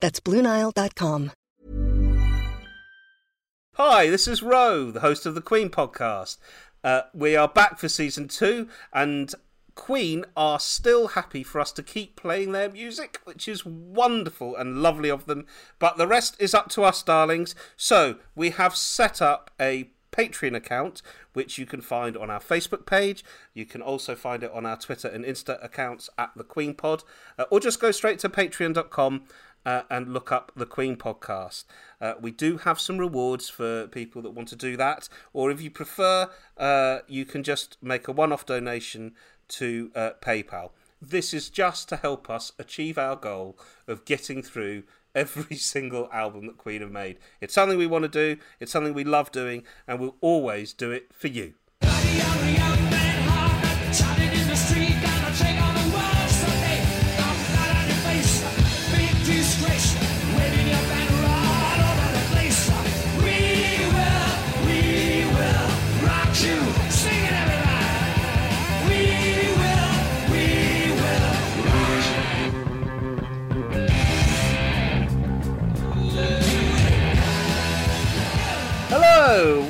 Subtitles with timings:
[0.00, 1.32] That's BlueNile.com.
[3.74, 6.38] Hi, this is Ro, the host of the Queen podcast.
[6.82, 9.32] Uh, we are back for season two, and
[9.76, 14.82] Queen are still happy for us to keep playing their music, which is wonderful and
[14.82, 15.46] lovely of them.
[15.78, 17.54] But the rest is up to us, darlings.
[17.76, 21.00] So we have set up a Patreon account,
[21.32, 23.24] which you can find on our Facebook page.
[23.54, 27.04] You can also find it on our Twitter and Insta accounts at the Queen Pod,
[27.38, 29.22] uh, or just go straight to patreon.com
[29.68, 31.64] uh, and look up the Queen podcast.
[32.00, 35.60] Uh, we do have some rewards for people that want to do that, or if
[35.60, 39.12] you prefer, uh, you can just make a one off donation
[39.46, 40.70] to uh, PayPal.
[41.02, 46.46] This is just to help us achieve our goal of getting through every single album
[46.46, 47.18] that Queen have made.
[47.42, 50.90] It's something we want to do, it's something we love doing, and we'll always do
[50.92, 51.52] it for you.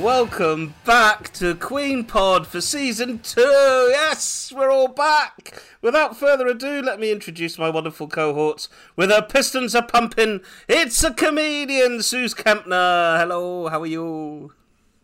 [0.01, 3.41] Welcome back to Queen Pod for season two.
[3.41, 5.61] Yes, we're all back.
[5.81, 8.69] Without further ado, let me introduce my wonderful cohorts.
[8.95, 10.39] With her pistons a pumping,
[10.69, 13.19] it's a comedian, Sooz Kempner.
[13.19, 14.53] Hello, how are you?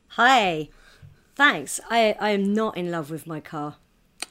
[0.10, 0.70] Hi.
[1.36, 1.82] Thanks.
[1.90, 3.76] I, I am not in love with my car.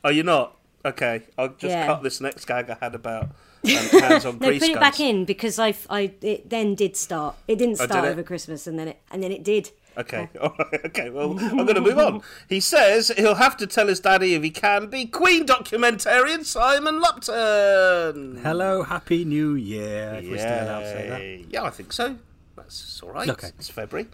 [0.02, 0.56] Are you not?
[0.82, 1.86] Okay, I'll just Yeah.
[1.86, 3.31] cut this next gag I had about um,
[4.00, 7.36] hands on No, put it back in because I, I it then did start.
[7.48, 8.08] It didn't Oh, did start it?
[8.08, 9.70] over Christmas and then it and then it did.
[9.97, 12.22] Okay, all right, okay, well, I'm going to move on.
[12.49, 17.00] He says he'll have to tell his daddy if he can be Queen documentarian Simon
[17.00, 18.41] Lupton.
[18.43, 20.19] Hello, Happy New Year.
[20.21, 21.53] If we're still allowed to say that.
[21.53, 22.16] Yeah, I think so.
[22.56, 23.28] That's all right.
[23.28, 23.49] Okay.
[23.59, 24.09] It's February.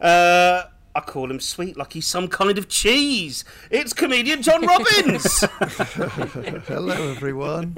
[0.00, 3.44] Uh, I call him sweet like he's some kind of cheese.
[3.70, 5.40] It's comedian John Robbins.
[6.66, 7.72] Hello, everyone.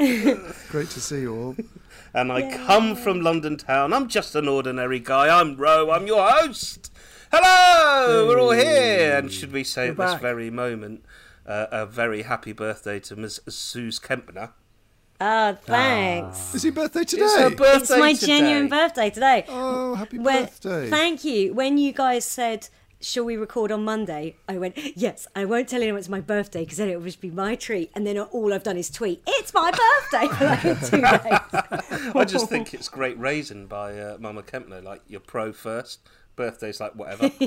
[0.71, 1.57] Great to see you all.
[2.13, 3.93] and I come from London town.
[3.93, 5.39] I'm just an ordinary guy.
[5.41, 5.91] I'm Ro.
[5.91, 6.91] I'm your host.
[7.37, 9.17] Hello, we're all here.
[9.19, 10.21] And should we say at this back.
[10.23, 11.05] very moment
[11.45, 13.41] uh, a very happy birthday to Ms.
[13.49, 14.51] Sooz Kempner?
[15.21, 16.55] Ah, thanks.
[16.55, 17.25] Is your birthday today?
[17.25, 18.27] It's her birthday It's my today.
[18.27, 19.45] genuine birthday today.
[19.49, 20.89] Oh, happy When- birthday.
[20.89, 21.53] Thank you.
[21.55, 22.69] When you guys said,
[23.01, 26.61] "Shall we record on Monday?" I went, "Yes." I won't tell anyone it's my birthday
[26.63, 29.23] because then it will just be my treat, and then all I've done is tweet,
[29.27, 32.13] "It's my birthday" for like two days.
[32.15, 34.85] I just think it's great raising by uh, Mama Kempner.
[34.85, 36.01] Like you're pro first,
[36.37, 37.31] birthday's like whatever.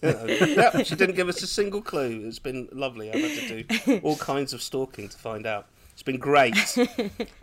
[0.02, 2.22] Yeah, she didn't give us a single clue.
[2.26, 3.10] It's been lovely.
[3.10, 5.66] I've had to do all kinds of stalking to find out.
[5.92, 6.54] It's been great.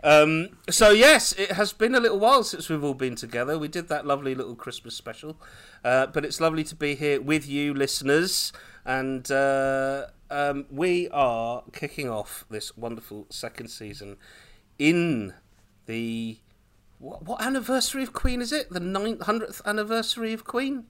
[0.02, 3.58] Um, so yes, it has been a little while since we've all been together.
[3.58, 5.36] We did that lovely little Christmas special,
[5.84, 8.52] uh, but it's lovely to be here with you, listeners,
[8.84, 14.16] and uh, um, we are kicking off this wonderful second season
[14.78, 15.34] in
[15.86, 16.38] the
[16.98, 18.70] what, what anniversary of Queen is it?
[18.70, 20.84] The ninth hundredth anniversary of Queen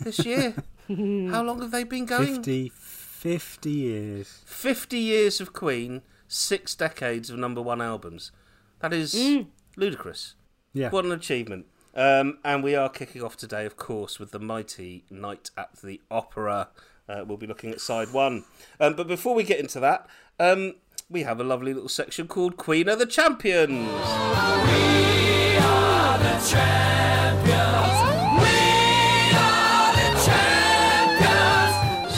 [0.00, 0.54] this year.
[0.88, 2.36] How long have they been going?
[2.36, 4.42] 50, 50 years.
[4.44, 8.32] 50 years of Queen, six decades of number one albums.
[8.80, 9.14] That is
[9.76, 10.34] ludicrous.
[10.72, 10.90] Yeah.
[10.90, 11.66] What an achievement.
[11.94, 16.00] Um, and we are kicking off today, of course, with the mighty Night at the
[16.10, 16.68] Opera.
[17.08, 18.44] Uh, we'll be looking at side one.
[18.80, 20.06] Um, but before we get into that,
[20.40, 20.74] um,
[21.10, 23.88] we have a lovely little section called Queen of the Champions.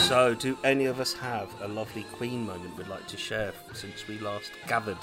[0.09, 4.09] So, do any of us have a lovely Queen moment we'd like to share since
[4.09, 4.97] we last gathered?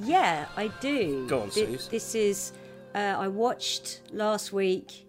[0.00, 1.26] Yeah, I do.
[1.26, 1.88] Go on, Sooz.
[1.88, 2.52] This is
[2.94, 5.08] uh, I watched last week.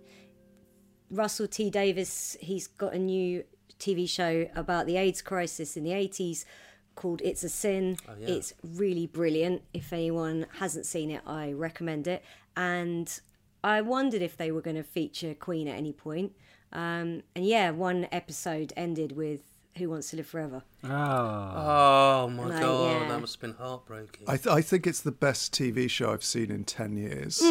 [1.12, 2.38] Russell T Davies.
[2.42, 3.44] He's got a new
[3.80, 6.46] TV show about the AIDS crisis in the eighties
[6.96, 9.62] called "It's a Sin." It's really brilliant.
[9.74, 12.24] If anyone hasn't seen it, I recommend it.
[12.56, 13.20] And
[13.64, 16.34] I wondered if they were going to feature Queen at any point.
[16.72, 19.42] Um, and yeah, one episode ended with
[19.78, 23.08] "Who Wants to Live Forever." Ah, Oh my Like, god, yeah.
[23.10, 24.26] that must have been heartbreaking.
[24.28, 27.42] I, th- I think it's the best TV show I've seen in 10 years.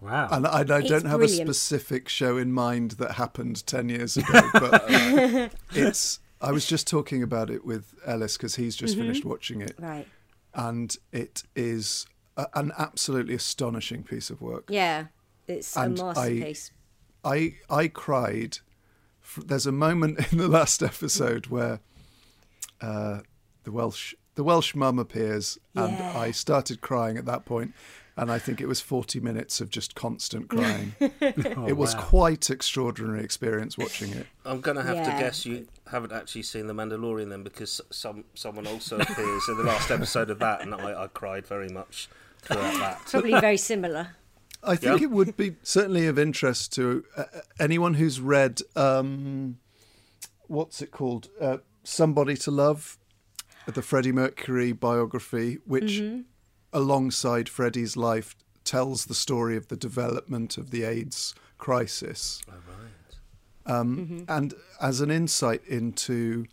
[0.00, 0.28] wow.
[0.30, 1.48] And I, I don't It's have brilliant.
[1.48, 4.84] a specific show in mind that happened 10 years ago, but
[5.72, 6.20] it's.
[6.40, 10.08] I was just talking about it with Ellis because he's just finished watching it, Right.
[10.54, 12.04] and it is
[12.36, 14.64] a, an absolutely astonishing piece of work.
[14.68, 15.06] Yeah,
[15.46, 16.70] it's And a I- masterpiece.
[17.24, 18.58] I I cried.
[19.36, 21.80] There's a moment in the last episode where
[22.80, 23.20] uh,
[23.64, 26.18] the Welsh the Welsh mum appears, and Yeah.
[26.18, 27.72] I started crying at that point.
[27.72, 27.74] point,
[28.16, 30.94] and I think it was 40 minutes of just constant crying.
[31.00, 32.02] it was wow.
[32.02, 34.26] quite extraordinary experience watching it.
[34.44, 38.66] I'm gonna have to guess you haven't actually seen The Mandalorian then, because some someone
[38.66, 42.08] also appears in the last episode of that, and I, I cried very much
[42.42, 43.00] throughout that.
[43.10, 44.08] Probably very similar.
[44.64, 45.04] I think Yeah.
[45.06, 47.24] it would be certainly of interest to uh,
[47.58, 49.58] anyone who's read um,
[50.46, 52.96] what's it called, uh, Somebody to Love,
[53.66, 56.00] the Freddie Mercury biography, which
[56.72, 62.40] alongside Freddie's life tells the story of the development of the AIDS crisis.
[63.66, 66.46] Um, And as an insight into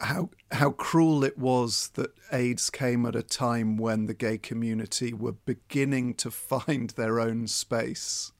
[0.00, 5.12] how how cruel it was that AIDS came at a time when the gay community
[5.12, 8.32] were beginning to find their own space.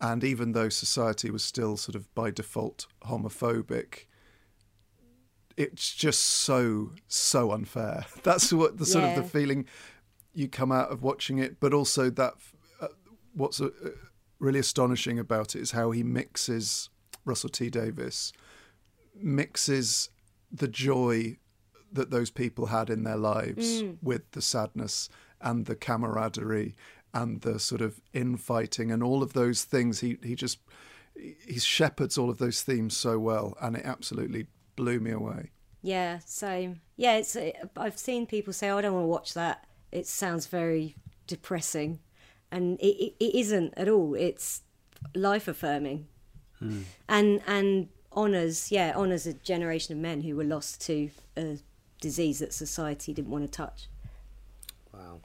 [0.00, 4.06] And even though society was still sort of by default homophobic,
[5.56, 8.06] it's just so so unfair.
[8.22, 9.66] That's what the sort of the feeling
[10.34, 12.34] you come out of watching it, but also that
[12.80, 12.88] uh,
[13.34, 13.70] what's uh,
[14.38, 16.88] really astonishing about it is how he mixes
[17.24, 18.32] Russell T Davies
[19.14, 20.10] mixes
[20.52, 21.36] the joy
[21.92, 23.96] that those people had in their lives mm.
[24.02, 25.08] with the sadness
[25.40, 26.74] and the camaraderie
[27.14, 30.58] and the sort of infighting and all of those things he he just
[31.14, 34.46] he shepherds all of those themes so well and it absolutely
[34.76, 35.50] blew me away
[35.82, 36.80] Yeah, same.
[36.96, 37.36] Yeah, it's.
[37.76, 39.66] I've seen people say, "Oh, I don't want to watch that.
[39.90, 40.94] It sounds very
[41.26, 41.98] depressing,"
[42.52, 44.14] and it, it, it isn't at all.
[44.14, 44.62] It's
[45.14, 46.06] life affirming,
[46.60, 46.82] hmm.
[47.08, 48.70] and and honors.
[48.72, 51.58] Yeah, honors a generation of men who were lost to a
[52.00, 53.88] disease that society didn't want to touch.
[54.92, 55.20] Wow.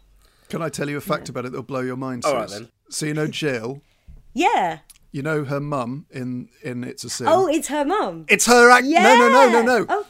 [0.50, 2.70] can i tell you a fact about it that'll blow your mind All right, then.
[2.90, 3.82] so you know jill
[4.34, 4.80] Yeah.
[5.12, 8.26] you know her mum in in it's a sin Oh, it's her mum.
[8.30, 9.04] it's her act yeah.
[9.04, 10.06] no no no no no Oh,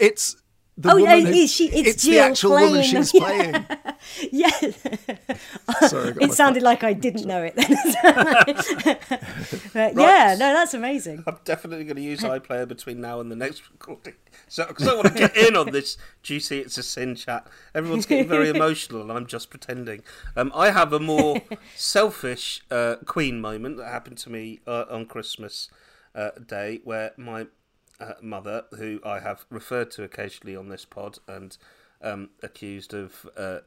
[0.00, 0.36] it's
[0.76, 3.22] the Oh, woman who- is she- it's the Jill actual woman she's them.
[3.22, 3.66] playing
[4.32, 4.50] yeah.
[5.88, 7.76] sorry It sounded like I didn't know it then.
[9.72, 11.24] but yeah, no, that's amazing.
[11.26, 14.14] I'm definitely going to use iPlayer between now and the next recording.
[14.48, 17.46] So, because I want to get in on this juicy It's a Sin chat.
[17.74, 20.02] Everyone's getting very emotional, and I'm just pretending.
[20.36, 21.40] Um, I have a more
[21.76, 25.68] selfish uh, Queen moment that happened to me uh, on Christmas
[26.14, 27.46] uh, Day, where my
[28.00, 31.56] uh, mother, who I have referred to occasionally on this pod and
[32.02, 33.58] um, accused of uh,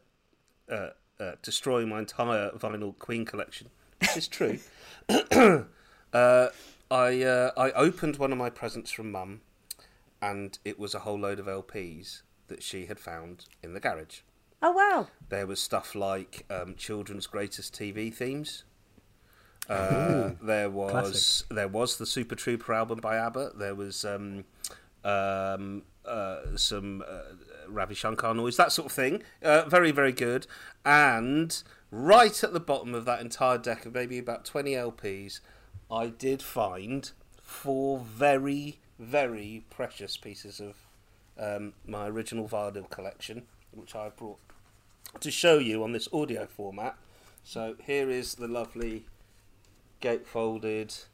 [0.72, 0.90] uh,
[1.20, 3.70] uh, destroying my entire vinyl Queen collection,
[4.00, 4.60] which is true.
[5.10, 6.48] uh,
[6.92, 9.42] I uh, I opened one of my presents from Mum,
[10.22, 14.22] and it was a whole load of LPs that she had found in the garage.
[14.62, 15.08] Oh wow.
[15.30, 18.64] There was stuff like um, children's greatest TV themes.
[19.70, 21.50] Uh, there was classic.
[21.50, 23.52] there was the Super Trooper album by ABBA.
[23.56, 24.46] There was um,
[25.04, 27.04] um, uh, some
[27.68, 29.24] Ravi Shankar noise, that sort of thing.
[29.42, 30.48] Uh, very very good.
[30.86, 35.40] And right at the bottom of that entire deck of maybe about twenty LPs,
[35.92, 40.76] I did find four very very precious pieces of
[41.38, 44.40] um, my original Vardil collection, which I brought
[45.20, 46.96] to show you on this audio format.
[47.44, 49.06] So here is the lovely
[50.02, 51.06] gatefolded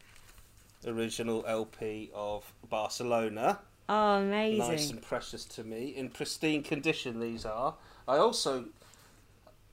[0.85, 3.59] original LP of Barcelona.
[3.91, 4.59] Oh, amazing.
[4.67, 5.87] Nice and precious to me.
[5.89, 7.73] In pristine condition, these are.
[8.07, 8.65] I also,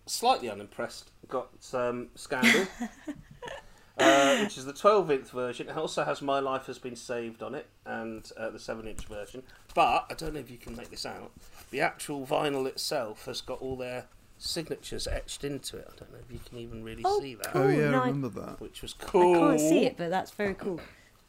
[0.07, 2.67] slightly unimpressed, got um, Scandal,
[3.99, 5.69] uh, which is the 12 inch version.
[5.69, 9.05] It also has My Life Has Been Saved on it and uh, the 7 inch
[9.07, 9.43] version.
[9.75, 11.31] But I don't know if you can make this out.
[11.71, 14.07] The actual vinyl itself has got all their
[14.39, 15.89] signatures etched into it.
[15.93, 17.53] I don't know if you can even really Oh, see that.
[17.53, 17.63] cool.
[17.63, 19.35] oh yeah no, i I- remember that Which was cool.
[19.45, 20.81] I can't see it, but that's very cool.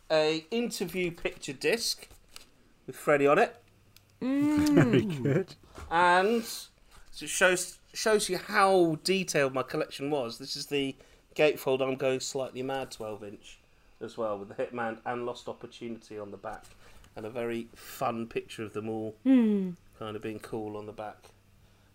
[0.09, 2.07] A interview picture disc
[2.87, 3.55] with Freddie on it.
[4.21, 5.53] Very good.
[5.91, 10.37] and so it shows shows you how detailed my collection was.
[10.39, 10.95] This is the
[11.35, 13.59] gatefold I'm going slightly mad 12 inch
[14.01, 16.65] as well, with the Hitman and Lost Opportunity on the back,
[17.15, 21.29] and a very fun picture of them all kind of being cool on the back,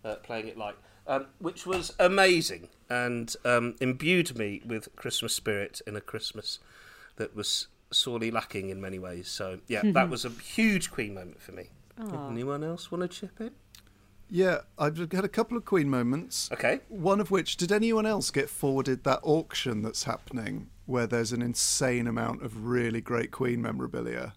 [0.04, 5.80] uh, playing it like, um, which was amazing and um, imbued me with Christmas spirit
[5.86, 6.58] in a Christmas
[7.16, 9.28] that was sorely lacking in many ways.
[9.28, 11.70] So, yeah, that was a huge Queen moment for me.
[12.30, 13.52] Anyone else want to chip in?
[14.34, 16.50] Yeah, I've had a couple of Queen moments.
[16.50, 16.80] Okay.
[16.88, 21.42] One of which, did anyone else get forwarded that auction that's happening where there's an
[21.42, 24.32] insane amount of really great Queen memorabilia?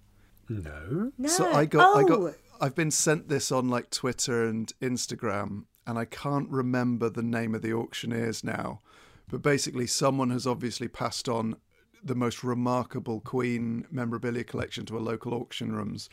[0.50, 1.14] No.
[1.18, 1.30] No.
[1.30, 5.64] So I got, I oh, got, I've been sent this on like Twitter and Instagram,
[5.88, 8.82] and I can't remember the name of the auctioneers now.
[9.30, 11.56] But basically, someone has obviously passed on
[12.06, 16.08] the most remarkable Queen memorabilia collection to a local auction rooms,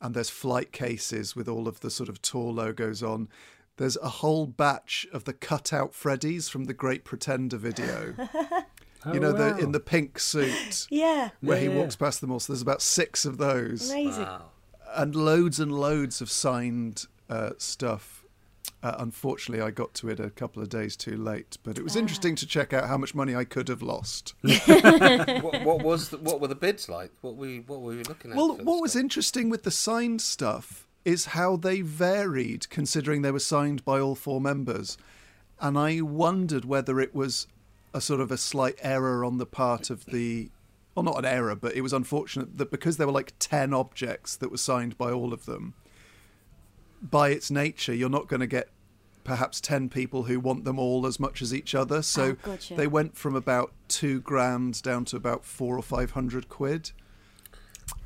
[0.00, 3.28] and there's flight cases with all of the sort of tour logos on.
[3.76, 8.14] There's a whole batch of the cutout Freddies from the Great Pretender video.
[9.12, 11.30] you know, the in the pink suit Yeah.
[11.40, 12.40] where he Yeah, walks past them all.
[12.40, 14.28] So there's about six of those Amazing.
[14.94, 18.23] and loads and loads of signed uh, stuff.
[18.84, 21.84] Uh, unfortunately, I got to it a couple of days too late, but it Ah.
[21.84, 24.34] was interesting to check out how much money I could have lost.
[24.42, 27.10] what, what was the, what were the bids like?
[27.22, 28.36] What were you, what were you looking at?
[28.36, 33.38] well, what was interesting with the signed stuff is how they varied, considering they were
[33.40, 34.98] signed by all four members,
[35.60, 37.46] and I wondered whether it was
[37.94, 40.50] a sort of a slight error on the part of the.
[40.94, 44.36] Well, not an error, but it was unfortunate that because there were like 10 objects
[44.36, 45.74] that were signed by all of them,
[47.10, 48.68] by its nature, you're not going to get
[49.24, 52.02] perhaps 10 people who want them all as much as each other.
[52.02, 52.74] So Oh, gotcha.
[52.74, 56.90] they went from about two grand down to about four or 500 quid,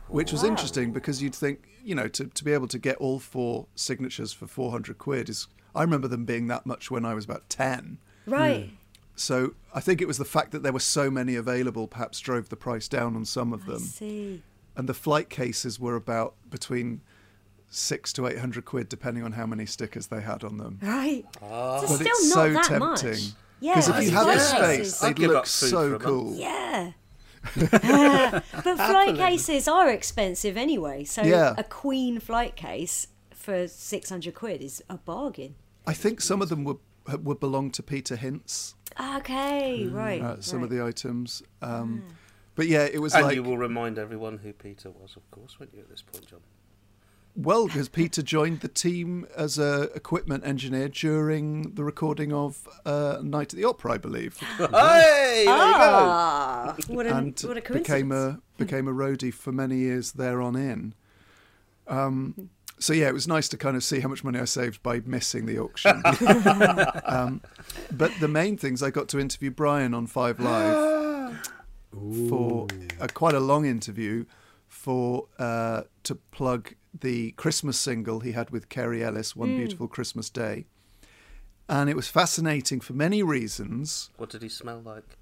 [0.08, 3.18] which was interesting because you'd think, you know, to, to be able to get all
[3.18, 5.46] four signatures for 400 quid is.
[5.74, 7.98] I remember them being that much when I was about 10.
[8.26, 8.64] Right.
[8.70, 8.74] Hmm.
[9.14, 12.48] So I think it was the fact that there were so many available perhaps drove
[12.48, 13.74] the price down on some of them.
[13.74, 14.42] I them see.
[14.76, 17.00] and the flight cases were about between
[17.70, 20.78] six to eight hundred quid, depending on how many stickers they had on them.
[20.82, 21.24] Right.
[21.42, 21.80] Ah.
[21.80, 23.10] So But still it's not so that tempting.
[23.10, 23.32] much.
[23.60, 23.74] Yeah.
[23.74, 26.24] Because if you had the space, I'd they'd look so cool.
[26.26, 26.38] month.
[26.38, 26.92] Yeah.
[27.54, 28.42] but
[28.76, 31.04] flight cases are expensive anyway.
[31.04, 31.54] So Yeah.
[31.56, 35.54] a Queen flight case for 600 quid is a bargain.
[35.86, 36.78] I think some of them would
[37.22, 38.74] would belong to Peter Hince.
[39.00, 40.20] Okay, right.
[40.20, 41.42] Uh, some of the items.
[41.62, 42.04] Um,
[42.54, 45.58] But yeah, it was And like you will remind everyone who Peter was, of course,
[45.60, 46.40] won't you, at this point, John?
[47.38, 53.18] Well because Peter joined the team as a equipment engineer during the recording of uh,
[53.22, 55.50] Night at the Opera, I believe, hey, there you go.
[55.54, 60.42] Ah, what a, and what a became a became a roadie for many years there
[60.42, 60.94] on in.
[61.86, 64.82] Um, so yeah, it was nice to kind of see how much money I saved
[64.82, 66.02] by missing the auction.
[67.04, 67.40] um,
[67.92, 71.40] but the main things I got to interview Brian on Five Live
[72.28, 72.66] for
[73.00, 74.24] a, quite a long interview
[74.68, 80.30] for uh, to plug the Christmas single he had with Kerry Ellis, "One Beautiful Christmas
[80.30, 80.66] Day,"
[81.68, 84.10] and it was fascinating for many reasons.
[84.16, 85.16] What did he smell like?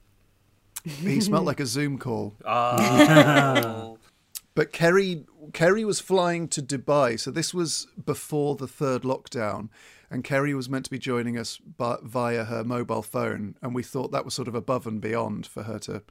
[0.85, 2.35] He smelled like a Zoom call.
[2.45, 3.95] Ah,
[4.55, 9.69] But Kerry Kerry was flying to Dubai, so this was before the third lockdown,
[10.11, 13.83] and Kerry was meant to be joining us by, via her mobile phone, and we
[13.83, 16.03] thought that was sort of above and beyond for her to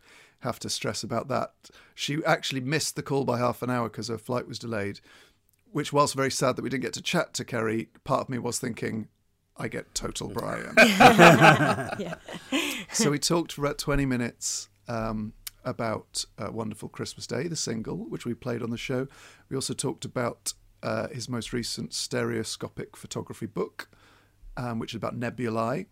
[0.42, 1.54] have to stress about that.
[1.96, 5.00] She actually missed the call by half an hour because her flight was delayed,
[5.76, 8.40] which whilst very sad that we didn't get to chat to Kerry, part of me
[8.40, 9.10] was thinking,
[9.58, 10.74] I get total Brian.
[12.94, 15.34] so we talked for about 20 minutes um,
[15.66, 19.10] about uh, Wonderful Christmas Day, the single, which we played on the show.
[19.50, 23.90] We also talked about uh, his most recent stereoscopic photography book,
[24.56, 25.88] um, which is about nebulae.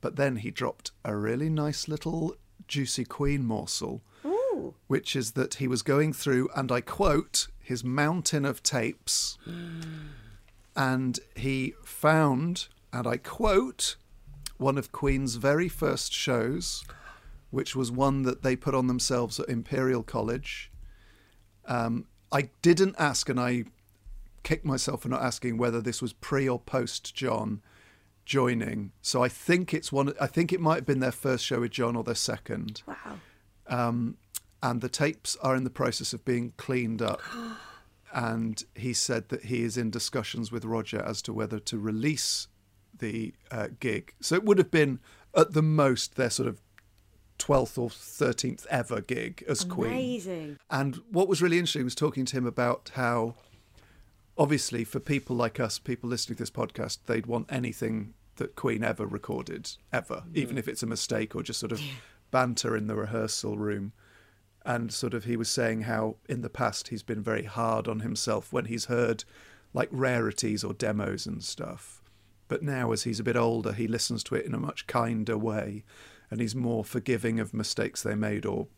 [0.00, 2.36] But then he dropped a really nice little
[2.68, 4.04] juicy Queen morsel,
[4.86, 9.38] which is that he was going through, and I quote, his mountain of tapes,
[10.76, 13.96] and he found, and I quote,
[14.56, 16.84] one of Queen's very first shows,
[17.50, 20.70] which was one that they put on themselves at Imperial College.
[21.66, 23.64] Um, I didn't ask, and I
[24.42, 27.62] kicked myself for not asking whether this was pre or post John
[28.24, 28.92] joining.
[29.02, 30.12] So I think it's one.
[30.20, 32.82] I think it might have been their first show with John or their second.
[32.86, 33.18] Wow.
[33.66, 34.16] Um,
[34.64, 37.20] and the tapes are in the process of being cleaned up.
[38.16, 42.46] And he said that he is in discussions with Roger as to whether to release
[42.96, 44.14] the uh, gig.
[44.20, 45.00] So it would have been
[45.36, 46.60] at the most their sort of
[47.40, 49.90] 12th or 13th ever gig as Queen.
[49.90, 50.58] Amazing.
[50.70, 53.34] And what was really interesting was talking to him about how,
[54.38, 58.84] obviously, for people like us, people listening to this podcast, they'd want anything that Queen
[58.84, 61.80] ever recorded, ever, even if it's a mistake or just sort of
[62.30, 63.92] banter in the rehearsal room.
[64.64, 68.00] And sort of he was saying how in the past he's been very hard on
[68.00, 69.24] himself when he's heard
[69.74, 72.02] like rarities or demos and stuff.
[72.48, 75.36] But now, as he's a bit older, he listens to it in a much kinder
[75.36, 75.84] way
[76.30, 78.68] and he's more forgiving of mistakes they made or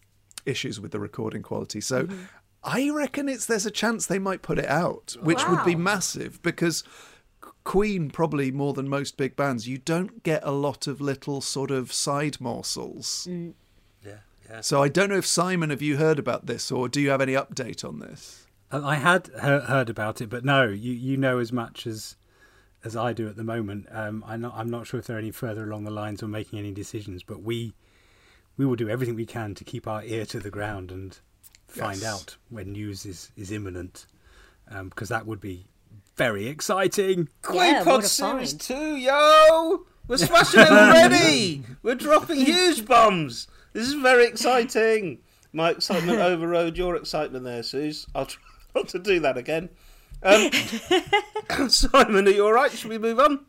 [0.44, 1.80] issues with the recording quality.
[1.80, 2.24] So mm-hmm.
[2.62, 6.42] I reckon it's there's a chance they might put it out, which would be massive
[6.42, 6.82] because
[7.64, 11.70] Queen probably more than most big bands, you don't get a lot of little sort
[11.70, 13.26] of side morsels.
[13.28, 13.54] Mm.
[14.04, 14.60] Yeah, yeah.
[14.60, 17.20] So I don't know if Simon, have you heard about this, or do you have
[17.20, 18.46] any update on this?
[18.72, 22.16] Uh, I had heard about it, but no, you, you know as much as
[22.84, 23.86] as I do at the moment.
[23.90, 26.58] Um, I'm not I'm not sure if they're any further along the lines or making
[26.58, 27.74] any decisions, but we
[28.56, 31.18] we will do everything we can to keep our ear to the ground and
[31.68, 32.12] find Yes.
[32.12, 34.06] out when news is is imminent,
[34.70, 35.66] um, because that would be
[36.16, 37.28] very exciting.
[37.52, 38.60] Yeah, Pod what a Series find.
[38.60, 39.86] 2, yo!
[40.08, 41.62] We're smashing it already!
[41.82, 43.48] We're dropping huge bombs!
[43.76, 45.18] This is very exciting!
[45.52, 48.06] My excitement overrode your excitement there, Sooz.
[48.14, 48.42] I'll try
[48.74, 49.68] not to do that again.
[50.22, 50.50] Um,
[51.68, 52.72] Simon, are you alright?
[52.72, 53.44] Should we move on?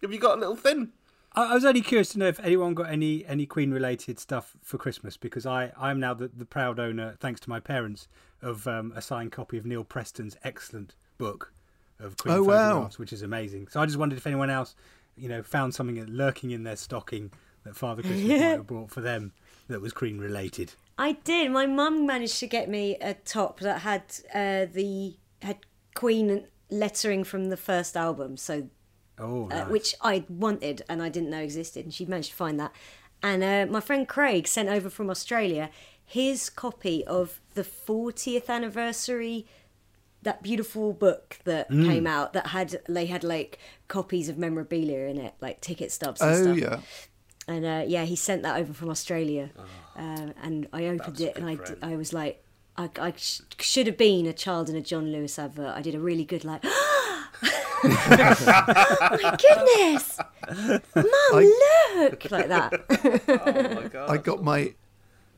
[0.00, 0.92] Have you got a little thing?
[1.34, 4.56] I, I was only curious to know if anyone got any any Queen related stuff
[4.62, 8.08] for Christmas because I I'm now the, the proud owner, thanks to my parents,
[8.40, 11.52] of um, a signed copy of Neil Preston's excellent book
[12.00, 12.88] of Queen Oh, wow.
[12.96, 13.68] which is amazing.
[13.68, 14.74] So I just wondered if anyone else,
[15.18, 17.30] you know, found something lurking in their stocking
[17.64, 19.34] that Father Christmas might have brought for them
[19.68, 20.72] that was Queen related.
[20.98, 21.50] I did.
[21.50, 24.02] My mum managed to get me a top that had
[24.34, 25.58] uh, the had
[25.94, 28.68] Queen lettering from the first album, so
[29.18, 32.60] Oh, uh, which I wanted and I didn't know existed, and she managed to find
[32.60, 32.72] that.
[33.22, 35.70] And uh, my friend Craig sent over from Australia
[36.08, 39.46] his copy of the 40th anniversary
[40.22, 41.86] that beautiful book that Mm.
[41.86, 43.58] came out that had they had like
[43.88, 46.80] copies of memorabilia in it like ticket stubs and Oh stuff yeah,
[47.48, 49.50] and uh, yeah, he sent that over from Australia,
[49.96, 51.92] um, and I opened it and I, good d- friend.
[51.92, 52.42] I was like,
[52.76, 55.74] I, I sh- should have been a child in a John Lewis advert.
[55.76, 57.28] I did a really good like, oh
[57.84, 60.18] my goodness,
[60.94, 61.52] mum,
[62.10, 62.84] look like that.
[63.28, 64.10] Oh my god.
[64.10, 64.74] I got my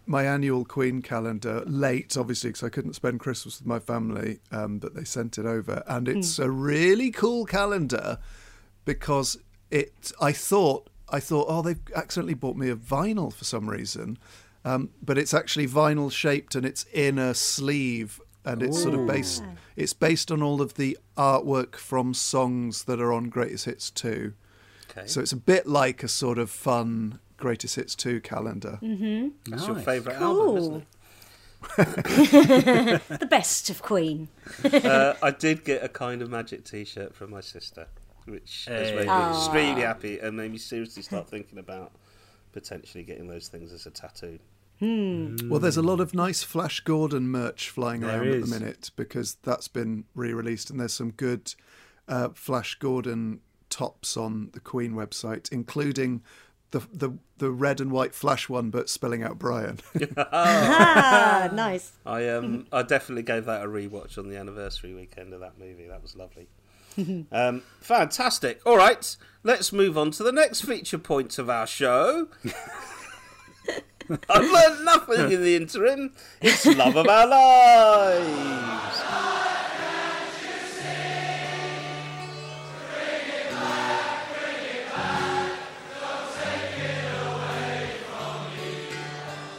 [0.06, 4.78] my annual Queen calendar late, obviously, because I couldn't spend Christmas with my family, um,
[4.78, 8.18] but they sent it over, and it's a really cool calendar
[8.86, 9.36] because
[9.70, 10.12] it.
[10.20, 14.18] I thought I thought, oh, they've accidentally bought me a vinyl for some reason,
[14.64, 18.20] um, but it's actually vinyl shaped and it's in a sleeve.
[18.44, 19.42] And it's sort of based.
[19.76, 24.32] It's based on all of the artwork from songs that are on Greatest Hits 2.
[24.90, 25.06] Okay.
[25.06, 28.78] So it's a bit like a sort of fun Greatest Hits 2 calendar.
[28.80, 29.84] That's your Nice.
[29.84, 30.86] favourite album, isn't it?
[31.76, 34.28] the best of Queen.
[34.64, 37.86] uh, I did get a kind of magic T-shirt from my sister,
[38.30, 39.30] which has made me Aw.
[39.30, 41.92] extremely happy and made me seriously start thinking about
[42.52, 44.38] potentially getting those things as a tattoo.
[44.80, 48.92] Well, there's a lot of nice Flash Gordon merch flying There around at the minute
[48.94, 51.52] because that's been re-released, and there's some good
[52.06, 56.22] uh, Flash Gordon tops on the Queen website, including
[56.70, 59.80] the the the red and white Flash one, but spelling out Brian.
[60.16, 61.92] ah, nice.
[62.06, 65.86] I um I definitely gave that a rewatch on the anniversary weekend of that movie.
[65.88, 66.46] That was lovely.
[67.32, 68.60] um, fantastic.
[68.66, 72.28] All right, let's move on to the next feature point of our show.
[74.28, 76.14] I've learned nothing in the interim.
[76.40, 79.02] It's love of our lives.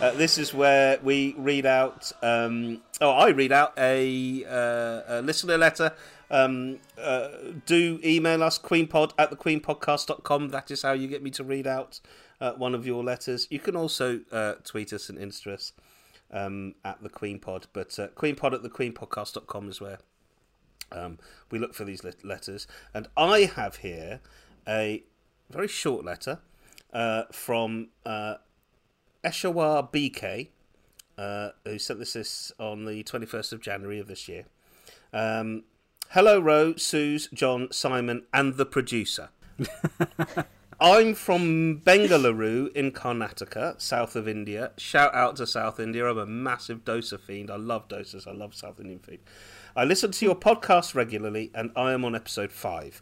[0.01, 2.11] Uh, this is where we read out.
[2.21, 5.91] Um, oh, I read out a, uh, a listener letter.
[6.31, 7.29] Um, uh,
[7.65, 10.49] do email us queenpod at thequeenpodcast.com.
[10.49, 11.99] That is how you get me to read out
[12.39, 13.47] uh, one of your letters.
[13.49, 15.73] You can also uh, tweet us and insta us
[16.31, 19.99] um, at the Queenpod, but uh, queenpod at thequeenpodcast.com is where
[20.91, 21.19] um,
[21.51, 22.67] we look for these letters.
[22.93, 24.21] And I have here
[24.67, 25.03] a
[25.49, 26.39] very short letter
[26.93, 28.35] uh, from uh,
[29.23, 30.49] Eshawar BK,
[31.17, 34.45] uh, who sent this, this on the 21st of January of this year.
[35.11, 35.63] Um,
[36.13, 39.29] Hello, Ro, Suze, John, Simon, and the producer.
[40.81, 44.71] I'm from Bengaluru in Karnataka, south of India.
[44.75, 46.09] Shout out to South India.
[46.09, 47.51] I'm a massive dosa fiend.
[47.51, 48.27] I love dosas.
[48.27, 49.19] I love South Indian food.
[49.75, 52.99] I listen to your podcast regularly, and I am on episode five.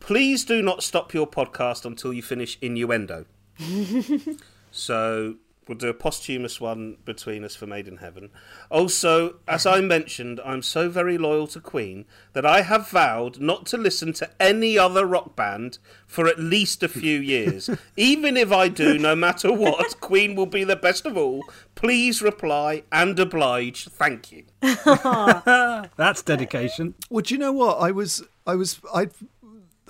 [0.00, 3.26] Please do not stop your podcast until you finish innuendo.
[4.70, 5.34] so,
[5.68, 8.30] We'll do a posthumous one between us for Made in Heaven.
[8.70, 13.66] Also, as I mentioned, I'm so very loyal to Queen that I have vowed not
[13.66, 17.68] to listen to any other rock band for at least a few years.
[17.96, 21.42] Even if I do, no matter what, Queen will be the best of all.
[21.74, 23.86] Please reply and oblige.
[23.86, 24.44] Thank you.
[24.62, 26.94] That's dedication.
[27.10, 27.78] Well, do you know what?
[27.78, 29.08] I was, I was, I,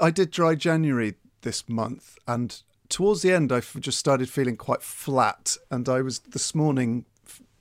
[0.00, 4.82] I did dry January this month, and towards the end, I just started feeling quite
[4.82, 7.04] flat, and I was this morning,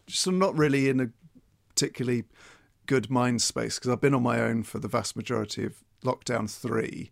[0.07, 1.09] just not really in a
[1.69, 2.23] particularly
[2.85, 6.49] good mind space because I've been on my own for the vast majority of lockdown
[6.49, 7.11] three,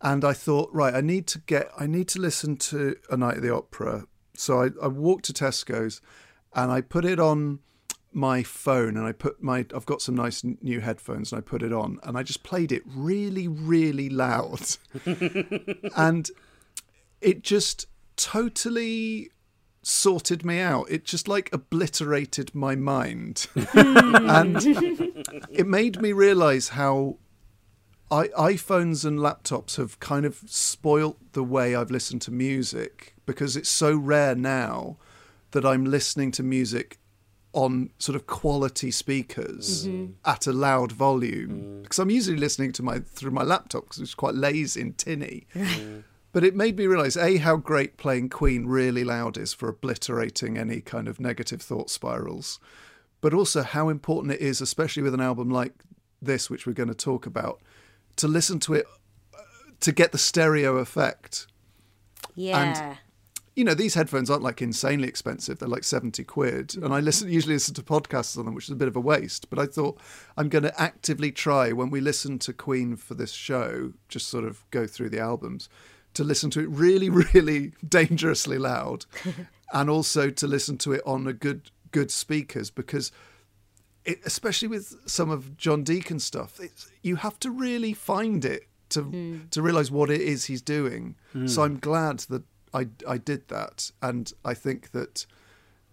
[0.00, 3.36] and I thought, right, I need to get, I need to listen to a night
[3.36, 4.06] at the opera.
[4.34, 6.00] So I, I walked to Tesco's,
[6.54, 7.60] and I put it on
[8.12, 11.62] my phone and I put my I've got some nice new headphones and I put
[11.62, 14.62] it on and I just played it really really loud
[15.96, 16.30] and
[17.20, 19.30] it just totally
[19.82, 20.90] sorted me out.
[20.90, 23.46] It just like obliterated my mind.
[23.54, 24.14] Hmm.
[24.28, 24.56] And
[25.50, 27.16] it made me realize how
[28.10, 33.56] I, iPhones and laptops have kind of spoilt the way I've listened to music because
[33.56, 34.96] it's so rare now
[35.50, 36.98] that I'm listening to music
[37.52, 40.12] on sort of quality speakers mm-hmm.
[40.24, 41.82] at a loud volume mm.
[41.82, 45.46] because I'm usually listening to my through my laptop because it's quite lazy and tinny.
[46.32, 50.58] But it made me realise a how great playing Queen really loud is for obliterating
[50.58, 52.60] any kind of negative thought spirals,
[53.20, 55.72] but also how important it is, especially with an album like
[56.20, 57.60] this, which we're going to talk about,
[58.16, 58.86] to listen to it
[59.34, 59.38] uh,
[59.80, 61.46] to get the stereo effect
[62.34, 62.96] Yeah.
[63.56, 65.58] you know, these headphones aren't like insanely expensive.
[65.58, 66.76] They're like 70 quid.
[66.76, 69.00] And I listen, usually listen to podcasts on them, which is a bit of a
[69.00, 69.50] waste.
[69.50, 69.98] But I thought
[70.36, 74.44] I'm going to actively try when we listen to Queen for this show, just sort
[74.44, 75.68] of go through the albums,
[76.18, 79.06] to listen to it really, really dangerously loud.
[79.72, 83.12] and also to listen to it on a good, good speakers because
[84.04, 88.64] it, especially with some of John Deacon stuff, it's, you have to really find it
[88.90, 89.38] to hmm.
[89.50, 91.14] to realize what it is he's doing.
[91.32, 91.46] Hmm.
[91.46, 95.26] So I'm glad that I I did that, and I think that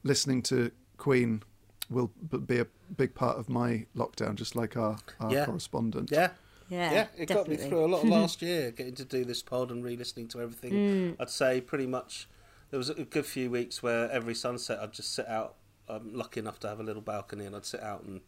[0.03, 1.43] listening to Queen
[1.89, 2.07] will
[2.47, 5.45] be a big part of my lockdown, just like our, our Yeah.
[5.45, 6.09] correspondent.
[6.11, 6.29] Yeah.
[6.69, 9.41] Yeah, Yeah, it got me through a lot of last year, getting to do this
[9.41, 10.71] pod and re-listening to everything.
[10.73, 11.15] Mm.
[11.19, 12.27] I'd say pretty much
[12.71, 15.55] there was a good few weeks where every sunset I'd just sit out.
[15.87, 18.21] I'm lucky enough to have a little balcony, and I'd sit out and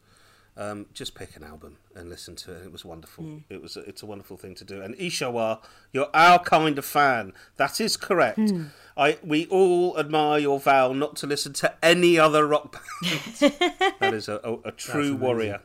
[0.56, 2.66] um, just pick an album and listen to it.
[2.66, 3.24] It was wonderful.
[3.24, 3.44] Mm.
[3.50, 3.78] It was.
[3.78, 4.82] A, it's a wonderful thing to do.
[4.82, 7.34] And Ishawar, you're our kind of fan.
[7.58, 8.38] That is correct.
[8.38, 8.66] Hmm.
[8.96, 13.22] I we all admire your vow not to listen to any other rock band.
[14.00, 15.20] that is a, a, a true amazing.
[15.20, 15.62] warrior.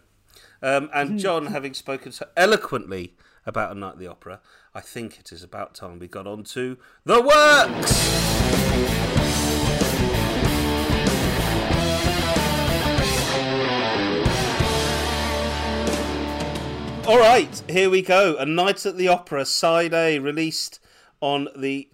[0.62, 4.40] Um, and John, having spoken so eloquently about A Night at the Opera,
[4.74, 8.22] I think it is about time we got on to the works!
[17.08, 18.36] All right, here we go.
[18.36, 20.78] A Night at the Opera, Side A, released
[21.20, 21.88] on the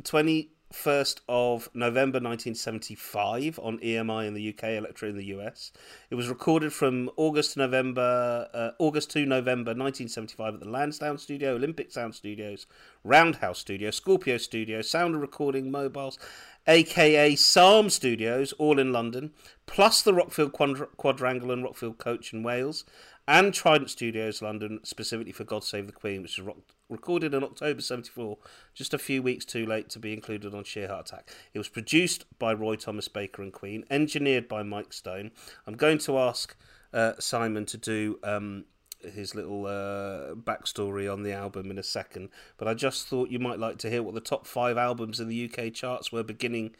[0.73, 5.73] 21st of November 1975 on EMI in the UK, Elektra in the US.
[6.11, 11.19] It was recorded from August to November, uh, August to November 1975 at the Lansdowne
[11.19, 12.67] Studio, Olympic Sound Studios,
[13.03, 16.19] Roundhouse Studio, Scorpio Studio, Sound Recording Mobiles,
[16.67, 19.33] aka SARM Studios, all in London,
[19.67, 20.53] plus the Rockfield
[20.97, 22.85] Quadrangle and Rockfield Coach in Wales,
[23.29, 26.57] and Trident Studios London, specifically for God Save the Queen, which was
[26.89, 28.39] recorded in October 74,
[28.73, 31.31] just a few weeks too late to be included on Sheer Heart Attack.
[31.53, 35.33] It was produced by Roy Thomas Baker and Queen, engineered by Mike Stone.
[35.67, 36.57] I'm going to ask
[36.95, 38.65] uh, Simon to do um,
[39.03, 43.39] his little uh, backstory on the album in a second, but I just thought you
[43.39, 46.75] might like to hear what the top five albums in the UK charts were beginning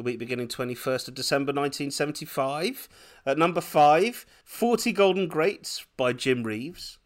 [0.00, 2.88] the week beginning 21st of December 1975.
[3.26, 6.96] At number 5, 40 Golden Greats by Jim Reeves.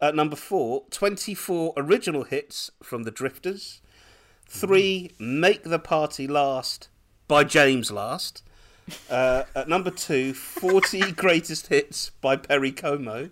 [0.00, 3.82] At number 4, 24 original hits from the Drifters.
[4.46, 6.88] 3, Make the Party Last
[7.26, 8.44] by James Last.
[9.10, 13.30] Uh, at number 2, 40 Greatest Hits by Perry Como.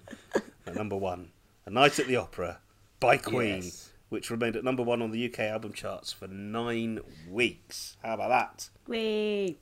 [0.66, 1.28] At number 1,
[1.66, 2.58] A Night at the Opera
[2.98, 3.62] by Queen.
[3.62, 3.86] Yes.
[4.08, 7.96] Which remained at number one on the UK album charts for nine weeks.
[8.04, 8.70] How about that?
[8.86, 9.58] Wee.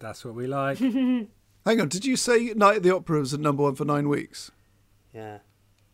[0.00, 0.78] That's what we like.
[0.78, 1.28] Hang
[1.80, 4.50] on, did you say Night at the Opera was at number one for nine weeks?
[5.14, 5.38] Yeah.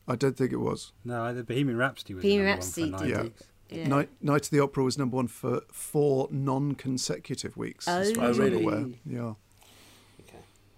[0.09, 0.93] I don't think it was.
[1.05, 3.11] no, the Bohemian Rhapsody was Bohemian number one for Rhapsody nine did.
[3.17, 3.23] Yeah.
[3.23, 3.43] weeks.
[3.69, 3.87] Yeah.
[3.89, 7.87] Night, Night at the Opera was number one for four non-consecutive weeks.
[7.87, 8.15] as Oh.
[8.15, 8.87] far as Oh, I'm aware.
[9.07, 9.35] Yeah.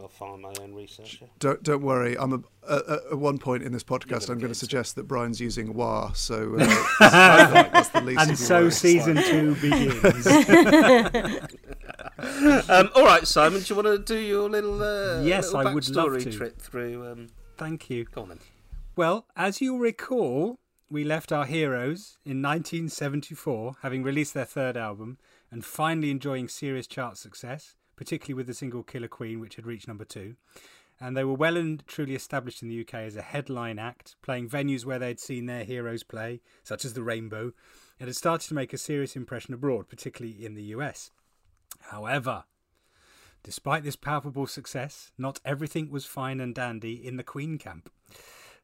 [0.05, 0.25] Okay.
[0.25, 1.17] I'll find my own research.
[1.19, 1.29] here.
[1.39, 2.19] Don't don't worry.
[2.19, 4.27] I'm a, a, a- at one point in this podcast.
[4.27, 6.13] gonna I'm going to suggest that Brian's using wah.
[6.13, 6.67] So uh,
[7.01, 8.77] that's the least And of so worries.
[8.79, 10.27] season two begins.
[12.69, 15.75] um, all right, Simon, do you want to do your little uh, Yes, little I
[15.75, 16.33] would love backstory to.
[16.33, 17.07] trip through?
[17.11, 18.05] Um, Thank you.
[18.05, 18.39] go on then.
[18.97, 20.59] Well, as you'll recall,
[20.91, 25.19] we left our heroes in 1974, having released their third album
[25.51, 29.89] and finally enjoying serious chart success, particularly with the single Killer Queen, which had reached
[29.89, 30.37] number two.
[31.01, 34.49] And they were well and truly established in the UK as a headline act, playing
[34.49, 37.53] venues where they'd seen their heroes play, such as the Rainbow,
[37.99, 41.11] and had started to make a serious impression abroad, particularly in the US.
[41.81, 42.45] However,
[43.45, 47.91] Despite this palpable success, not everything was fine and dandy in the Queen camp.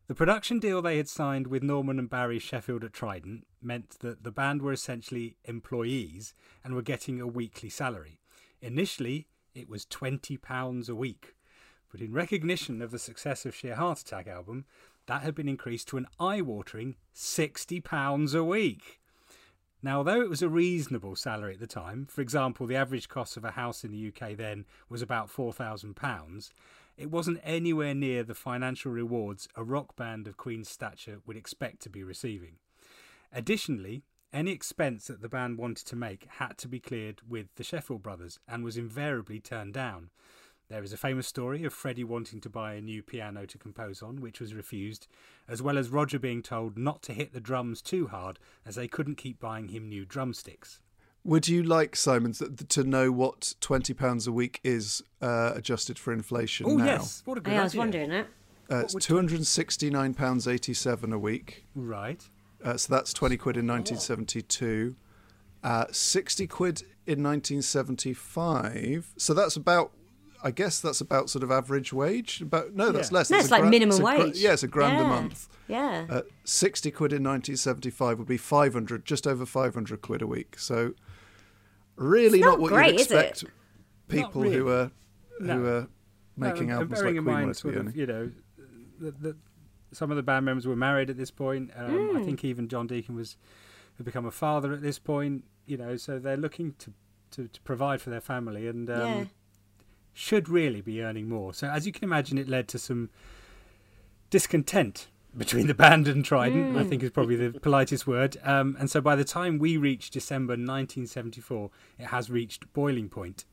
[0.06, 4.22] The production deal they had signed with Norman and Barry Sheffield at Trident meant that
[4.22, 6.32] the band were essentially employees
[6.64, 8.17] and were getting a weekly salary.
[8.60, 11.34] Initially, it was £20 a week,
[11.90, 14.64] but in recognition of the success of Sheer Heart Attack album,
[15.06, 19.00] that had been increased to an eye watering £60 a week.
[19.80, 23.36] Now, although it was a reasonable salary at the time, for example, the average cost
[23.36, 26.50] of a house in the UK then was about £4,000,
[26.96, 31.80] it wasn't anywhere near the financial rewards a rock band of Queen's stature would expect
[31.82, 32.56] to be receiving.
[33.32, 37.64] Additionally, any expense that the band wanted to make had to be cleared with the
[37.64, 40.10] Sheffield brothers and was invariably turned down.
[40.68, 44.02] There is a famous story of Freddie wanting to buy a new piano to compose
[44.02, 45.08] on, which was refused,
[45.48, 48.86] as well as Roger being told not to hit the drums too hard as they
[48.86, 50.80] couldn't keep buying him new drumsticks.
[51.24, 56.12] Would you like Simon to know what twenty pounds a week is uh, adjusted for
[56.12, 56.84] inflation Oh, now?
[56.84, 57.22] yes.
[57.24, 58.26] What a good Yeah, I was wondering that.
[58.70, 61.64] Uh, it's two hundred and sixty nine pounds eighty seven a week.
[61.74, 62.22] Right.
[62.64, 64.96] Uh, so that's twenty quid in nineteen seventy two.
[65.62, 69.12] Uh, Sixty quid in nineteen seventy five.
[69.16, 69.92] So that's about.
[70.40, 72.40] I guess that's about sort of average wage.
[72.42, 73.16] About no, that's Yeah.
[73.18, 73.30] less.
[73.30, 74.38] No, That's it's a like gra- minimum it's a gra- wage.
[74.38, 75.08] yeah, it's a grand a Yeah.
[75.08, 75.48] month.
[75.66, 76.06] Yeah.
[76.08, 80.56] Uh, 60 quid in 1975 would be 500, just over 500 quid a week.
[80.56, 80.94] So,
[81.96, 83.26] really It's not, not what great, you'd is it?
[83.30, 83.52] expect
[84.08, 84.90] people who are
[85.40, 85.64] who No.
[85.64, 85.88] are
[86.36, 87.96] making No, albums bearing like in Queen mind, wanted to be of, earning.
[87.96, 88.30] you know,
[89.00, 89.36] the, the,
[89.92, 91.70] some of the band members were married at this point.
[91.76, 92.16] Um, Hmm.
[92.16, 93.36] I think even John Deacon was
[93.96, 95.44] had become a father at this point.
[95.66, 96.92] You know, so they're looking to
[97.32, 99.24] to, to provide for their family and um, Yeah.
[100.14, 101.52] should really be earning more.
[101.52, 103.10] So as you can imagine, it led to some
[104.30, 106.76] discontent between the band and Trident.
[106.76, 108.36] I think is probably the politest word.
[108.42, 113.44] Um, and so by the time we reach December 1974, it has reached boiling point.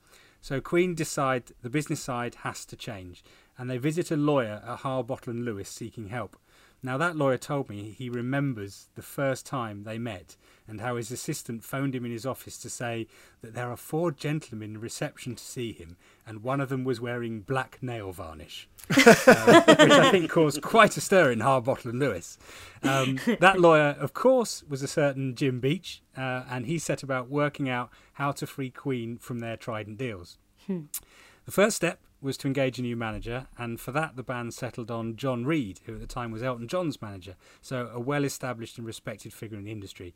[0.42, 3.24] So Queen decide the business side has to change,
[3.58, 6.38] and they visit a lawyer at Harbottle and Lewis seeking help.
[6.86, 10.36] Now that lawyer told me he remembers the first time they met
[10.68, 13.08] and how his assistant phoned him in his office to say
[13.42, 17.02] that there are four gentlemen in reception to see him, and one of them was
[17.02, 22.00] wearing black nail varnish, um, which I think caused quite a stir in Harbottle and
[22.00, 22.38] Lewis.
[22.84, 27.30] Um, that lawyer, of course, was a certain Jim Beach, uh, and he set about
[27.30, 30.38] working out how to free Queen from their Trident deals.
[30.68, 34.90] The first step was to engage a new manager, and for that the band settled
[34.90, 38.78] on John Reid, who at the time was Elton John's manager, so a well established
[38.78, 40.14] and respected figure in the industry.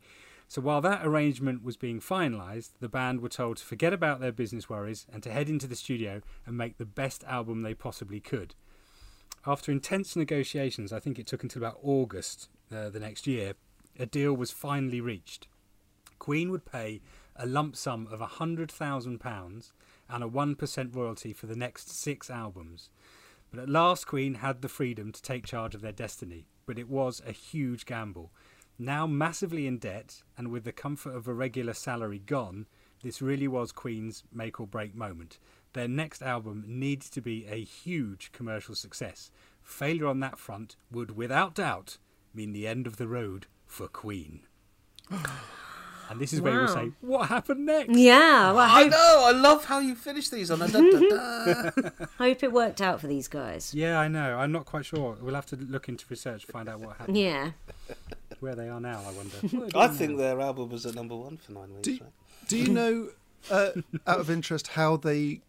[0.48, 4.32] So while that arrangement was being finalised, the band were told to forget about their
[4.32, 8.18] business worries and to head into the studio and make the best album they possibly
[8.18, 8.56] could.
[9.46, 13.54] After intense negotiations, I think it took until about August uh, the next year,
[13.96, 15.46] a deal was finally reached.
[16.18, 17.00] Queen would pay
[17.36, 19.72] a lump sum of £100,000
[20.10, 22.90] and a 1% royalty for the next six albums.
[23.50, 26.88] But at last, Queen had the freedom to take charge of their destiny, but it
[26.88, 28.30] was a huge gamble.
[28.78, 32.66] Now massively in debt and with the comfort of a regular salary gone,
[33.02, 35.38] this really was Queen's make or break moment.
[35.72, 39.30] Their next album needs to be a huge commercial success.
[39.62, 41.98] Failure on that front would, without doubt,
[42.34, 44.40] mean the end of the road for Queen.
[46.10, 47.96] and this is where you will say, What happened next?
[47.96, 48.50] yeah.
[48.52, 49.22] Well, I I hope, know.
[49.26, 51.90] I love how you finish these on a da, da, da.
[52.18, 53.72] hope it worked out for these guys.
[53.74, 54.36] Yeah, I know.
[54.38, 55.16] I'm not quite sure.
[55.20, 57.16] We'll have to look into research find out what happened.
[57.16, 57.52] Yeah.
[58.40, 59.36] Where they are now, I wonder.
[59.56, 60.16] What are they I think now?
[60.18, 61.82] their album was at number one for nine weeks.
[61.88, 62.12] Do, right?
[62.48, 63.08] do you know,
[63.50, 63.70] uh,
[64.06, 65.42] out of interest, how they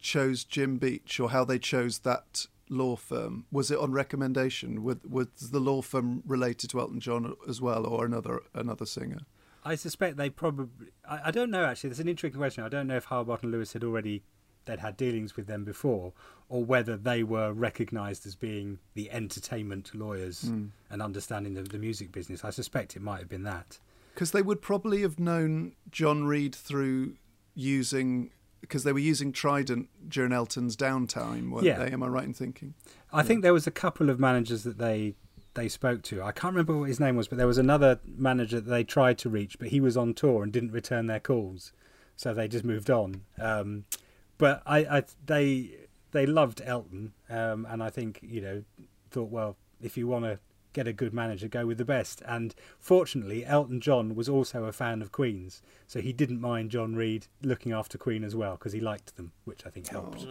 [0.00, 3.46] chose Jim Beach or how they chose that law firm?
[3.50, 4.84] Was it on recommendation?
[4.84, 9.20] Was, was the law firm related to Elton John as well, or another another singer?
[9.66, 10.88] I suspect they probably.
[11.08, 11.90] I, I don't know actually.
[11.90, 12.64] There's an interesting question.
[12.64, 14.22] I don't know if Harbottle and Lewis had already
[14.64, 16.12] they'd had dealings with them before,
[16.48, 20.66] or whether they were recognised as being the entertainment lawyers hmm.
[20.90, 22.44] and understanding the, the music business.
[22.44, 23.78] I suspect it might have been that.
[24.14, 27.16] Because they would probably have known John Reid through
[27.54, 31.78] using because they were using Trident during Elton's downtime, weren't Yeah.
[31.78, 31.92] they?
[31.92, 32.74] Am I right in thinking?
[33.12, 35.14] I think there was a couple of managers that they
[35.56, 36.22] they spoke to.
[36.22, 39.18] I can't remember what his name was, but there was another manager that they tried
[39.18, 41.72] to reach, but he was on tour and didn't return their calls.
[42.14, 43.22] so they just moved on.
[43.40, 43.84] Um,
[44.38, 45.70] but I, I they
[46.12, 48.62] they loved Elton, um, and I think you know
[49.10, 50.38] thought well if you want to
[50.72, 52.22] get a good manager, go with the best.
[52.26, 56.94] And fortunately, Elton John was also a fan of Queen's, so he didn't mind John
[56.94, 60.26] Reid looking after Queen as well because he liked them, which I think helped.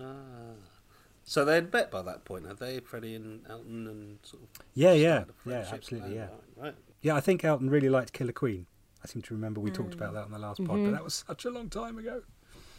[1.28, 2.80] So they'd met by that point, had they?
[2.80, 4.50] Freddie and Elton and sort of.
[4.76, 6.28] Yeah, yeah, yeah, absolutely, yeah.
[6.28, 6.76] Right, right.
[7.02, 8.68] Yeah, I think Elton really liked Killer Queen.
[9.04, 10.86] I seem to remember we talked about that on the last pod, Mm-hmm.
[10.86, 12.22] but that was such a long time ago.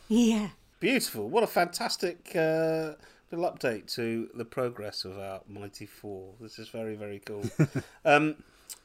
[0.09, 0.49] Yeah.
[0.79, 1.29] Beautiful.
[1.29, 2.93] What a fantastic uh,
[3.33, 6.35] little update to the progress of our Mighty Four.
[6.41, 7.43] This is very, very cool.
[8.05, 8.37] um,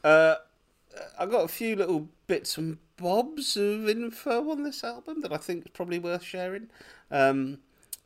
[0.04, 0.36] uh,
[1.20, 5.38] I've got a few little bits and bobs of info on this album that I
[5.38, 6.70] think is probably worth sharing.
[7.12, 7.60] Um,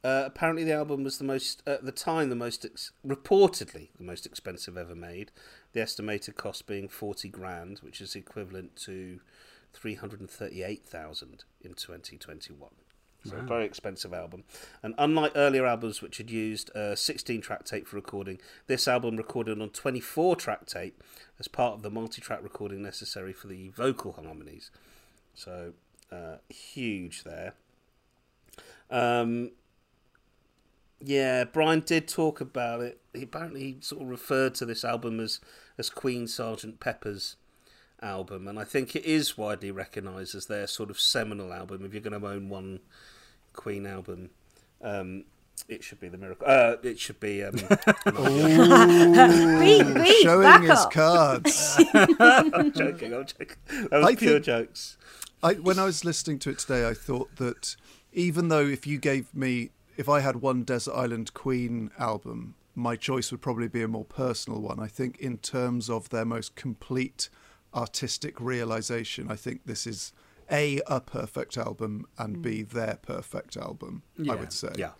[0.04, 4.04] uh, apparently, the album was the most, at the time, the most, ex- reportedly, the
[4.04, 5.32] most expensive ever made.
[5.74, 9.20] The estimated cost being 40 grand, which is equivalent to
[9.74, 12.70] 338,000 in 2021.
[13.26, 14.44] So a very expensive album.
[14.84, 19.18] And unlike earlier albums which had used a 16 track tape for recording, this album
[19.18, 21.04] recorded on 24 track tape
[21.40, 24.70] as part of the multi track recording necessary for the vocal harmonies.
[25.34, 25.74] So
[26.12, 27.54] uh, huge there.
[28.92, 29.52] Um,
[31.06, 33.00] yeah, Brian did talk about it.
[33.14, 35.40] He apparently sort of referred to this album as,
[35.78, 37.36] as Queen Sergeant Pepper's
[38.02, 41.86] album, and I think it is widely recognised as their sort of seminal album.
[41.86, 42.80] If you're going to own one
[43.54, 44.32] Queen album,
[44.82, 45.26] um,
[45.70, 46.46] it should be the Miracle.
[46.48, 47.44] Uh, it should be.
[47.44, 47.54] Um,
[49.60, 50.92] Beat, beat, Showing back his up.
[50.92, 51.82] cards.
[51.94, 53.14] I'm joking.
[53.14, 53.56] I'm joking.
[53.90, 54.98] That was I pure think- jokes.
[55.44, 57.76] I, when I was listening to it today, I thought that
[58.14, 62.96] even though if you gave me, if I had one Desert Island Queen album, my
[62.96, 64.80] choice would probably be a more personal one.
[64.80, 67.30] I think in terms of their most complete
[67.74, 70.12] artistic realization, I think this is
[70.52, 72.70] a a perfect album and b mm.
[72.70, 74.04] their perfect album.
[74.30, 74.74] I would say.
[74.78, 74.92] Yeah.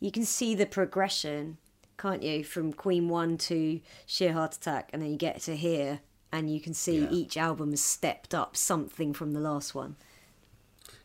[0.00, 1.58] You can see the progression,
[1.98, 6.00] can't you, from Queen 1 to Sheer Heart Attack, and then you get to here,
[6.32, 7.10] and you can see Yeah.
[7.10, 9.96] each album has stepped up something from the last one.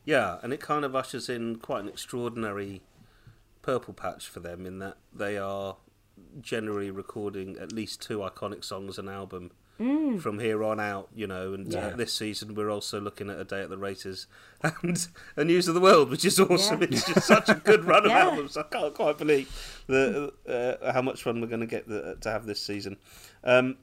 [0.03, 2.81] Yeah, and it kind of ushers in quite an extraordinary
[3.69, 5.77] purple patch for them in that they are
[6.41, 9.51] generally recording at least two iconic songs an album
[10.19, 11.53] from here on out, you know.
[11.53, 11.87] And Yeah.
[11.87, 14.27] uh, this season we're also looking at A Day at the Races
[14.81, 16.81] and A News of the World, which is awesome.
[16.81, 16.87] Yeah.
[16.91, 18.25] It's just such a good run of Yeah.
[18.25, 18.57] albums.
[18.57, 19.47] I can't quite believe
[19.87, 20.33] the,
[20.81, 22.97] uh, how much fun we're going to get the, to have this season.
[23.43, 23.77] Um,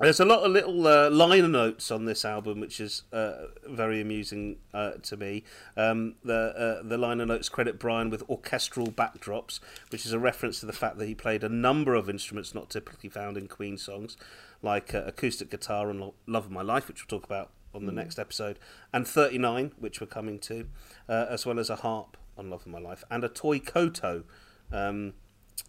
[0.00, 4.00] there's a lot of little uh, liner notes on this album, which is uh, very
[4.00, 5.44] amusing uh, to me.
[5.76, 9.60] Um, the uh, the liner notes credit Brian with orchestral backdrops,
[9.90, 12.70] which is a reference to the fact that he played a number of instruments not
[12.70, 14.16] typically found in Queen songs,
[14.62, 17.84] like uh, acoustic guitar on Lo- "Love of My Life," which we'll talk about on
[17.84, 18.58] the next episode,
[18.92, 20.66] and 39, which we're coming to,
[21.08, 24.24] uh, as well as a harp on "Love of My Life" and a toy koto.
[24.72, 25.14] Um,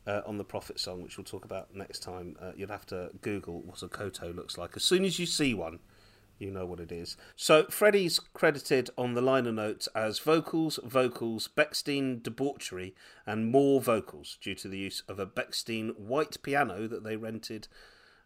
[0.07, 2.35] uh, on the Prophet song, which we'll talk about next time.
[2.41, 4.71] Uh, you'll have to Google what a koto looks like.
[4.75, 5.79] As soon as you see one,
[6.41, 7.15] you know what it is.
[7.35, 14.37] So Freddie's credited on the liner notes as vocals, vocals, Bechstein debauchery, and more vocals
[14.41, 17.67] due to the use of a Bechstein white piano that they rented,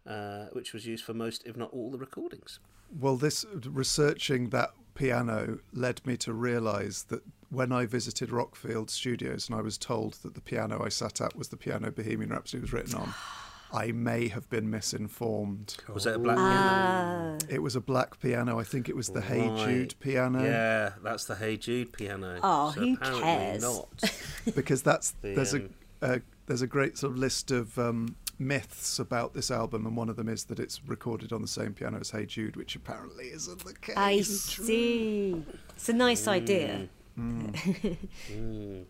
[0.08, 2.60] uh, which was used for most, if not all, the recordings.
[2.98, 9.50] Well, this researching that piano led me to realise that when I visited Rockfield Studios
[9.50, 12.62] and I was told that the piano I sat at was the piano Bohemian Rhapsody
[12.62, 13.14] was written on,
[13.74, 15.76] I may have been misinformed.
[15.94, 17.36] Was it a black Ah.
[17.38, 17.38] piano?
[17.50, 18.60] It was a black piano.
[18.60, 22.40] I think it was the Hey Jude piano Yeah, that's the Hey Jude piano.
[22.42, 23.62] Oh, So who apparently cares?
[23.64, 24.12] Not.
[24.56, 25.70] because that's The, there's um,
[26.02, 29.98] a, a there's a great sort of list of um, myths about this album, and
[29.98, 32.76] one of them is that it's recorded on the same piano as Hey Jude, which
[32.76, 33.96] apparently isn't the case.
[33.98, 35.44] I see.
[35.76, 36.88] It's a nice idea.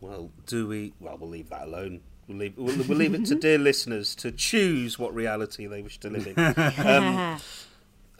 [0.00, 0.92] Well, do we?
[1.00, 2.00] Well, we'll leave that alone.
[2.28, 5.98] We'll leave, we'll, we'll leave it to dear listeners to choose what reality they wish
[6.00, 6.34] to live in.
[6.86, 7.40] Um,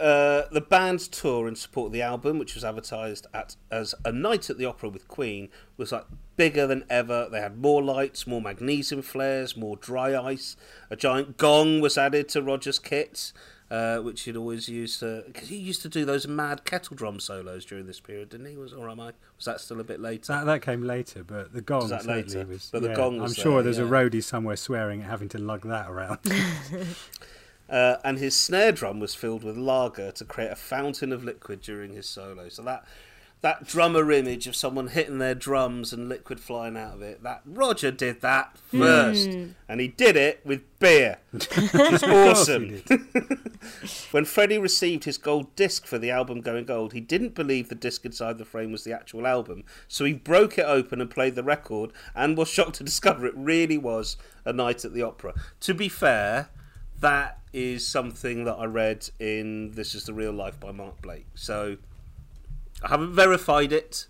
[0.01, 4.13] uh, the band's tour in support of the album, which was advertised at as a
[4.13, 6.05] night at the opera with Queen, was like
[6.37, 7.29] bigger than ever.
[7.31, 10.57] They had more lights, more magnesium flares, more dry ice.
[10.89, 13.33] A giant gong was added to Roger's kit,
[13.71, 17.65] uh, which he'd always used because he used to do those mad kettle drum solos
[17.65, 18.57] during this period, didn't he?
[18.57, 19.13] Was or am I?
[19.37, 20.33] Was that still a bit later?
[20.33, 22.47] That that came later, but the gong was that later?
[22.47, 22.69] was.
[22.73, 23.85] But the yeah, gong was I'm sure there, there's yeah.
[23.85, 26.19] a roadie somewhere swearing at having to lug that around.
[27.69, 31.61] Uh, and his snare drum was filled with lager to create a fountain of liquid
[31.61, 32.49] during his solo.
[32.49, 32.85] So that
[33.41, 37.23] that drummer image of someone hitting their drums and liquid flying out of it.
[37.23, 39.29] That Roger did that first,
[39.69, 42.83] and he did it with beer, which is awesome.
[44.11, 47.77] when Freddie received his gold disc for the album Going Gold, he didn't believe the
[47.77, 51.37] disc inside the frame was the actual album, so he broke it open and played
[51.37, 55.35] the record, and was shocked to discover it really was a night at the opera.
[55.61, 56.49] To be fair.
[57.01, 61.27] That is something that I read in This Is the Real Life by Mark Blake.
[61.37, 61.77] So
[62.83, 64.07] I haven't verified it,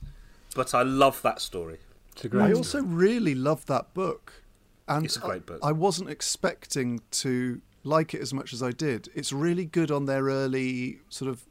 [0.55, 1.79] but I love that story.
[2.13, 2.51] It's a great.
[2.51, 4.43] I also really love that book.
[4.87, 5.61] And It's a great book.
[5.63, 9.09] I, I wasn't expecting to like it as much as I did.
[9.15, 11.45] It's really good on their early sort of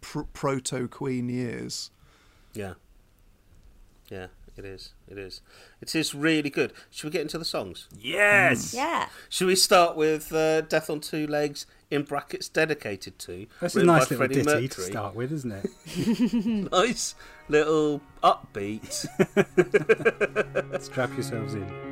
[0.00, 1.90] pr- proto Queen years.
[2.54, 2.74] Yeah.
[4.10, 4.92] Yeah, it is.
[5.08, 5.40] It is.
[5.80, 6.72] It is really good.
[6.90, 7.88] Should we get into the songs?
[7.98, 8.72] yes.
[8.74, 9.08] Yeah.
[9.28, 13.46] Should we start with uh, Death on Two Legs in brackets dedicated to?
[13.60, 16.68] That's a nice little Freddie ditty to start with, isn't it?
[16.72, 17.14] Nice
[17.48, 19.06] little upbeat.
[20.82, 21.87] Strap yourselves in.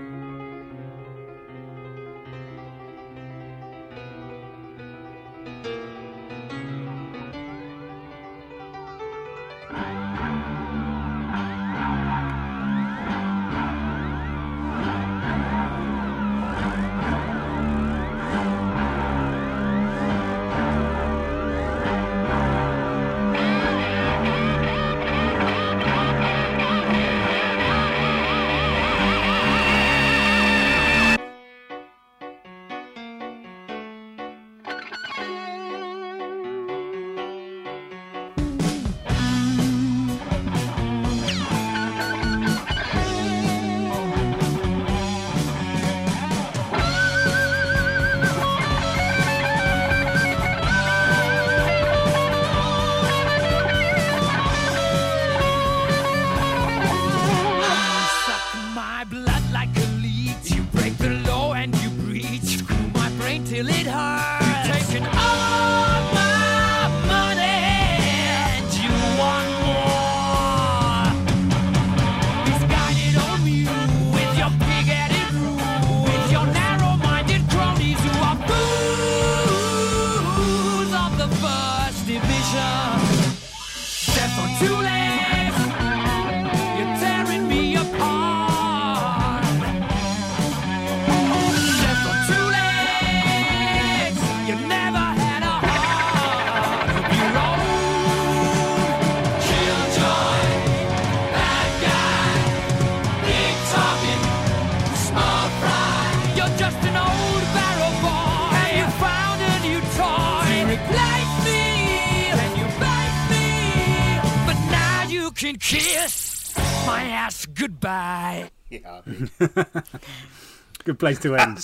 [120.86, 121.56] Good place to end.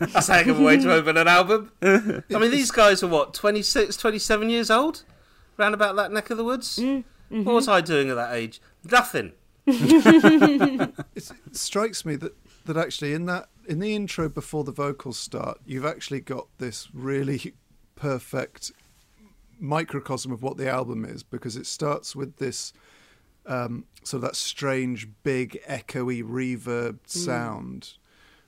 [0.00, 1.70] That's a heck of a way to open an album.
[1.82, 5.04] I mean, these guys are what, 26, 27 years old?
[5.58, 6.80] Round about that neck of the woods?
[7.28, 8.62] What was I doing at that age?
[8.90, 9.32] Nothing.
[9.66, 12.34] It strikes me that,
[12.64, 16.88] that actually in that in the intro before the vocals start, you've actually got this
[16.94, 17.54] really
[17.96, 18.72] perfect
[19.58, 22.72] microcosm of what the album is because it starts with this
[23.46, 27.94] um, sort of that strange, big, echoey reverb sound,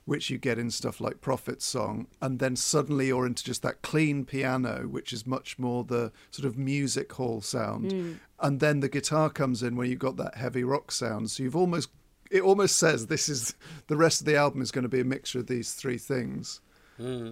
[0.07, 3.81] which you get in stuff like Prophet's Song, and then suddenly you're into just that
[3.81, 8.13] clean piano, which is much more the sort of music hall sound, hmm.
[8.39, 11.29] and then the guitar comes in where you've got that heavy rock sound.
[11.29, 11.89] So you've almost
[12.31, 13.53] it almost says this is
[13.87, 16.61] the rest of the album is going to be a mixture of these three things.
[16.95, 17.31] Hmm.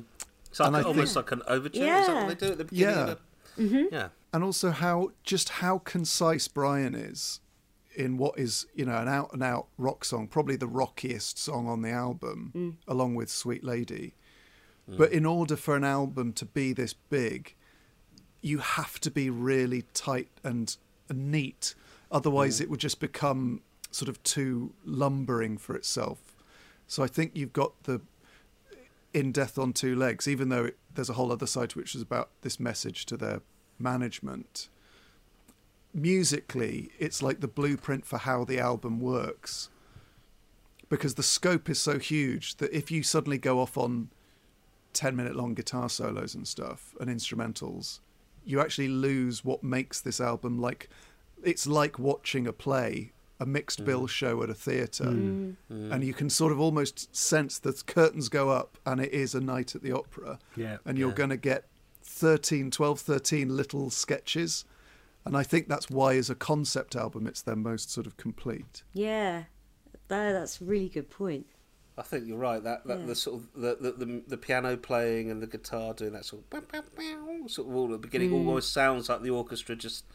[0.49, 1.79] It's like And I almost like an overture.
[1.79, 2.95] Is that what they do at the beginning?
[2.95, 3.03] Yeah.
[3.03, 3.19] Of
[3.55, 3.63] the...
[3.63, 3.95] Mm-hmm.
[3.95, 4.09] Yeah.
[4.33, 7.39] and also how just how concise Brian is
[7.95, 11.67] in what is you know an out and out rock song, probably the rockiest song
[11.67, 12.75] on the album, mm.
[12.87, 14.13] along with Sweet Lady.
[14.89, 14.97] Mm.
[14.97, 17.55] But in order for an album to be this big,
[18.41, 20.75] you have to be really tight and
[21.13, 21.75] neat.
[22.11, 22.63] Otherwise, mm.
[22.63, 26.35] it would just become sort of too lumbering for itself.
[26.87, 28.01] So I think you've got the
[29.13, 32.01] in Death on Two Legs, even though it, there's a whole other side which is
[32.01, 33.41] about this message to their
[33.79, 34.69] management.
[35.95, 39.69] Musically, it's like the blueprint for how the album works.
[40.89, 44.09] Because the scope is so huge that if you suddenly go off on
[44.93, 48.01] 10 minute long guitar solos and stuff and instrumentals,
[48.43, 50.89] you actually lose what makes this album like
[51.43, 54.09] it's like watching a play, a mixed bill mm.
[54.09, 55.05] show at a theatre.
[55.05, 55.55] Mm.
[55.71, 55.91] Mm.
[55.91, 59.41] And you can sort of almost sense the curtains go up and it is a
[59.41, 60.39] night at the opera.
[60.55, 60.77] Yeah.
[60.85, 61.65] And you're going to get
[62.03, 64.65] 13, 12, 13 little sketches.
[65.25, 68.83] And I think that's why, as a concept album, it's their most sort of complete.
[68.93, 69.43] Yeah,
[70.07, 71.47] that, that's a really good point.
[71.97, 72.61] I think you're right.
[72.63, 73.05] That, that Yeah.
[73.05, 76.43] the sort of the, the, the, the piano playing and the guitar doing that sort
[76.43, 78.33] of bow, bow, bow, sort of all at the beginning Mm.
[78.35, 80.05] almost sounds like the orchestra just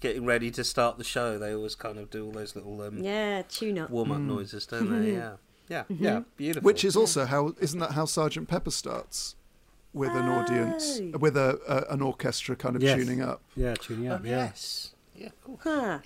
[0.00, 1.38] getting ready to start the show.
[1.38, 3.90] They always kind of do all those little um, Yeah, tune up.
[3.90, 5.12] warm up noises, don't they?
[5.16, 5.36] Yeah,
[5.68, 6.20] yeah, yeah.
[6.36, 6.64] Beautiful.
[6.66, 9.35] Which is also how isn't that how Sergeant Pepper starts
[9.96, 11.18] with an audience Oh.
[11.18, 12.96] with a, a an orchestra kind of Yes.
[12.98, 13.40] tuning up.
[13.56, 14.24] Yeah, tuning Oh, up.
[14.24, 14.30] yeah.
[14.46, 14.92] yes.
[15.14, 15.58] Yeah, cool.
[15.64, 15.98] Huh.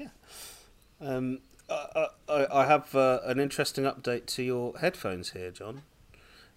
[1.00, 5.82] Um, I, I, I have uh, an interesting update to your headphones here, John.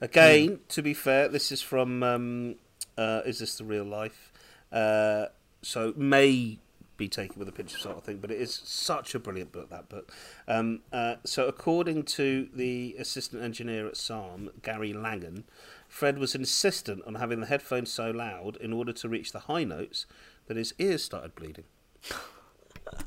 [0.01, 2.55] Again, to be fair, this is from um,
[2.97, 4.31] uh, Is This the Real Life?
[4.71, 5.27] Uh,
[5.61, 6.59] so may
[6.97, 9.51] be taken with a pinch of salt, I think, but it is such a brilliant
[9.51, 10.11] book, that book.
[10.47, 15.45] Um, uh, so, according to the assistant engineer at SARM, Gary Langan,
[15.93, 19.63] Fred was insistent on having the headphones so loud in order to reach the high
[19.63, 20.07] notes
[20.47, 21.65] that his ears started bleeding.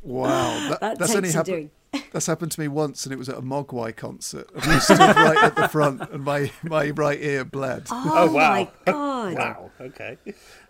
[0.05, 1.71] Wow, that, That that's takes only happened.
[2.13, 4.49] That's happened to me once, and it was at a Mogwai concert.
[4.57, 7.89] I stood right at the front, and my, my right ear bled.
[7.91, 8.51] Oh, wow.
[8.51, 9.35] my god.
[9.37, 10.19] Wow, okay.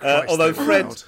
[0.01, 1.03] Uh, although Fred, loud.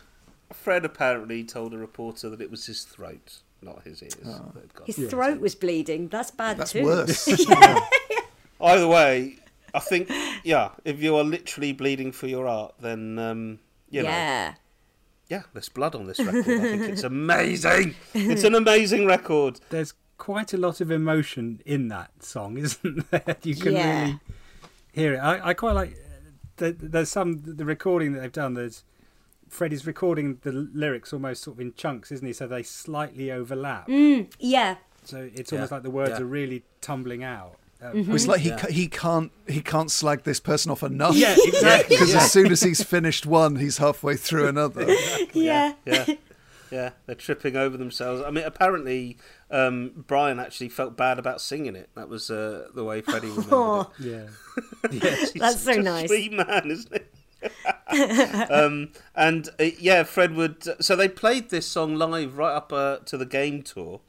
[0.52, 4.12] Fred apparently told a reporter that it was his throat, not his ears.
[4.16, 4.86] that had gone.
[4.86, 6.08] His throat was bleeding.
[6.08, 6.84] That's bad That's too.
[6.84, 7.26] worse.
[8.60, 9.38] Either way,
[9.74, 10.10] I think,
[10.44, 13.58] yeah, if you are literally bleeding for your art, then, um,
[13.90, 14.54] you know, yeah.
[15.28, 16.40] yeah, there's blood on this record.
[16.48, 17.94] I think it's amazing.
[18.14, 19.60] It's an amazing record.
[19.70, 23.36] There's quite a lot of emotion in that song, isn't there?
[23.42, 24.00] You can Yeah.
[24.02, 24.18] really
[24.92, 25.18] hear it.
[25.18, 25.96] I, I quite like.
[26.56, 28.54] The, there's some the recording that they've done.
[28.54, 28.82] There's
[29.48, 32.32] Freddie's recording the lyrics almost sort of in chunks, isn't he?
[32.32, 33.88] So they slightly overlap.
[33.88, 34.76] Yeah.
[35.04, 36.20] So it's almost Yeah, like the words yeah.
[36.20, 37.54] are really tumbling out.
[37.80, 38.14] Um, Mm-hmm.
[38.14, 41.14] It's like he ca- he can't he can't slag this person off enough.
[41.14, 41.96] Yeah, exactly.
[41.96, 44.92] Because as soon as he's finished one, he's halfway through another.
[45.32, 45.74] Yeah.
[45.84, 46.06] Yeah.
[46.70, 48.20] Yeah, they're tripping over themselves.
[48.22, 49.16] I mean, apparently,
[49.50, 51.88] um, Brian actually felt bad about singing it.
[51.94, 53.52] That was uh, the way Freddie remembered it.
[53.54, 54.26] Oh, yeah.
[55.34, 56.08] That's so nice.
[56.08, 58.42] Sweet man, isn't he?
[58.52, 60.82] um, and uh, yeah, Fred would.
[60.84, 64.00] So they played this song live right up uh, to the game tour,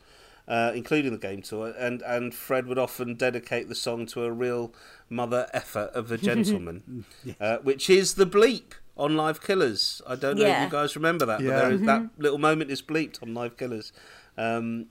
[0.49, 4.31] uh, including the game tour, and and Fred would often dedicate the song to a
[4.31, 4.73] real
[5.09, 7.05] mother effort of a gentleman,
[7.39, 10.01] uh, which is the bleep on Live Killers.
[10.05, 11.55] I don't know if you guys remember that, but Yeah.
[11.59, 13.93] there is, that little moment is bleeped on Live Killers.
[14.37, 14.87] Um,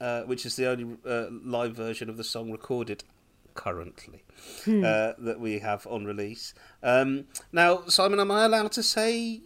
[0.00, 3.04] uh, which is the only uh, live version of the song recorded
[3.54, 4.22] currently
[4.66, 6.54] uh, that we have on release.
[6.82, 9.40] Um, now, Simon, am I allowed to say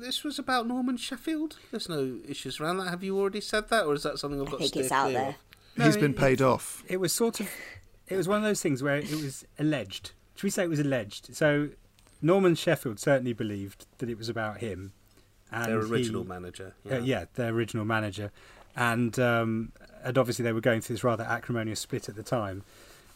[0.00, 1.56] this was about Norman Sheffield?
[1.70, 2.88] There's no issues around that.
[2.90, 4.88] Have you already said that, or is that something I've I got think to it's
[4.88, 5.28] steer out clear there.
[5.30, 5.34] of?
[5.76, 6.82] No, he's been it- paid off.
[6.88, 7.48] It was sort of.
[8.06, 10.12] It was one of those things where it was alleged.
[10.36, 11.34] Should we say it was alleged?
[11.34, 11.70] So
[12.20, 14.92] Norman Sheffield certainly believed that it was about him.
[15.50, 16.74] And Their original he- manager.
[16.90, 18.30] Uh, yeah, their original manager,
[18.76, 19.72] and um,
[20.02, 22.62] and obviously they were going through this rather acrimonious split at the time.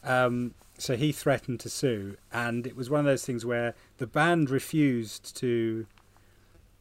[0.08, 4.06] Um, so he threatened to sue, and it was one of those things where the
[4.06, 5.86] band refused to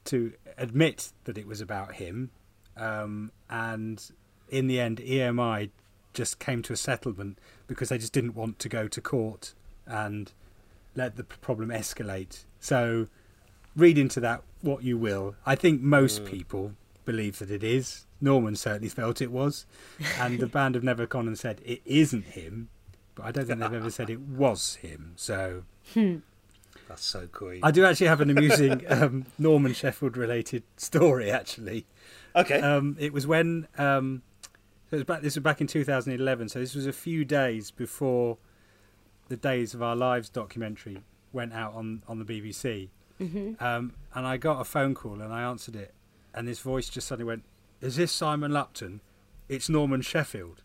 [0.05, 2.31] to admit that it was about him,
[2.77, 4.11] um, and
[4.49, 5.69] in the end, EMI
[6.13, 9.53] just came to a settlement because they just didn't want to go to court
[9.85, 10.31] and
[10.95, 12.45] let the problem escalate.
[12.59, 13.07] So
[13.75, 15.35] read into that what you will.
[15.45, 16.73] I think most people
[17.05, 18.05] believe that it is.
[18.19, 19.65] Norman certainly felt it was,
[20.19, 22.69] and the band have never gone and said it isn't him.
[23.17, 25.13] But I don't think they've ever said it was him.
[25.15, 25.63] So
[26.87, 27.59] That's so cool.
[27.63, 31.29] I do actually have an amusing um, Norman Sheffield related story.
[31.31, 31.85] Actually,
[32.35, 32.61] Okay.
[32.61, 34.21] um, it was when um,
[34.91, 35.21] it was back.
[35.21, 36.49] This was back in 2011.
[36.49, 38.37] So this was a few days before
[39.27, 40.99] the Days of Our Lives documentary
[41.33, 42.89] went out on on the BBC.
[43.19, 45.91] Um, and I got a phone call and I answered it,
[46.35, 47.43] and this voice just suddenly went,
[47.81, 49.01] "Is this Simon Lupton?
[49.49, 50.61] It's Norman Sheffield."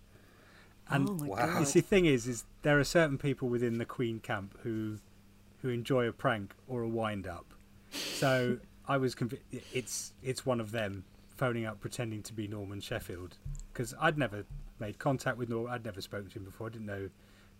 [0.92, 1.36] And Oh Wow.
[1.36, 1.60] god.
[1.60, 4.98] you see, the thing is, is there are certain people within the Queen camp who
[5.62, 7.54] who enjoy a prank or a wind up.
[8.10, 11.04] So I was convinced it's it's one of them
[11.36, 13.36] phoning up pretending to be Norman Sheffield
[13.72, 14.44] because I'd never
[14.78, 15.72] made contact with Norman.
[15.72, 16.66] I'd never spoken to him before.
[16.66, 17.08] I didn't know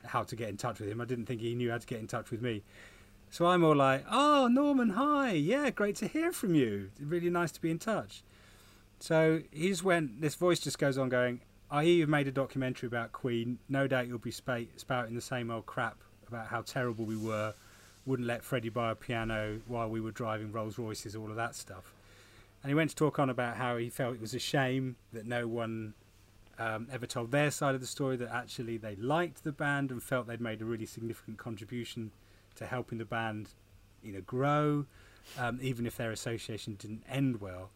[0.04, 1.00] how to get in touch with him.
[1.00, 2.62] I didn't think he knew how to get in touch with me.
[3.30, 5.32] So I'm all like, "Oh, Norman, hi.
[5.32, 6.90] Yeah, great to hear from you.
[7.00, 8.22] Really nice to be in touch."
[8.98, 10.20] So he just went.
[10.20, 11.40] This voice just goes on going.
[11.72, 13.58] I hear you've made a documentary about Queen.
[13.66, 15.96] No doubt you'll be spa- spouting the same old crap
[16.28, 17.54] about how terrible we were.
[18.04, 21.54] Wouldn't let Freddie buy a piano while we were driving Rolls Royces, all of that
[21.54, 21.94] stuff.
[22.62, 25.24] And he went to talk on about how he felt it was a shame that
[25.24, 25.94] no one
[26.58, 30.02] um, ever told their side of the story, that actually they liked the band and
[30.02, 32.10] felt they'd made a really significant contribution
[32.56, 33.48] to helping the band
[34.02, 34.84] you know, grow,
[35.38, 37.70] um, even if their association didn't end well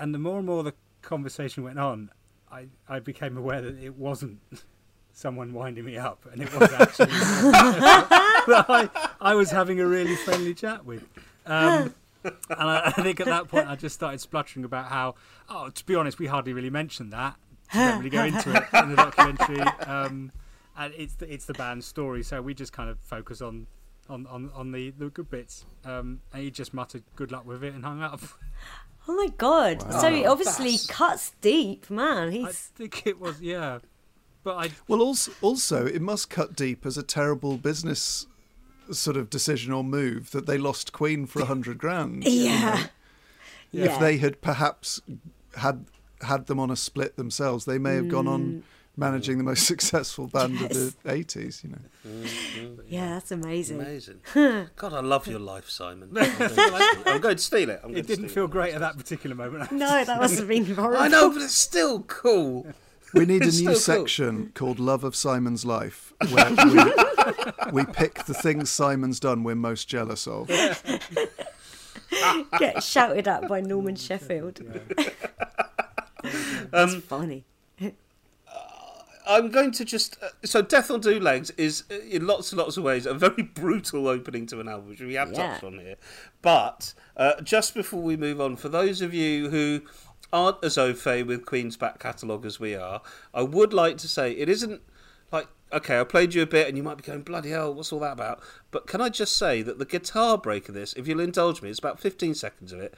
[0.00, 0.72] and the more and more the
[1.02, 2.10] conversation went on,
[2.50, 4.40] I, I became aware that it wasn't
[5.12, 8.88] someone winding me up, and it was actually that I,
[9.20, 11.06] I was having a really friendly chat with.
[11.46, 11.94] Um,
[12.24, 15.14] and I, I think at that point I just started spluttering about how,
[15.48, 17.36] oh, to be honest, we hardly really mentioned that.
[17.72, 19.60] We don't really go into it in the documentary.
[19.60, 20.32] Um,
[20.76, 23.66] and it's the, it's the band's story, so we just kind of focus on
[24.08, 25.64] on, on, on the, the good bits.
[25.84, 28.20] Um, and he just muttered good luck with it and hung up.
[29.10, 29.82] Oh my god!
[30.00, 32.44] So he obviously That's- cuts deep, man.
[32.46, 33.80] I think it was yeah,
[34.44, 38.28] but I Well, also, also, it must cut deep as a terrible business
[38.92, 42.22] sort of decision or move that they lost Queen for a hundred grand.
[42.24, 42.84] yeah.
[43.72, 43.98] If Yeah.
[43.98, 45.00] they had perhaps
[45.56, 45.86] had
[46.22, 48.32] had them on a split themselves, they may have gone Mm.
[48.32, 48.62] on
[49.00, 51.64] managing the most successful band of the eighties.
[51.64, 52.26] You know,
[52.86, 53.80] Yeah, that's amazing.
[53.80, 54.20] Amazing.
[54.76, 56.10] God, I love your life, Simon.
[56.16, 57.00] I'm going to steal it.
[57.06, 57.80] I'm going to steal it.
[57.82, 59.72] I'm going it to didn't steal feel great at that particular moment.
[59.72, 61.02] No, that must have been horrible.
[61.02, 62.66] I know, but it's still cool.
[63.14, 63.80] we need a new still cool.
[63.80, 69.54] section called "Love of Simon's Life," where we, we pick the things Simon's done we're
[69.56, 70.48] most jealous of.
[72.58, 74.60] Get shouted at by Norman Sheffield.
[76.22, 77.44] Um, That's funny.
[79.30, 80.16] I'm going to just.
[80.22, 83.14] Uh, so, Death on Two Legs is, uh, in lots and lots of ways, a
[83.14, 85.52] very brutal opening to an album, which we have Yeah.
[85.52, 85.96] touched on here.
[86.42, 89.82] But uh, just before we move on, for those of you who
[90.32, 93.02] aren't as au fait with Queen's back catalogue as we are,
[93.32, 94.80] I would like to say it isn't
[95.32, 95.46] like.
[95.72, 98.00] Okay, I played you a bit, and you might be going, bloody hell, what's all
[98.00, 98.42] that about?
[98.72, 101.70] But can I just say that the guitar break of this, if you'll indulge me,
[101.70, 102.94] it's about 15 seconds of it.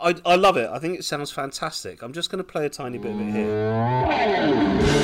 [0.00, 0.68] I, I love it.
[0.70, 2.02] I think it sounds fantastic.
[2.02, 4.94] I'm just going to play a tiny bit of it here.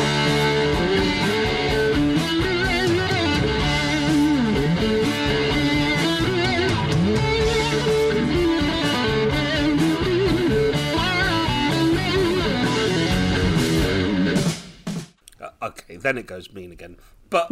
[15.40, 16.96] Uh, okay, then it goes mean again.
[17.28, 17.48] But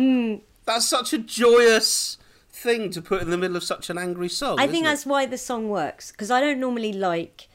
[0.64, 2.18] that's such a joyous
[2.58, 4.58] thing to put in the middle of such an angry song.
[4.58, 4.88] I think isn't it?
[4.88, 7.48] that's why the song works because I don't normally like.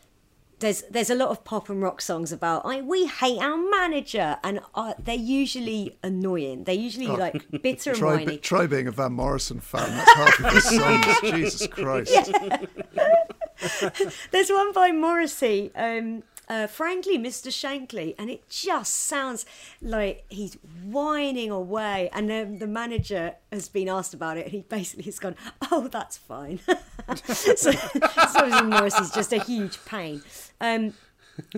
[0.59, 4.37] There's there's a lot of pop and rock songs about I we hate our manager
[4.45, 6.63] and uh, they're usually annoying.
[6.63, 8.25] They're usually like bitter and Try, whiny.
[8.25, 9.89] be- try being a Van Morrison fan.
[9.89, 11.05] That's half of his songs.
[11.21, 12.31] Jesus Christ.
[14.31, 17.47] There's one by Morrissey, um, uh, frankly, Mr.
[17.47, 19.45] Shankly, and it just sounds
[19.81, 22.09] like he's whining away.
[22.13, 25.35] And then the manager has been asked about it, and he basically has gone,
[25.71, 26.59] "Oh, that's fine."
[27.25, 30.21] so, so Morrissey's just a huge pain.
[30.59, 30.93] Um,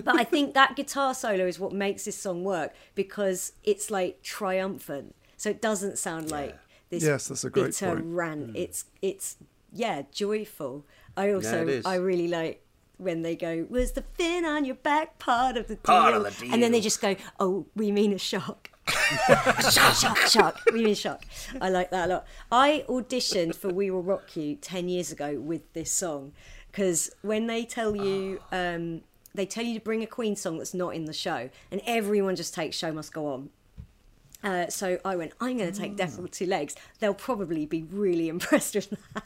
[0.02, 4.22] but I think that guitar solo is what makes this song work because it's like
[4.22, 5.14] triumphant.
[5.36, 6.58] So it doesn't sound like
[6.90, 8.04] this Yes, that's a great bitter point.
[8.06, 8.56] rant.
[8.56, 9.36] It's it's
[9.72, 10.86] yeah, joyful.
[11.16, 11.84] I also is.
[11.84, 12.62] I really like
[12.98, 16.22] when they go, "Was the fin on your back part of the deal?" Part of
[16.38, 16.84] the And then they deal.
[16.84, 18.70] just go, "Oh, we mean a shock."
[19.70, 20.60] shock, shock, shock.
[20.72, 21.24] We mean shock.
[21.60, 22.26] I like that a lot.
[22.52, 26.32] I auditioned for We Will Rock You ten years ago with this song
[26.70, 29.02] because when they tell you, um,
[29.34, 32.36] they tell you to bring a Queen song that's not in the show, and everyone
[32.36, 33.50] just takes "Show Must Go On."
[34.42, 36.76] Uh, so I went, I'm going to take Death with Two Legs.
[37.00, 39.24] They'll probably be really impressed with that.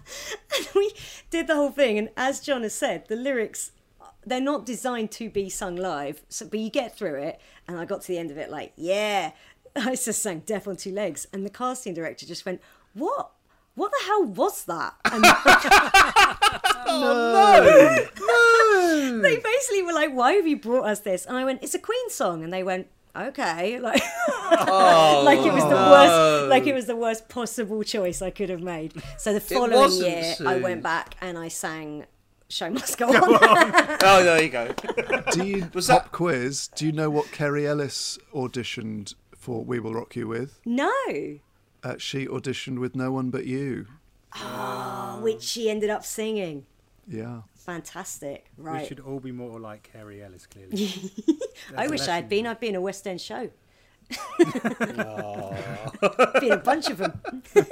[0.56, 0.92] And we
[1.30, 1.98] did the whole thing.
[1.98, 3.72] And as John has said, the lyrics,
[4.24, 6.22] they're not designed to be sung live.
[6.28, 7.40] So, but you get through it.
[7.68, 9.32] And I got to the end of it like, yeah.
[9.76, 11.26] I just sang Death on Two Legs.
[11.32, 12.60] And the casting director just went,
[12.94, 13.32] what?
[13.74, 14.94] What the hell was that?
[16.90, 21.74] And they basically were like, "Why have you brought us this?" And I went, "It's
[21.74, 24.02] a Queen song," and they went, "Okay," like,
[24.50, 28.62] like it was the worst, like it was the worst possible choice I could have
[28.62, 28.94] made.
[29.18, 32.06] So the following wasn't, year, I went back and I sang
[32.48, 34.74] "Show Must Go On." Oh, there you go.
[35.32, 36.68] Do you Was pop that- quiz?
[36.74, 40.60] Do you know what Kerry Ellis auditioned for "We Will Rock You" with?
[40.64, 40.90] no,
[41.82, 43.86] Uh, she auditioned with "No One But You."
[44.36, 46.66] Oh, which she ended up singing.
[47.08, 47.40] Yeah.
[47.74, 48.82] Fantastic, Right.
[48.82, 50.90] We should all be more like Kerry Ellis, clearly.
[51.76, 52.44] I wish I had been.
[52.48, 53.48] I'd be in a West End show.
[54.38, 54.44] be
[56.48, 57.20] in a bunch of them.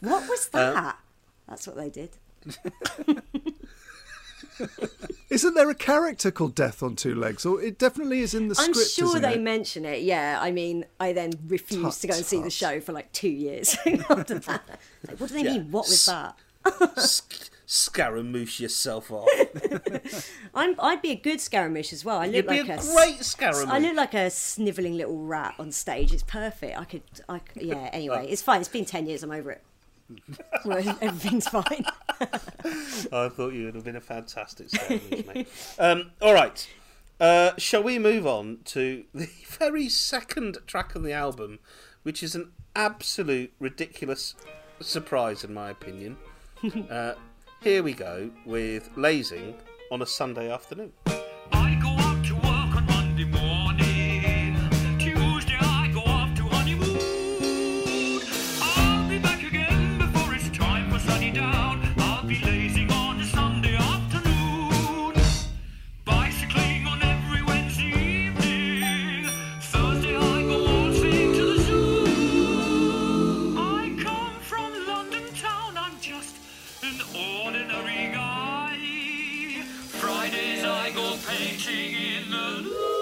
[0.00, 0.98] what was Uh, that?
[1.48, 2.10] That's what they did.
[5.30, 7.46] Isn't there a character called Death on Two Legs?
[7.46, 8.68] Or it definitely is in the script.
[8.68, 8.90] I'm script.
[8.92, 9.40] sure isn't they it?
[9.40, 10.02] mention it.
[10.02, 13.10] Yeah, I mean, I then refused Tut, to go and see the show for like
[13.12, 13.74] two years
[14.10, 14.80] after that.
[15.08, 15.52] Like, what do they Yeah.
[15.54, 15.70] mean?
[15.70, 16.36] What was that?
[17.66, 19.28] Sc- scaramouche yourself off.
[20.54, 22.18] I'm, I'd be a good Scaramouche as well.
[22.18, 23.68] I look You'd be like a, great scaramouche.
[23.68, 26.12] I look like a snivelling little rat on stage.
[26.12, 26.78] It's perfect.
[26.78, 27.90] I could, I yeah.
[27.92, 28.60] Anyway, it's fine.
[28.60, 29.22] It's been ten years.
[29.22, 29.62] I'm over it.
[30.64, 31.84] Well, everything's fine.
[32.20, 35.48] I thought you would have been a fantastic scaramouche, mate.
[35.78, 36.68] Um, all right.
[37.20, 41.58] Uh, shall we move on to the very second track on the album,
[42.02, 44.34] which is an absolute ridiculous
[44.80, 46.16] surprise, in my opinion?
[46.90, 47.14] Uh,
[47.62, 49.54] here we go with Lazing
[49.90, 50.92] on a Sunday afternoon.
[80.98, 82.95] I painting in the Louvre.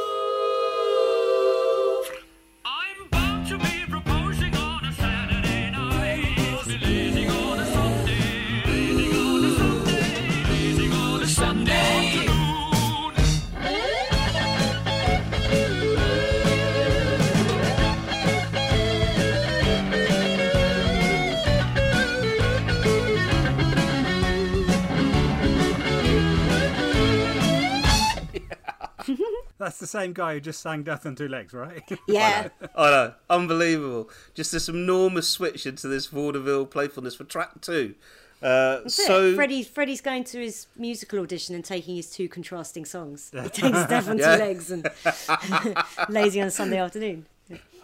[29.95, 31.81] Same guy who just sang Death on Two Legs, right?
[32.09, 32.49] Yeah.
[32.77, 34.11] I know, unbelievable.
[34.35, 37.95] Just this enormous switch into this vaudeville playfulness for track two.
[38.43, 39.35] Uh, That's so it.
[39.37, 43.31] Freddie, Freddie's going to his musical audition and taking his two contrasting songs.
[43.33, 44.37] He takes Death on Yeah.
[44.37, 44.91] Two Legs and
[46.09, 47.27] Lazy on a Sunday afternoon.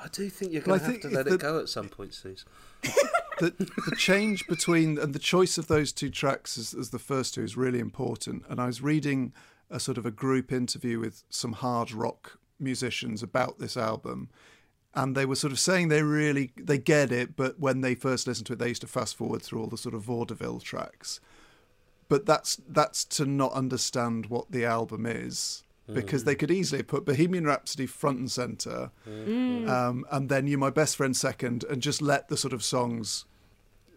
[0.02, 1.88] I do think you're going I to have to let the- it go at some
[1.88, 2.44] point, Sooz.
[3.38, 3.52] the,
[3.88, 7.42] the change between and the choice of those two tracks as, as the first two
[7.44, 8.42] is really important.
[8.48, 9.32] And I was reading
[9.70, 14.28] a sort of a group interview with some hard rock musicians about this album,
[14.94, 18.26] and they were sort of saying they really they get it, but when they first
[18.26, 21.20] listened to it, they used to fast forward through all the sort of vaudeville tracks.
[22.08, 25.62] But that's that's to not understand what the album is.
[25.88, 25.94] Mm.
[25.94, 29.26] Because they could easily put Bohemian Rhapsody front and center, mm.
[29.26, 29.68] Mm.
[29.68, 33.24] um, and then "You My Best Friend" second, and just let the sort of songs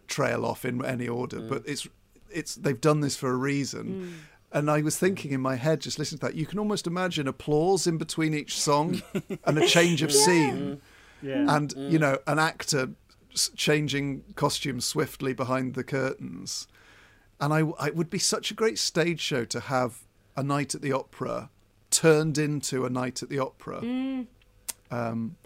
[0.06, 1.40] trail off in any order.
[1.40, 1.86] But it's
[2.30, 4.20] it's they've done this for a reason.
[4.54, 7.26] And I was thinking in my head, just listening to that, you can almost imagine
[7.26, 9.02] applause in between each song
[9.44, 10.80] and a change of scene,
[11.20, 11.44] yeah.
[11.48, 12.90] and you know an actor
[13.56, 16.68] changing costumes swiftly behind the curtains.
[17.40, 20.04] And I, I it would be such a great stage show to have
[20.36, 21.50] a night at the opera
[21.90, 23.78] turned into a night at the opera.
[24.90, 25.36] Um,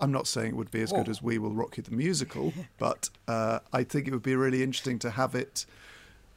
[0.00, 2.52] I'm not saying it would be as good as We Will Rock You the musical,
[2.78, 5.64] but uh, I think it would be really interesting to have it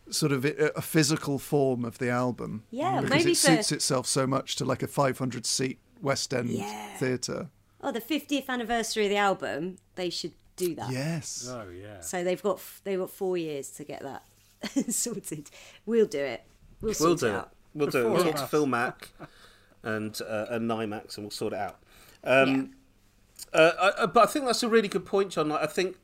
[0.09, 2.63] sort of a, a physical form of the album.
[2.71, 6.33] Yeah, because maybe it for- suits itself so much to like a 500 seat West
[6.33, 6.97] End Yeah.
[6.97, 7.49] theatre.
[7.81, 10.91] Oh, the 50th anniversary of the album, they should do that.
[10.91, 11.47] Yes.
[11.51, 11.99] oh yeah.
[12.01, 14.23] So they've got they've got four years to get that
[14.93, 15.49] sorted.
[15.85, 16.43] We'll do it.
[16.81, 17.35] We'll, We'll sort do it it.
[17.35, 17.51] out.
[17.73, 18.09] We'll do it.
[18.11, 18.47] We'll talk to.
[18.47, 19.09] Phil Mack
[19.83, 21.79] and uh, and NIMAX, and we'll sort it out.
[22.23, 22.71] Um,
[23.53, 25.49] uh, I, I- but I think that's a really good point, John.
[25.49, 25.97] Like, I think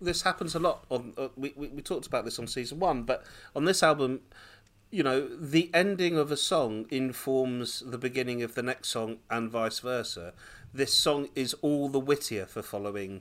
[0.00, 0.84] this happens a lot.
[0.90, 3.24] On uh, we, we we talked about this on season one, but
[3.54, 4.20] on this album,
[4.90, 9.50] you know, the ending of a song informs the beginning of the next song, and
[9.50, 10.32] vice versa.
[10.72, 13.20] This song is all the wittier for following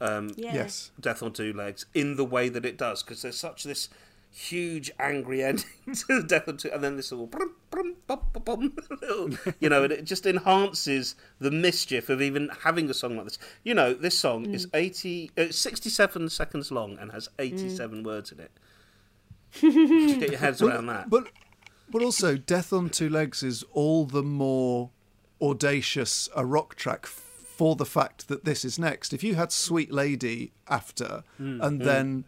[0.00, 0.54] Yeah.
[0.54, 0.90] Yes.
[0.98, 3.88] Death on Two Legs in the way that it does, because there's such this
[4.32, 5.64] huge angry ending
[6.08, 8.72] to Death on Two, and then this all, brum, brum, bum, bum, bum,
[9.02, 13.24] little- you know, and it just enhances the mischief of even having a song like
[13.24, 13.38] this.
[13.64, 14.70] You know, this song is Mm.
[14.74, 18.50] 80, uh, 67 seconds long and has 87 words in it.
[19.52, 21.10] Just get your heads around that.
[21.10, 21.28] But
[21.90, 24.90] but also Death on Two Legs is all the more
[25.42, 29.12] audacious a rock track for the fact that this is next.
[29.12, 32.24] If you had Sweet Lady after and then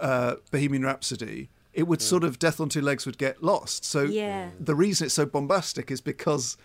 [0.00, 3.84] uh, Bohemian Rhapsody, it would sort of Death on Two Legs would get lost.
[3.84, 4.50] So Yeah.
[4.58, 6.56] the reason it's so bombastic is because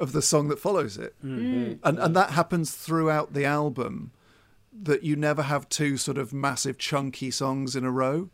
[0.00, 1.14] of the song that follows it.
[1.22, 4.10] And and that happens throughout the album
[4.82, 8.28] that you never have two sort of massive chunky songs in a row.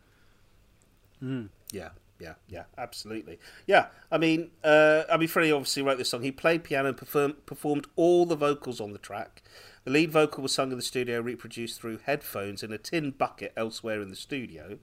[1.21, 1.89] Yeah,
[2.19, 3.37] yeah, yeah, absolutely.
[3.67, 6.23] Yeah, I mean, uh, I mean, Freddie obviously wrote this song.
[6.23, 9.43] He played piano and perform- performed all the vocals on the track.
[9.83, 13.51] The lead vocal was sung in the studio, reproduced through headphones in a tin bucket
[13.57, 14.77] elsewhere in the studio.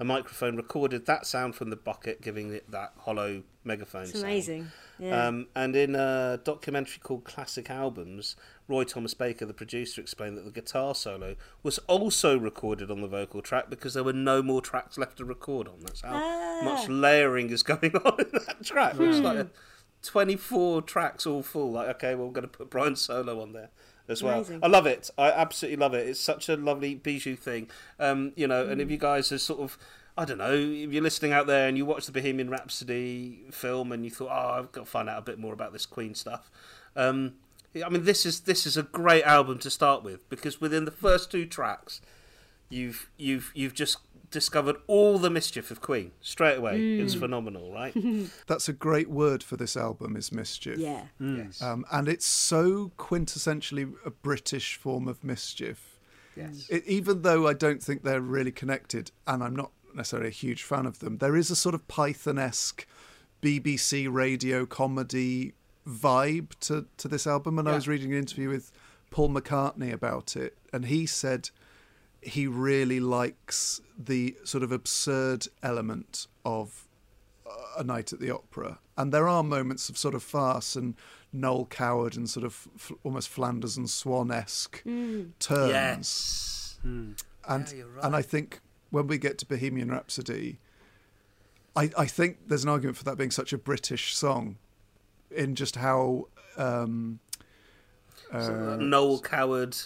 [0.00, 4.24] A microphone recorded that sound from the bucket, giving it that hollow megaphone It's sound.
[4.24, 4.66] amazing.
[4.98, 5.26] Yeah.
[5.28, 8.34] Um, and in a documentary called Classic Albums,
[8.66, 13.08] Roy Thomas Baker, the producer, explained that the guitar solo was also recorded on the
[13.08, 15.80] vocal track because there were no more tracks left to record on.
[15.82, 16.60] That's how Ah.
[16.64, 18.94] much layering is going on in that track.
[18.98, 19.48] It's like
[20.02, 21.72] 24 tracks all full.
[21.72, 23.68] Like, okay, well, we're going to put Brian's solo on there
[24.10, 24.38] as well.
[24.38, 24.60] Amazing.
[24.62, 25.10] I love it.
[25.16, 26.08] I absolutely love it.
[26.08, 27.68] It's such a lovely bijou thing.
[27.98, 29.78] Um, you know, and if you guys are sort of
[30.18, 33.92] I don't know, if you're listening out there and you watch the Bohemian Rhapsody film
[33.92, 36.14] and you thought, oh, I've got to find out a bit more about this Queen
[36.14, 36.50] stuff.
[36.94, 37.34] Um,
[37.74, 40.90] I mean, this is this is a great album to start with because within the
[40.90, 42.00] first two tracks,
[42.68, 43.98] you've you've you've just
[44.30, 46.98] discovered all the mischief of Queen straight away.
[46.98, 47.20] It's hmm.
[47.20, 47.94] phenomenal, right?
[48.46, 50.78] That's a great word for this album is mischief.
[50.78, 51.02] Yeah.
[51.18, 51.36] Hmm.
[51.38, 51.62] yes.
[51.62, 55.98] Um, and it's so quintessentially a British form of mischief.
[56.36, 56.66] yes.
[56.68, 56.76] Hmm.
[56.76, 60.62] It, even though I don't think they're really connected, and I'm not necessarily a huge
[60.62, 62.86] fan of them, there is a sort of Python-esque
[63.42, 65.54] BBC radio comedy
[65.88, 67.58] vibe to, to this album.
[67.58, 68.70] And I was reading an interview with
[69.10, 71.50] Paul McCartney about it, and he said
[72.22, 76.86] he really likes the sort of absurd element of
[77.78, 78.78] a night at the opera.
[78.96, 80.94] And there are moments of sort of farce and
[81.32, 84.82] Noel Coward and sort of f- almost Flanders and Swann esque
[85.38, 85.70] turns.
[85.70, 86.78] Yes.
[86.82, 87.16] And
[87.48, 88.04] Yeah, right.
[88.04, 88.60] and I think
[88.90, 90.58] when we get to Bohemian Rhapsody,
[91.76, 94.56] I, I think there's an argument for that being such a British song,
[95.30, 97.20] in just how um,
[98.32, 99.76] So, uh, Noel Coward.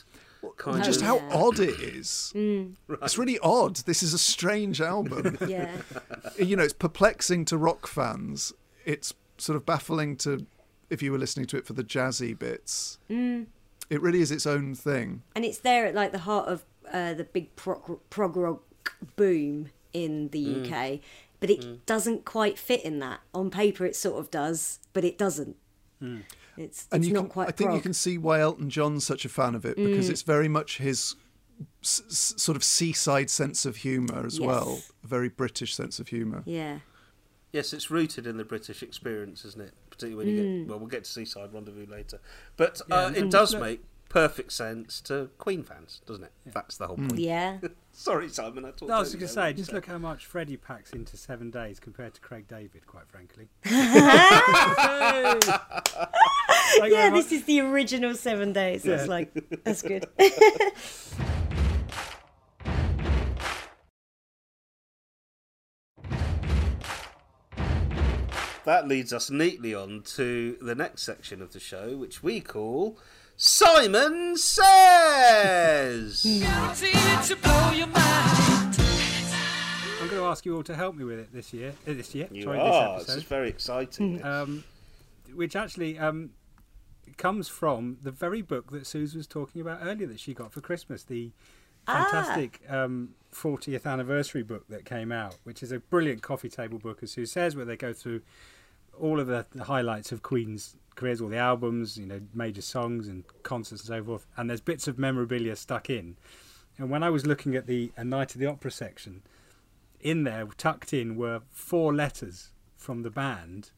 [0.57, 1.07] Kind just of.
[1.07, 1.31] how Yeah.
[1.35, 2.33] odd it is.
[2.35, 3.77] It's really odd.
[3.77, 5.39] This is a strange album.
[5.49, 5.71] Yeah.
[6.39, 8.53] you know, it's perplexing to rock fans.
[8.85, 10.47] It's sort of baffling to
[10.91, 12.99] if you were listening to it for the jazzy bits.
[13.11, 13.47] Mm.
[13.91, 15.23] It really is its own thing.
[15.35, 18.63] and it's there at like the heart of uh, the big prog, prog rock
[19.17, 20.67] boom in the Mm.
[20.97, 21.01] UK,
[21.41, 23.21] but it doesn't quite fit in that.
[23.33, 25.57] On paper, it sort of does, but it doesn't.
[26.57, 27.77] It's, and it's you not can, quite I think prog.
[27.77, 30.79] you can see why Elton John's such a fan of it because it's very much
[30.79, 31.17] his
[31.83, 34.47] s- s- sort of seaside sense of humour as Yes.
[34.47, 36.43] well, a very British sense of humour.
[36.47, 36.81] Yeah.
[37.53, 39.75] Yes, it's rooted in the British experience, isn't it?
[39.91, 42.19] Particularly when you get well, we'll get to Seaside Rendezvous later,
[42.57, 43.81] but uh, it does make
[44.15, 46.31] perfect sense to Queen fans, doesn't it?
[46.47, 47.09] That's the whole mm.
[47.09, 47.21] point.
[47.21, 47.59] Yeah.
[47.93, 48.65] Sorry, Simon.
[48.65, 51.51] I, talked I was going to say, just look how much Freddie packs into seven
[51.51, 53.49] days compared to Craig David, quite frankly.
[56.83, 58.83] Yeah, this is the original Seven Days.
[58.83, 59.33] That's like,
[59.65, 60.07] that's good.
[68.65, 72.99] That leads us neatly on to the next section of the show, which we call
[73.37, 76.23] Simon Says.
[76.41, 78.77] Guaranteed to blow your mind.
[80.01, 81.71] I'm going to ask you all to help me with it this year.
[81.87, 82.99] Uh, this year, you sorry, are.
[82.99, 83.29] this This is episode.
[83.29, 84.23] very exciting.
[84.25, 84.63] um,
[85.35, 86.31] which actually um,
[87.17, 90.61] comes from the very book that Sooz was talking about earlier that she got for
[90.61, 91.33] Christmas, the
[91.87, 97.03] fantastic um, 40th anniversary book that came out, which is a brilliant coffee table book,
[97.03, 98.21] as Sue says, where they go through
[99.01, 103.25] all of the, highlights of Queen's careers, all the albums, you know, major songs and
[103.43, 104.27] concerts and so forth.
[104.37, 106.17] And there's bits of memorabilia stuck in.
[106.79, 109.23] And when I was looking at the A Night of the Opera section,
[110.01, 113.71] in there, tucked in, were four letters from the band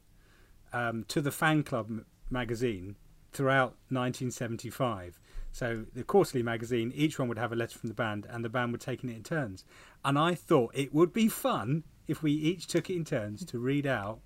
[0.73, 2.97] um, to the fan club m- magazine
[3.33, 5.21] throughout 1975.
[5.53, 8.49] So the quarterly magazine, each one would have a letter from the band, and the
[8.49, 9.64] band would take it in turns.
[10.05, 13.59] And I thought it would be fun if we each took it in turns to
[13.59, 14.21] read out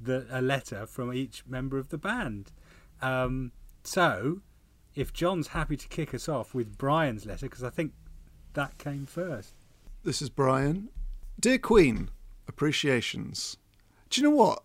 [0.00, 2.52] the a letter from each member of the band.
[3.00, 3.52] Um,
[3.84, 4.40] so,
[4.94, 7.92] if John's happy to kick us off with Brian's letter, because I think
[8.54, 9.54] that came first.
[10.02, 10.88] This is Brian.
[11.38, 12.10] Dear Queen,
[12.48, 13.56] appreciations.
[14.08, 14.62] Do you know what?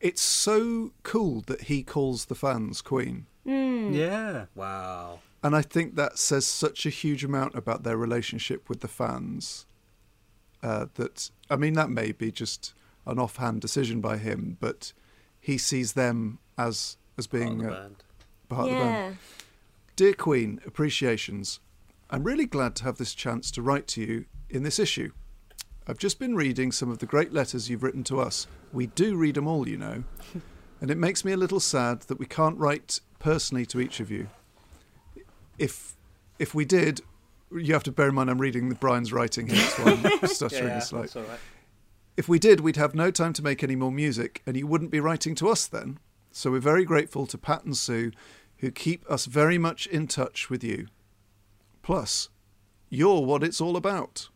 [0.00, 3.26] It's so cool that he calls the fans Queen.
[3.44, 4.46] Yeah.
[4.54, 5.20] wow.
[5.42, 9.66] And I think that says such a huge amount about their relationship with the fans.
[10.62, 12.74] Uh, that I mean, that may be just
[13.10, 14.92] an offhand decision by him, but
[15.40, 17.96] he sees them as as Part of being the uh, band.
[18.48, 19.18] part of the band.
[19.96, 21.60] Dear Queen, appreciations.
[22.10, 25.12] I'm really glad to have this chance to write to you in this issue.
[25.86, 28.46] I've just been reading some of the great letters you've written to us.
[28.72, 30.04] We do read them all, you know.
[30.82, 34.10] And it makes me a little sad that we can't write personally to each of
[34.10, 34.28] you.
[35.58, 35.94] If
[36.38, 37.02] if we did,
[37.52, 40.68] you have to bear in mind I'm reading the Brian's writing here, so I'm stuttering
[40.68, 41.06] Yeah, slightly.
[41.08, 41.38] that's all right.
[42.16, 44.90] If we did, we'd have no time to make any more music, and you wouldn't
[44.90, 45.98] be writing to us then.
[46.32, 48.12] So we're very grateful to Pat and Sue,
[48.58, 50.86] who keep us very much in touch with you.
[51.82, 52.28] Plus,
[52.88, 54.28] you're what it's all about.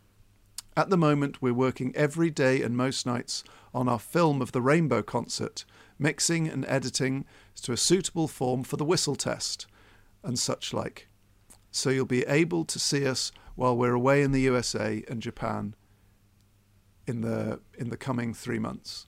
[0.77, 4.63] At the moment, we're working every day and most nights on our film of the
[4.63, 5.65] Rainbow concert,
[5.99, 7.25] mixing and editing
[7.63, 9.67] to a suitable form for the whistle test,
[10.23, 11.09] and such like.
[11.71, 15.75] So you'll be able to see us while we're away in the USA and Japan
[17.07, 19.07] in the in the coming three months.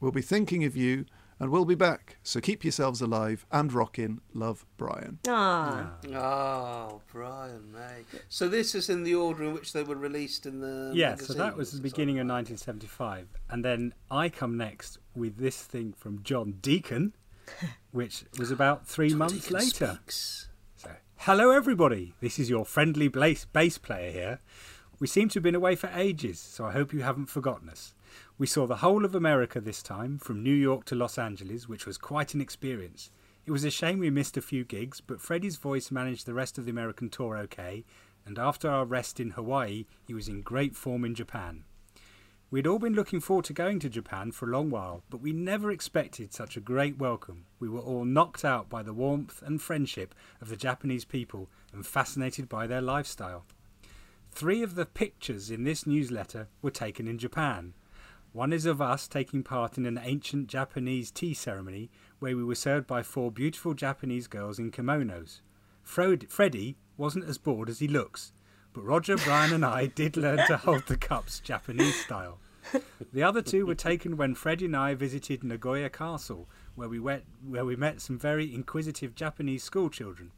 [0.00, 1.06] We'll be thinking of you
[1.38, 2.16] And we'll be back.
[2.22, 4.20] So keep yourselves alive and rockin'.
[4.32, 5.18] Love, Brian.
[5.28, 8.04] Ah, Oh, Brian May.
[8.30, 10.92] So this is in the order in which they were released in the.
[10.94, 13.28] Yeah, so that was the beginning of 1975.
[13.50, 17.14] And then I come next with this thing from John Deacon,
[17.90, 19.86] which was about three John months Deacon later.
[19.94, 20.48] speaks.
[20.76, 22.14] So, hello everybody.
[22.20, 24.40] This is your friendly bass, bass player here.
[24.98, 27.92] We seem to have been away for ages, so I hope you haven't forgotten us.
[28.38, 31.84] We saw the whole of America this time, from New York to Los Angeles, which
[31.84, 33.10] was quite an experience.
[33.44, 36.56] It was a shame we missed a few gigs, but Freddie's voice managed the rest
[36.56, 37.84] of the American tour okay,
[38.24, 41.64] and after our rest in Hawaii, he was in great form in Japan.
[42.50, 45.34] We'd all been looking forward to going to Japan for a long while, but we
[45.34, 47.44] never expected such a great welcome.
[47.60, 51.84] We were all knocked out by the warmth and friendship of the Japanese people and
[51.84, 53.44] fascinated by their lifestyle.
[54.36, 57.72] Three of the pictures in this newsletter were taken in Japan.
[58.34, 62.54] One is of us taking part in an ancient Japanese tea ceremony where we were
[62.54, 65.40] served by four beautiful Japanese girls in kimonos.
[65.82, 68.34] Fred- Freddie wasn't as bored as he looks,
[68.74, 72.38] but Roger, Brian, and I did learn to hold the cups Japanese style.
[73.14, 77.24] The other two were taken when Freddie and I visited Nagoya Castle, where we, wet,
[77.42, 80.32] where we met some very inquisitive Japanese schoolchildren.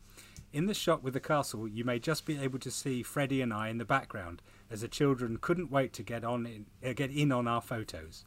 [0.53, 3.53] In the shot with the castle, you may just be able to see Freddie and
[3.53, 4.41] I in the background,
[4.71, 8.25] as the children couldn't wait to get on in, uh, get in on our photos.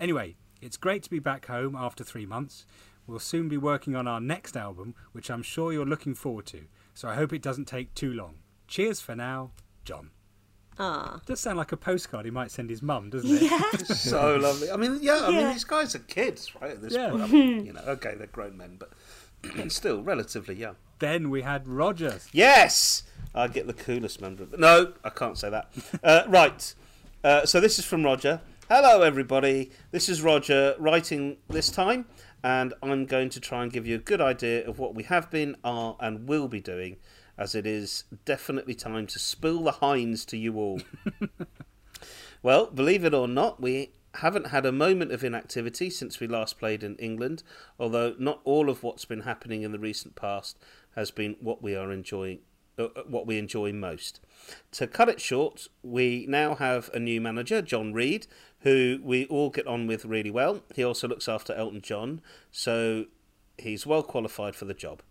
[0.00, 2.64] Anyway, it's great to be back home after three months.
[3.06, 6.62] We'll soon be working on our next album, which I'm sure you're looking forward to.
[6.94, 8.36] So I hope it doesn't take too long.
[8.68, 9.50] Cheers for now,
[9.84, 10.10] John.
[10.78, 11.20] ah.
[11.26, 13.42] Does sound like a postcard he might send his mum, doesn't it?
[13.42, 13.70] Yeah.
[13.84, 14.70] so lovely.
[14.70, 15.52] I mean, yeah, I mean, Yeah.
[15.52, 16.70] these guys are kids, right?
[16.70, 17.10] At this Yeah.
[17.10, 18.92] point, I mean, you know, okay, they're grown men, but
[19.72, 20.76] still relatively young.
[20.98, 22.18] Then we had Roger.
[22.32, 23.02] Yes,
[23.34, 24.44] I get the coolest member.
[24.44, 24.56] Of the.
[24.56, 25.70] no, I can't say that.
[26.02, 26.74] Uh, right.
[27.22, 28.40] Uh, so this is from Roger.
[28.68, 29.70] Hello, everybody.
[29.90, 32.06] This is Roger writing this time,
[32.42, 35.30] and I'm going to try and give you a good idea of what we have
[35.30, 36.96] been, are, and will be doing,
[37.36, 40.80] as it is definitely time to spill the hinds to you all.
[42.46, 46.60] Well, believe it or not, we haven't had a moment of inactivity since we last
[46.60, 47.42] played in England,
[47.76, 50.56] although not all of what's been happening in the recent past
[50.96, 52.40] has been what we are enjoying
[52.78, 54.20] uh, uh, what we enjoy most.
[54.72, 58.26] To cut it short, we now have a new manager, John Reid,
[58.60, 60.62] who we all get on with really well.
[60.74, 62.20] He also looks after Elton John,
[62.50, 63.06] so
[63.56, 65.02] he's well qualified for the job.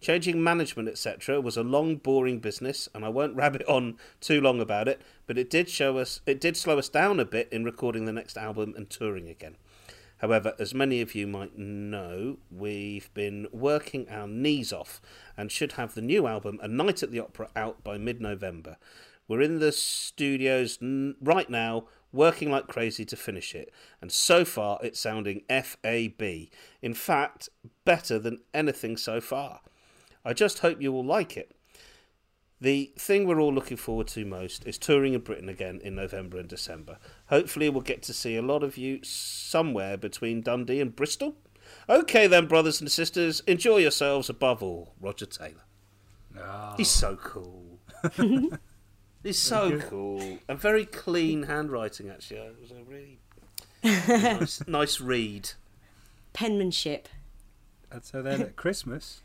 [0.00, 4.60] Changing management, etc., was a long, boring business, and I won't rabbit on too long
[4.60, 5.02] about it.
[5.26, 8.12] But it did show us, it did slow us down a bit in recording the
[8.12, 9.56] next album and touring again.
[10.20, 15.00] However, as many of you might know, we've been working our knees off
[15.36, 18.76] and should have the new album, A Night at the Opera, out by mid November.
[19.26, 24.78] We're in the studios right now, working like crazy to finish it, and so far
[24.82, 26.22] it's sounding FAB.
[26.82, 27.48] In fact,
[27.84, 29.60] better than anything so far.
[30.24, 31.56] I just hope you will like it.
[32.60, 36.38] The thing we're all looking forward to most is touring in Britain again in November
[36.38, 36.98] and December.
[37.30, 41.36] Hopefully, we'll get to see a lot of you somewhere between Dundee and Bristol.
[41.88, 44.94] Okay, then, brothers and sisters, enjoy yourselves above all.
[45.00, 45.62] Roger Taylor.
[46.38, 46.74] Ah.
[46.76, 47.78] He's so cool.
[49.22, 50.38] He's so cool.
[50.48, 52.40] And very clean handwriting, actually.
[52.40, 53.18] It was a really
[53.84, 55.50] nice, nice read.
[56.32, 57.08] Penmanship.
[57.92, 59.20] And so then at Christmas,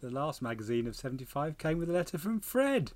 [0.00, 2.92] the last magazine of 75 came with a letter from Fred.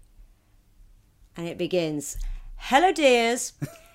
[1.36, 2.16] And it begins
[2.56, 3.54] Hello, dears.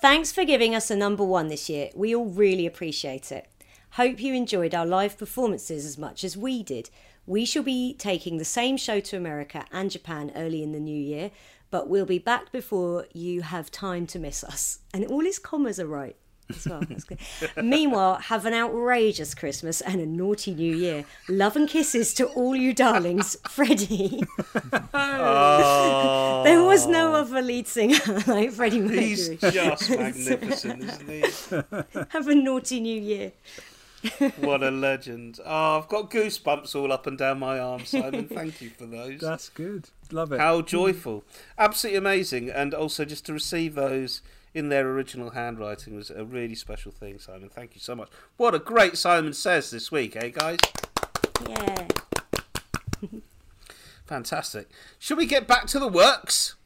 [0.00, 1.90] Thanks for giving us a number one this year.
[1.92, 3.48] We all really appreciate it.
[3.92, 6.88] Hope you enjoyed our live performances as much as we did.
[7.26, 10.96] We shall be taking the same show to America and Japan early in the new
[10.96, 11.32] year,
[11.72, 14.78] but we'll be back before you have time to miss us.
[14.94, 16.16] And all his commas are right
[16.50, 16.80] as well.
[16.88, 17.18] That's good.
[17.62, 21.04] Meanwhile, have an outrageous Christmas and a naughty New Year.
[21.28, 24.22] Love and kisses to all you darlings, Freddie.
[24.94, 29.04] Oh, There was no other lead singer like Freddie Mercury.
[29.08, 32.02] he's just magnificent, isn't he?
[32.10, 33.32] Have a naughty New Year.
[34.38, 35.40] What a legend.
[35.44, 38.28] Oh, I've got goosebumps all up and down my arm, Simon.
[38.28, 39.20] Thank you for those.
[39.20, 39.88] That's good.
[40.12, 40.38] Love it.
[40.40, 41.24] How joyful.
[41.58, 42.48] Absolutely amazing.
[42.48, 44.22] And also just to receive those
[44.54, 47.48] in their original handwriting was a really special thing, Simon.
[47.48, 48.08] Thank you so much.
[48.36, 50.58] What a great Simon Says this week, eh, guys?
[51.48, 51.88] Yeah.
[54.06, 54.68] Fantastic.
[54.98, 56.56] Should we get back to the works?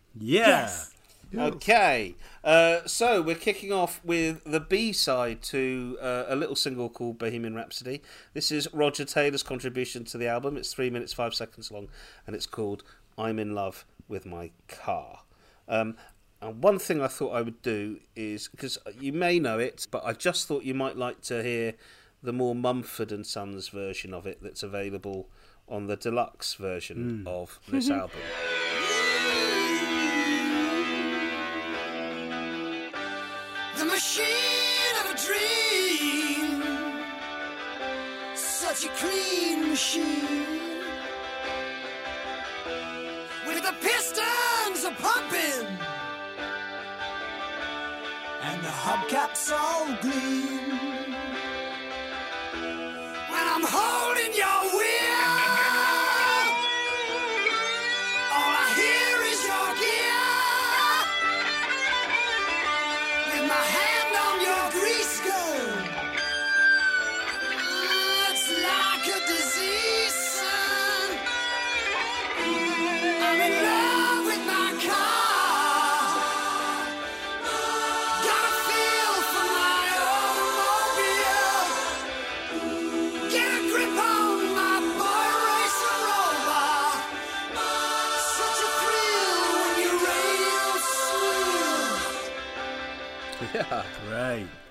[1.35, 1.45] yeah.
[1.55, 2.15] Okay,
[2.45, 7.17] uh, so we're kicking off with the B side to uh, a little single called
[7.17, 8.03] Bohemian Rhapsody.
[8.35, 10.59] This is Roger Taylor's contribution to the album.
[10.59, 11.89] It's three minutes, five seconds long,
[12.27, 12.83] and it's called
[13.17, 15.21] I'm in Love with My Car.
[15.69, 15.97] Um,
[16.43, 20.05] and one thing I thought I would do is because you may know it, but
[20.05, 21.75] I just thought you might like to hear
[22.21, 25.29] the more Mumford and Sons version of it that's available
[25.69, 27.31] on the deluxe version mm.
[27.31, 28.01] of this mm-hmm.
[28.01, 28.19] album.
[33.77, 36.63] The machine of a dream.
[38.35, 40.62] Such a clean machine.
[48.85, 51.13] Hubcaps all gleam.
[53.31, 54.02] When I'm holding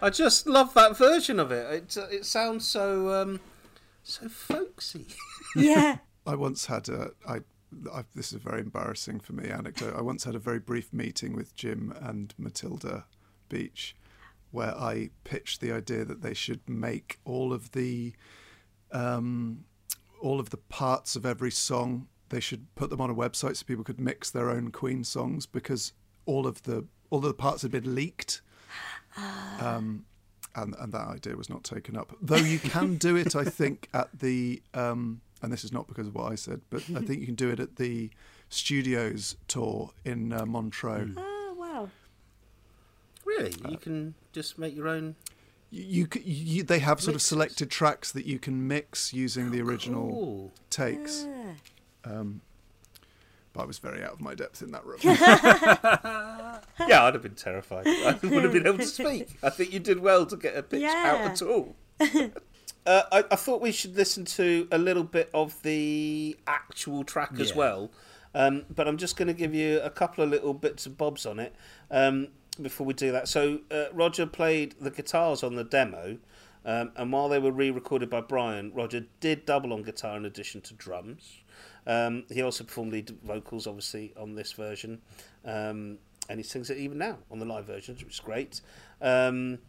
[0.02, 1.72] I just love that version of it.
[1.72, 3.40] It, uh, it sounds so um,
[4.04, 5.08] so folksy.
[5.56, 5.98] Yeah.
[6.26, 7.12] I once had a.
[7.28, 7.42] I,
[7.94, 9.50] I, this is a very embarrassing for me.
[9.50, 9.94] Anecdote.
[9.98, 13.06] I once had a very brief meeting with Jim and Matilda
[13.50, 13.96] Beach,
[14.52, 18.14] where I pitched the idea that they should make all of the,
[18.94, 19.66] um,
[20.22, 22.08] all of the parts of every song.
[22.30, 25.46] They should put them on a website so people could mix their own Queen songs
[25.46, 25.92] because
[26.26, 28.42] all of the all of the parts had been leaked.
[29.60, 30.06] Um,
[30.56, 32.16] and and that idea was not taken up.
[32.22, 36.08] Though you can do it, I think, at the um, and this is not because
[36.08, 38.10] of what I said, but I think you can do it at the
[38.50, 41.14] Studios tour in uh, Montreux.
[41.18, 41.90] Oh wow.
[43.26, 45.16] Really, you can just make your own.
[45.70, 49.62] You, you, you they have sort of selected tracks that you can mix using the
[49.62, 50.52] original Cool.
[50.70, 51.26] takes.
[52.04, 52.42] Um,
[53.54, 55.00] but I was very out of my depth in that room.
[56.88, 57.86] Yeah, I'd have been terrified.
[57.88, 59.38] I would have been able to speak.
[59.44, 61.20] I think you did well to get a pitch Yeah.
[61.22, 61.76] out at all.
[62.00, 67.40] uh, I, I thought we should listen to a little bit of the actual track
[67.40, 67.92] as well.
[68.34, 71.26] Um, but I'm just going to give you a couple of little bits and bobs
[71.26, 71.54] on it
[71.92, 72.30] um,
[72.62, 73.28] before we do that.
[73.28, 76.18] So uh, Roger played the guitars on the demo,
[76.66, 80.62] um, and while they were re-recorded by Brian, Roger did double on guitar in addition
[80.62, 81.41] to drums.
[81.88, 85.02] Um, he also performed lead vocals, obviously, on this version,
[85.46, 85.98] um,
[86.30, 88.62] and he sings it even now on the live versions, which is great.
[89.02, 89.60] Um,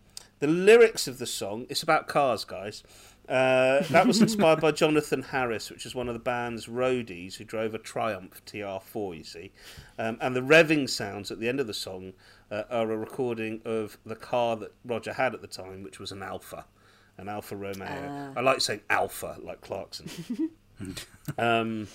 [0.40, 2.82] the lyrics of the song, it's about cars, guys.
[3.28, 7.44] Uh, that was inspired by Jonathan Harris, which is one of the band's roadies who
[7.44, 9.52] drove a Triumph TR4, you see.
[9.98, 12.12] Um, and the revving sounds at the end of the song
[12.50, 16.10] uh, are a recording of the car that Roger had at the time, which was
[16.10, 16.66] an Alpha,
[17.16, 18.32] an Alfa Romeo.
[18.36, 20.10] I like saying Alpha, like Clarkson.
[21.38, 21.88] um,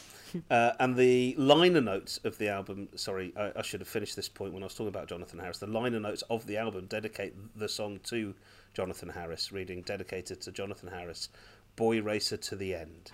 [0.49, 4.29] uh, and the liner notes of the album, sorry, I, I should have finished this
[4.29, 5.59] point when I was talking about Jonathan Harris.
[5.59, 8.35] The liner notes of the album dedicate the song to
[8.73, 11.29] Jonathan Harris, reading dedicated to Jonathan Harris,
[11.75, 13.11] Boy Racer to the End.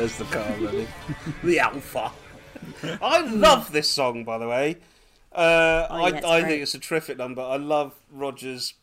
[0.00, 0.88] There's the car running.
[1.44, 2.10] the Alpha.
[3.02, 4.78] I love this song, by the way.
[5.30, 7.42] Uh, Oh, I, yeah, it's I think it's a terrific number.
[7.42, 8.74] I love Roger's.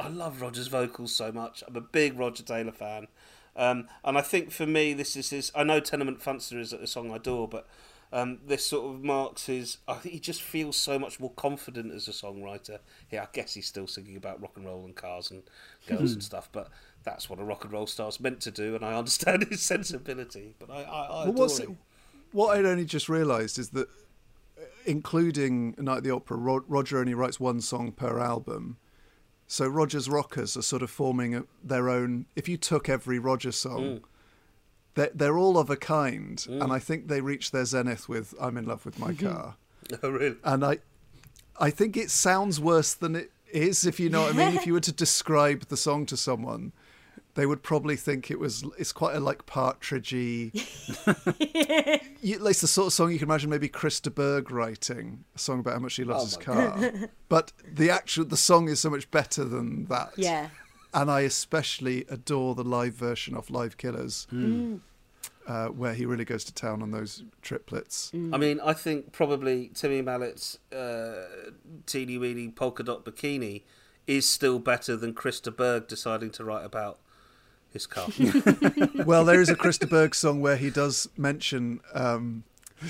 [0.00, 1.62] I love Roger's vocals so much.
[1.66, 3.06] I'm a big Roger Taylor fan,
[3.54, 5.52] um, and I think for me this is his.
[5.54, 7.68] I know Tenement Funster is a song I adore, but
[8.12, 9.78] um, this sort of marks his.
[9.86, 12.80] I think he just feels so much more confident as a songwriter.
[13.12, 15.44] Yeah, I guess he's still singing about rock and roll and cars and
[15.86, 16.68] girls and stuff, but
[17.04, 20.54] that's what a rock and roll star's meant to do, and I understand his sensibility.
[20.58, 21.78] But I, I, I Well, adore him.
[22.32, 26.98] what I'd only just realised is that, uh, including Night at the Opera, Ro- Roger
[26.98, 28.76] only writes one song per album,
[29.46, 32.26] So Roger's Rockers are sort of forming a, their own.
[32.36, 33.54] If you took every Roger Mm.
[33.54, 34.00] song,
[34.94, 38.56] they're, they're all of a kind, and I think they reach their zenith with "I'm
[38.56, 39.56] in love with my car,"
[40.02, 40.36] Oh, really?
[40.44, 40.78] and I,
[41.60, 43.86] I think it sounds worse than it is.
[43.86, 44.56] If you know what I mean.
[44.56, 46.72] If you were to describe the song to someone,
[47.38, 48.64] they would probably think it was.
[48.78, 50.50] It's quite a like partridgey.
[52.20, 55.38] you, it's the sort of song you can imagine maybe Chris de Burgh writing a
[55.38, 56.76] song about how much he loves his car.
[57.28, 60.14] but the actual the song is so much better than that.
[60.16, 60.48] Yeah.
[60.92, 64.26] And I especially adore the live version of Live Killers,
[65.46, 68.10] uh, where he really goes to town on those triplets.
[68.32, 71.52] I mean, I think probably Timmy Mallett's uh,
[71.86, 73.62] teeny weeny polka dot bikini
[74.08, 76.98] is still better than Chris de Burgh deciding to write about
[77.72, 78.08] his car.
[79.06, 81.80] well, there is a Chris de Burgh song where he does mention.
[81.94, 82.44] Um,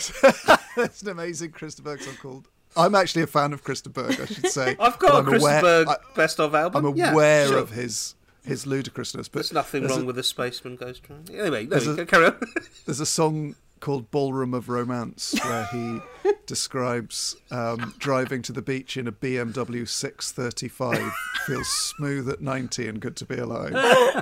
[0.76, 2.48] there's an amazing Chris de Burgh song called.
[2.76, 4.76] I'm actually a fan of Chris de Burgh, I should say.
[4.78, 6.84] I've got a I'm Krista aware- Berg I, best of album.
[6.84, 7.58] I'm Yeah, aware sure.
[7.58, 8.14] of his
[8.44, 11.24] his ludicrousness, but There's nothing there's wrong a, with a spaceman ghost train.
[11.34, 12.36] Anyway, no, a- carry on.
[12.86, 16.00] There's a song called Ballroom of Romance where he
[16.46, 21.12] describes um, driving to the beach in a BMW 635
[21.46, 23.72] feels smooth at 90 and good to be alive.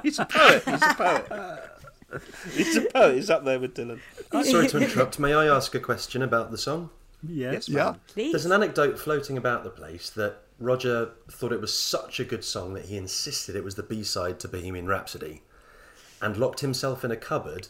[0.02, 0.62] He's a poet.
[0.64, 1.62] He's a poet.
[2.54, 3.14] He's a poet.
[3.16, 4.00] He's up there with Dylan.
[4.44, 5.18] Sorry to interrupt.
[5.18, 6.90] May I ask a question about the song?
[7.26, 7.52] Yeah.
[7.52, 7.94] Yes, Yeah.
[8.08, 8.32] Please.
[8.32, 12.44] There's an anecdote floating about the place that Roger thought it was such a good
[12.44, 15.42] song that he insisted it was the B-side to Bohemian Rhapsody
[16.22, 17.68] and locked himself in a cupboard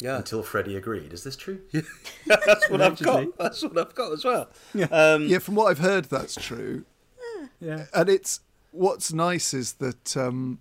[0.00, 0.18] Yeah.
[0.18, 1.12] until Freddie agreed.
[1.12, 1.60] Is this true?
[2.26, 3.36] That's what I've got.
[3.38, 4.48] That's what I've got as well.
[4.90, 6.84] Um, Yeah, from what I've heard, that's true.
[7.60, 7.86] Yeah.
[7.94, 8.40] And it's
[8.72, 10.58] what's nice is that, um,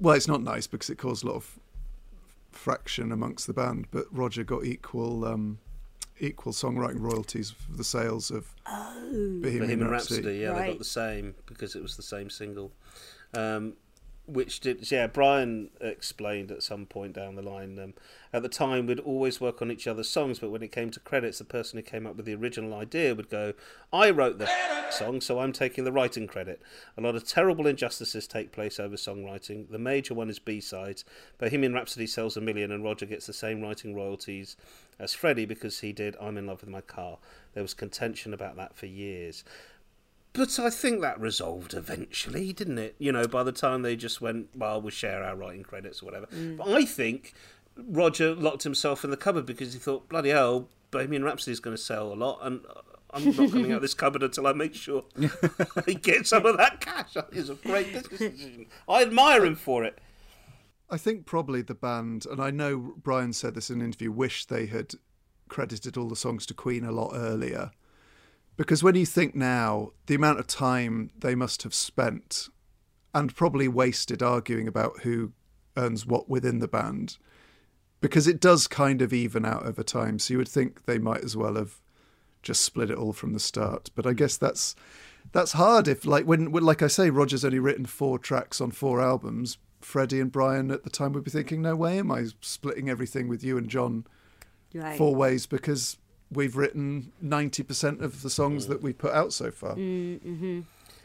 [0.00, 1.58] well, it's not nice because it caused a lot of
[2.50, 5.58] fraction amongst the band, but Roger got equal um,
[6.18, 10.16] equal songwriting royalties for the sales of Bohemian, Bohemian Rhapsody.
[10.22, 12.72] Rhapsody, yeah, they got the same because it was the same single.
[13.34, 13.74] Um,
[14.28, 17.78] which did, yeah, Brian explained at some point down the line.
[17.78, 17.94] Um,
[18.30, 21.00] at the time, we'd always work on each other's songs, but when it came to
[21.00, 23.54] credits, the person who came up with the original idea would go,
[23.90, 24.50] I wrote the
[24.90, 26.60] song, so I'm taking the writing credit.
[26.98, 29.70] A lot of terrible injustices take place over songwriting.
[29.70, 31.06] The major one is B sides.
[31.38, 34.56] Bohemian Rhapsody sells a million, and Roger gets the same writing royalties
[34.98, 37.16] as Freddie because he did I'm in Love with My Car.
[37.54, 39.42] There was contention about that for years.
[40.32, 42.94] But I think that resolved eventually, didn't it?
[42.98, 46.06] You know, by the time they just went, well, we'll share our writing credits or
[46.06, 46.26] whatever.
[46.26, 46.58] Mm.
[46.58, 47.34] But I think
[47.76, 51.82] Roger locked himself in the cupboard because he thought, bloody hell, Bohemian Rhapsody's going to
[51.82, 52.80] sell a lot, and uh,
[53.10, 55.04] I'm not coming out of this cupboard until I make sure
[55.86, 57.16] I get some of that cash.
[57.16, 58.66] I think It's a great business decision.
[58.88, 59.98] I admire him for it.
[60.90, 64.46] I think probably the band, and I know Brian said this in an interview, wish
[64.46, 64.94] they had
[65.48, 67.70] credited all the songs to Queen a lot earlier.
[68.58, 72.48] Because when you think now, the amount of time they must have spent
[73.14, 75.32] and probably wasted arguing about who
[75.76, 77.18] earns what within the band,
[78.00, 80.18] because it does kind of even out over time.
[80.18, 81.80] So you would think they might as well have
[82.42, 83.90] just split it all from the start.
[83.94, 84.74] But I guess that's
[85.30, 88.72] that's hard if like when, when like I say, Roger's only written four tracks on
[88.72, 89.58] four albums.
[89.80, 93.28] Freddie and Brian at the time would be thinking, "No way, am I splitting everything
[93.28, 94.04] with you and John
[94.74, 94.98] Right.
[94.98, 95.96] four ways?" Because
[96.30, 99.74] we've written ninety percent of the songs that we put out so far.
[99.74, 100.60] Mm, mm-hmm.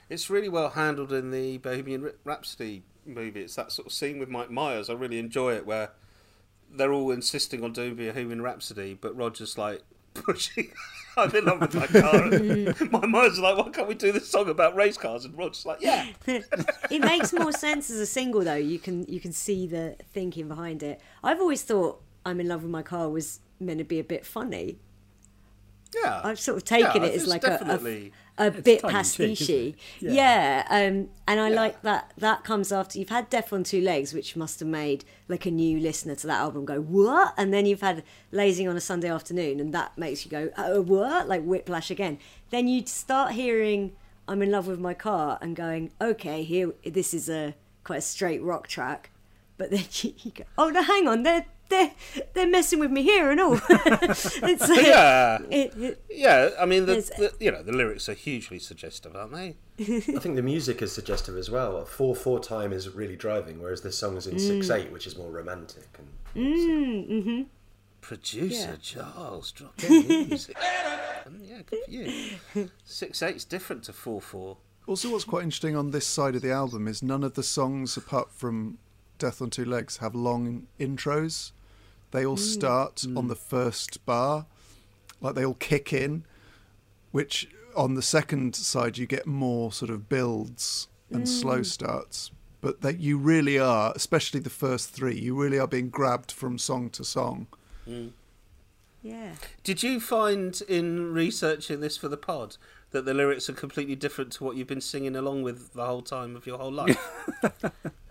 [0.09, 3.41] It's really well handled in the Bohemian Rhapsody movie.
[3.41, 4.89] It's that sort of scene with Mike Myers.
[4.89, 5.91] I really enjoy it where
[6.69, 9.81] they're all insisting on doing Bohemian Rhapsody, but Roger's like
[10.13, 10.71] pushing.
[11.15, 12.29] I'm in love with my car.
[12.91, 15.25] my Mike Myers is like, why can't we do this song about race cars?
[15.25, 16.07] And Roger's like, yeah.
[16.27, 18.55] it makes more sense as a single though.
[18.55, 20.99] You can you can see the thinking behind it.
[21.23, 24.25] I've always thought I'm in love with my car was meant to be a bit
[24.25, 24.79] funny.
[26.01, 26.21] Yeah.
[26.23, 29.19] I've sort of taken Yeah, it as like a, a, a bit tongue in cheek,
[29.19, 29.49] isn't pastiche.
[29.99, 30.65] Yeah, Yeah.
[30.69, 32.13] um, and I like that.
[32.17, 35.51] That comes after you've had Death on Two Legs, which must have made like a
[35.51, 39.09] new listener to that album go what, and then you've had Lazing on a Sunday
[39.09, 42.17] afternoon, and that makes you go oh what, like whiplash again.
[42.49, 43.93] Then you start hearing
[44.27, 48.01] I'm in love with my car and going okay, here this is a quite a
[48.01, 49.09] straight rock track,
[49.57, 51.91] but then you, you go oh no, hang on, they're they're
[52.33, 53.53] they're messing with me here and all.
[53.69, 55.39] it's like, Yeah.
[55.49, 59.33] it- it- Yeah, I mean, the, the you know the lyrics are hugely suggestive, aren't
[59.33, 59.55] they?
[59.79, 61.83] I think the music is suggestive as well.
[61.85, 64.75] Four four time is really driving, whereas this song is in six mm.
[64.77, 65.87] eight, which is more romantic.
[65.97, 67.41] And mm, mm-hmm.
[68.01, 70.57] Producer Charles dropping music.
[71.25, 72.69] Um, yeah, good for you.
[72.83, 74.57] Six eight's different to four four.
[74.85, 77.95] Also, what's quite interesting on this side of the album is none of the songs,
[77.95, 78.77] apart from
[79.17, 81.53] Death on Two Legs, have long intros.
[82.13, 82.39] They all mm.
[82.39, 83.27] start on mm.
[83.27, 84.45] the first bar,
[85.19, 86.25] like they all kick in,
[87.11, 91.65] which on the second side you get more sort of builds and slow mm.
[91.65, 92.29] starts,
[92.61, 96.59] but that you really are, especially the first three, you really are being grabbed from
[96.59, 97.47] song to song.
[99.01, 99.31] Yeah.
[99.63, 102.57] Did you find in researching this for the pod
[102.91, 106.03] that the lyrics are completely different to what you've been singing along with the whole
[106.03, 106.95] time of your whole life?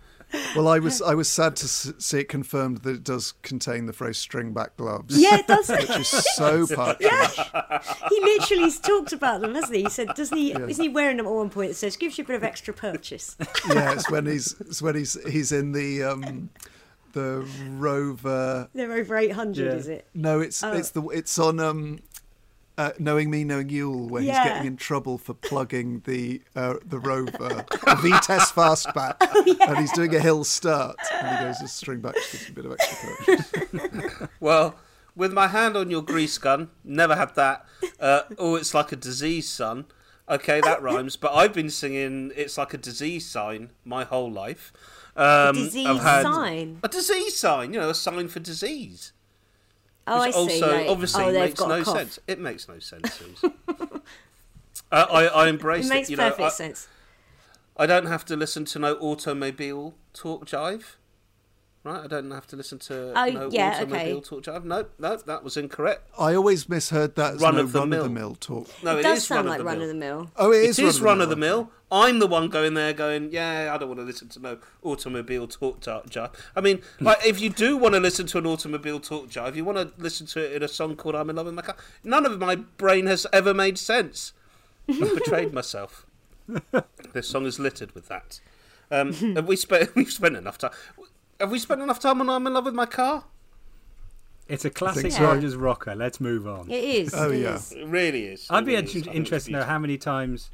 [0.56, 3.92] Well, I was I was sad to see it confirmed that it does contain the
[3.92, 5.68] phrase "string back gloves," Yeah, it does.
[5.68, 7.10] which is so partridge.
[8.09, 9.82] he literally talked about them, hasn't he?
[9.84, 10.52] He said, doesn't he?
[10.52, 11.70] Isn't he wearing them at one point?
[11.70, 13.36] It says, gives you a bit of extra purchase.
[13.68, 16.50] yeah, it's when he's it's when he's he's in the um
[17.12, 18.68] the rover.
[18.74, 19.72] They're over 800, Yeah.
[19.72, 20.06] is it?
[20.14, 20.72] No, it's Oh.
[20.72, 22.00] it's the it's on um.
[22.78, 24.43] Uh, knowing me, knowing Yule, where Yeah.
[24.43, 29.78] he's getting in trouble for plugging the uh, the rover, the Vitesse fastback, Oh, and
[29.78, 32.65] he's doing a hill start, and he goes to string back, just gives a bit
[32.65, 34.28] of extra purchase.
[34.40, 34.77] well,
[35.15, 37.66] with my hand on your grease gun, never had that.
[38.01, 39.85] Uh, oh, it's like a disease, son.
[40.28, 41.16] Okay, that rhymes.
[41.16, 44.73] But I've been singing "It's like a disease sign" my whole life.
[45.15, 46.78] Um, disease I've had sign?
[46.82, 49.12] A disease sign, you know, a sign for disease.
[50.07, 50.41] Oh, I Which see.
[50.41, 52.19] also like, obviously oh, makes no sense.
[52.27, 53.45] It makes no sense, Sooz.
[54.93, 56.89] uh, I, I embrace It makes You know, perfect I, sense.
[57.77, 60.97] I don't have to listen to no automobile talk jive.
[61.84, 64.20] Right, I don't have to listen to Oh, no yeah, automobile okay.
[64.20, 64.62] talk jive.
[64.64, 66.09] No, no, that was incorrect.
[66.16, 68.28] I always misheard that as Run no of the run of the mill.
[68.28, 68.68] mill talk.
[68.84, 69.82] No, it it does is sound run like of run mill.
[69.82, 70.30] of the mill.
[70.36, 71.56] Oh, It is run of the mill.
[71.64, 71.72] mill.
[71.90, 75.48] I'm the one going there going, yeah, I don't want to listen to no automobile
[75.48, 76.32] talk jar- jive.
[76.54, 79.64] I mean, like, if you do want to listen to an automobile talk jive, you
[79.64, 81.76] want to listen to it in a song called I'm in Love with My Car.
[82.04, 84.32] None of my brain has ever made sense.
[84.88, 86.06] I've betrayed myself.
[87.12, 88.40] this song is littered with that.
[88.90, 90.70] Um, have we spent we've spent enough time?
[91.43, 93.24] Have we spent enough time on I'm in love with my car?
[94.47, 95.24] It's a classic so.
[95.24, 95.94] Rogers rocker.
[95.97, 96.70] Let's move on.
[96.70, 97.12] It is.
[97.14, 97.55] Oh, it yeah.
[97.56, 97.73] is.
[97.73, 98.47] It really is.
[98.48, 98.94] I'd It be really is.
[98.94, 100.51] inter- I think it's interested to know how many times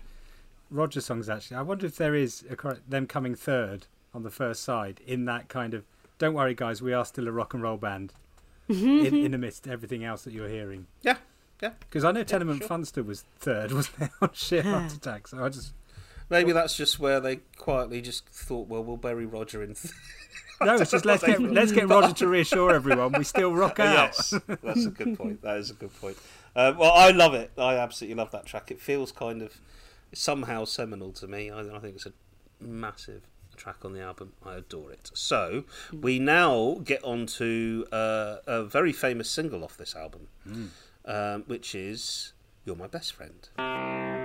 [0.70, 1.58] Roger songs actually.
[1.58, 5.48] I wonder if there is a, them coming third on the first side in that
[5.50, 5.84] kind of.
[6.18, 8.14] Don't worry, guys, we are still a rock and roll band.
[8.70, 9.06] Mm-hmm.
[9.06, 11.16] in, in amidst everything else that you're hearing, Yeah,
[11.62, 11.70] yeah.
[11.80, 12.68] because I know Tenement sure.
[12.68, 15.28] Funster was third, wasn't it, on Sheer Heart Attack?
[15.28, 15.72] So I just
[16.30, 19.74] Maybe that's just where they quietly just thought, well, we'll bury Roger in.
[20.60, 23.94] no, it's just let's get let's get Roger to reassure everyone we still rock out.
[24.12, 25.42] yes, that's a good point.
[25.42, 26.16] That is a good point.
[26.54, 27.52] Uh, well, I love it.
[27.56, 28.70] I absolutely love that track.
[28.70, 29.58] It feels kind of
[30.12, 31.50] somehow seminal to me.
[31.50, 32.12] I, I think it's a
[32.60, 33.22] massive
[33.56, 34.32] track on the album.
[34.44, 35.10] I adore it.
[35.14, 40.28] So we now get on to uh, a very famous single off this album,
[41.04, 42.32] um, which is
[42.64, 44.17] "You're My Best Friend."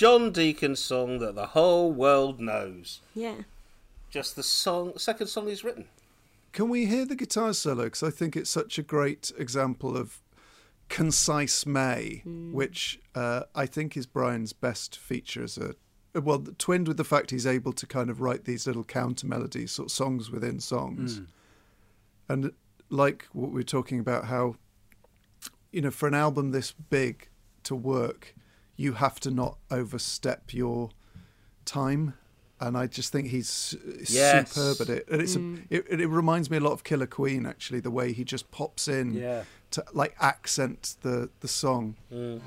[0.00, 3.02] John Deacon song that the whole world knows.
[3.14, 3.34] Yeah.
[4.08, 5.88] Just the song, second song he's written.
[6.52, 7.84] Can we hear the guitar solo?
[7.84, 10.22] Because I think it's such a great example of
[10.88, 15.74] concise May, which uh, I think is Brian's best feature as a.
[16.18, 19.72] Well, twinned with the fact he's able to kind of write these little counter melodies,
[19.72, 21.20] sort of songs within songs.
[22.26, 22.52] And
[22.88, 24.54] like what we're talking about, how,
[25.72, 27.28] you know, for an album this big
[27.64, 28.34] to work,
[28.80, 30.88] you have to not overstep your
[31.66, 32.14] time.
[32.60, 33.76] And I just think he's
[34.08, 34.52] Yes.
[34.52, 35.08] superb at it.
[35.10, 35.64] And it's a, mm.
[35.68, 38.88] it, it reminds me a lot of Killer Queen, actually, the way he just pops
[38.88, 39.44] in Yeah.
[39.72, 41.96] to like accent the, the song.
[42.10, 42.40] You're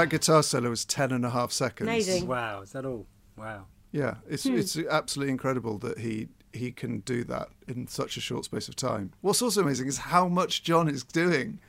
[0.00, 1.88] that guitar solo was 10 and a half seconds.
[1.88, 2.26] Amazing.
[2.26, 3.06] Wow, is that all?
[3.36, 3.66] Wow.
[3.92, 4.56] Yeah, it's hmm.
[4.56, 8.76] it's absolutely incredible that he he can do that in such a short space of
[8.76, 9.12] time.
[9.20, 11.60] What's also amazing is how much John is doing.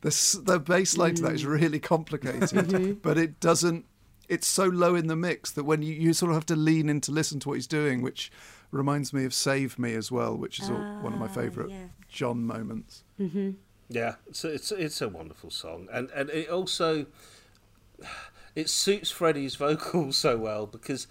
[0.00, 1.50] The s- the bass line to that is hmm.
[1.50, 2.92] really complicated, mm-hmm.
[2.94, 3.84] but it doesn't.
[4.28, 6.88] It's so low in the mix that when you, you sort of have to lean
[6.88, 8.30] in to listen to what he's doing, which
[8.70, 11.70] reminds me of "Save Me" as well, which is all, one of my ah, favourite
[11.70, 11.84] yeah.
[12.08, 13.04] John moments.
[13.20, 13.50] Mm-hmm.
[13.88, 17.06] Yeah, it's a, it's it's a wonderful song, and and it also
[18.54, 21.06] it suits Freddie's vocals so well because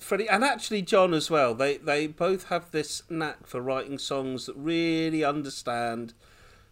[0.00, 1.54] Freddie and actually John as well.
[1.54, 6.14] They they both have this knack for writing songs that really understand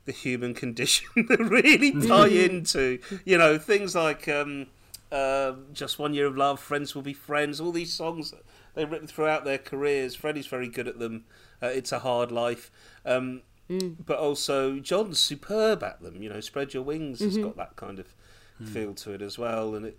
[0.04, 4.66] the human condition, that really tie into you know things like um,
[5.12, 7.60] uh, just one year of love, friends will be friends.
[7.60, 8.32] All these songs
[8.74, 10.14] they've written throughout their careers.
[10.14, 11.24] Freddie's very good at them.
[11.62, 12.70] Uh, it's a hard life.
[13.04, 13.42] Um,
[14.06, 16.22] but also John's superb at them.
[16.22, 18.14] You know, spread your wings has got that kind of
[18.64, 19.98] feel to it as well, and it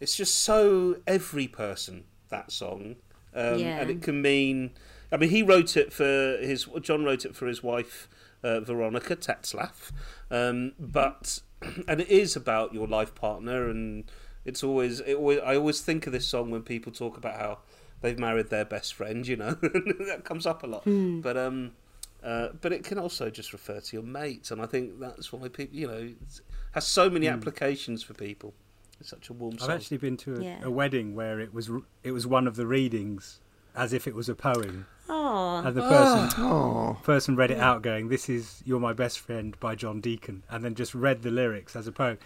[0.00, 2.96] it's just so every person that song,
[3.34, 3.80] um, Yeah.
[3.80, 4.70] and it can mean.
[5.12, 8.08] I mean, he wrote it for his John wrote it for his wife
[8.42, 9.92] uh, Veronica Tetzlaff,
[10.30, 11.40] um, but
[11.88, 14.04] and it is about your life partner, and
[14.44, 17.58] it's always it always I always think of this song when people talk about how
[18.02, 21.72] they've married their best friend, you know, that comes up a lot, but um.
[22.24, 25.46] Uh, but it can also just refer to your mates, and I think that's why
[25.48, 26.12] people, you know,
[26.76, 27.32] has so many hmm.
[27.32, 28.52] applications for people.
[29.00, 29.70] It's such a warm I've song.
[29.70, 30.58] actually been to a, Yeah.
[30.62, 31.70] a wedding where it was
[32.04, 33.40] it was one of the readings
[33.74, 37.82] as if it was a poem, Oh, and the person Oh, person read it out,
[37.82, 41.30] going, "This is You're My Best Friend" by John Deacon, and then just read the
[41.30, 42.18] lyrics as a poem,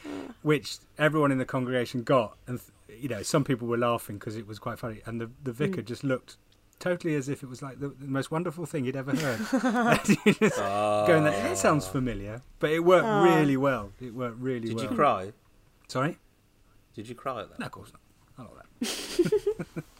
[0.42, 4.36] which everyone in the congregation got, and th- you know some people were laughing because
[4.36, 5.86] it was quite funny, and the the vicar hmm.
[5.86, 6.36] just looked
[6.80, 9.40] totally as if it was like the, the most wonderful thing he'd ever heard.
[9.62, 13.92] And he just going, that, that sounds familiar, but it worked really well.
[14.00, 14.84] It worked really Did well.
[14.84, 15.32] Did you cry?
[15.86, 16.18] Sorry,
[16.94, 17.58] Did you cry at that?
[17.60, 18.46] no, of course not.
[18.46, 19.84] Not like that.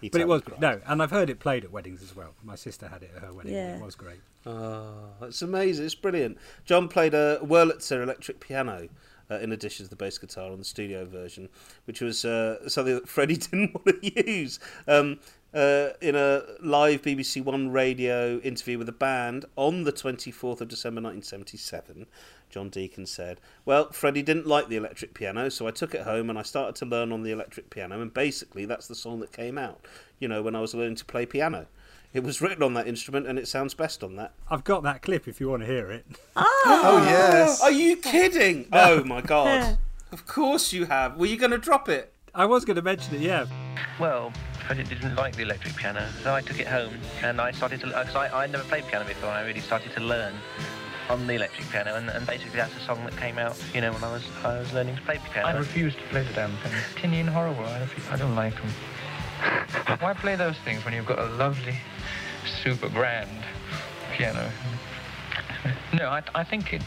[0.00, 0.76] But it was totally cried.
[0.76, 2.34] no, and I've heard it played at weddings as well.
[2.44, 3.56] My sister had it at her wedding.
[3.56, 3.76] and Yeah.
[3.78, 4.20] It was great.
[4.46, 5.86] Oh, it's amazing.
[5.86, 6.38] It's brilliant.
[6.64, 8.88] John played a Wurlitzer electric piano
[9.30, 11.48] uh, in addition to the bass guitar on the studio version,
[11.84, 14.60] which was uh, something that Freddie didn't want to use.
[14.86, 15.18] Um,
[15.54, 20.68] uh, in a live BBC One radio interview with the band on the 24th of
[20.68, 22.06] December 1977,
[22.50, 26.30] John Deacon said, Well, Freddie didn't like the electric piano, so I took it home
[26.30, 29.32] and I started to learn on the electric piano, and basically that's the song that
[29.32, 29.86] came out,
[30.18, 31.66] you know, when I was learning to play piano.
[32.14, 34.32] It was written on that instrument and it sounds best on that.
[34.48, 36.06] I've got that clip if you want to hear it.
[36.36, 37.60] oh yes.
[37.60, 38.66] Are you kidding?
[38.72, 39.78] Oh my god.
[40.10, 41.18] Of course you have.
[41.18, 42.14] Were you going to drop it?
[42.38, 43.46] I was going to mention it, yeah.
[43.98, 44.32] Well,
[44.64, 47.88] Freddie didn't like the electric piano, so I took it home and I started to.
[47.88, 50.34] Because uh, I, I never played piano before, and I really started to learn
[51.10, 53.92] on the electric piano, and, and basically that's a song that came out, you know,
[53.92, 55.48] when I was I was learning to play piano.
[55.48, 56.70] I refuse to play the damn thing.
[56.94, 57.64] Tinny and horrible.
[57.64, 58.70] I, refu- I don't like them.
[59.98, 61.76] Why play those things when you've got a lovely,
[62.62, 63.42] super grand
[64.12, 64.48] piano?
[65.92, 66.84] No, I, I think it's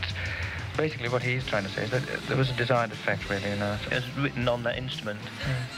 [0.78, 3.60] basically what he's trying to say is that there was a desired effect really in
[3.60, 3.80] that.
[3.88, 5.20] It was written on that instrument,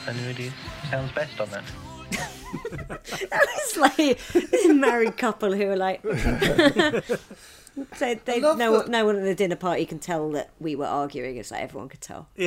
[0.07, 0.51] and it really
[0.89, 1.63] sounds best on that.
[3.05, 6.01] it's like this married couple who are like.
[6.03, 10.75] So they, love no, that- no one at the dinner party can tell that we
[10.75, 11.37] were arguing.
[11.37, 12.29] It's like everyone could tell.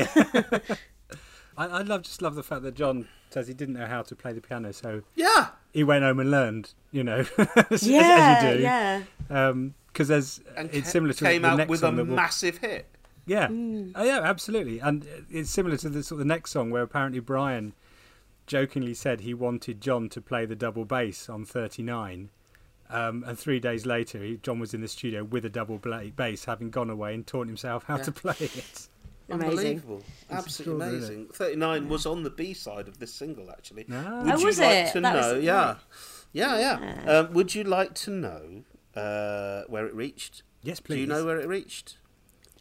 [1.59, 4.15] I, I love just love the fact that John says he didn't know how to
[4.15, 5.49] play the piano, so Yeah.
[5.73, 6.75] he went home and learned.
[6.93, 8.63] You know, as, as- Yeah, as you do.
[8.63, 9.03] yeah.
[9.31, 12.05] Um, Because there's And it's similar to came the out next with a song that
[12.07, 12.85] we'll- massive hit.
[13.25, 13.93] Yeah, Mm.
[13.95, 17.19] oh, yeah, absolutely, and it's similar to the sort of the next song where apparently
[17.19, 17.73] Brian
[18.47, 22.29] jokingly said he wanted John to play the double bass on 39.
[22.89, 26.05] Um, and three days later, he, John was in the studio with a double bla-
[26.15, 28.89] bass, having gone away and taught himself how to play it.
[29.29, 29.49] Amazing.
[29.51, 30.03] Unbelievable.
[30.31, 31.27] Absolutely amazing.
[31.33, 33.87] 39 was on the B side of this single, actually.
[33.91, 34.23] Ah.
[34.23, 34.93] Would Oh, you was like it?
[34.93, 35.39] to That was- know?
[35.41, 35.75] yeah.
[36.33, 37.11] Yeah, yeah.
[37.21, 38.63] Um, would you like to know
[38.97, 40.43] uh, where it reached?
[40.63, 40.97] Yes, please.
[40.97, 41.99] Do you know where it reached?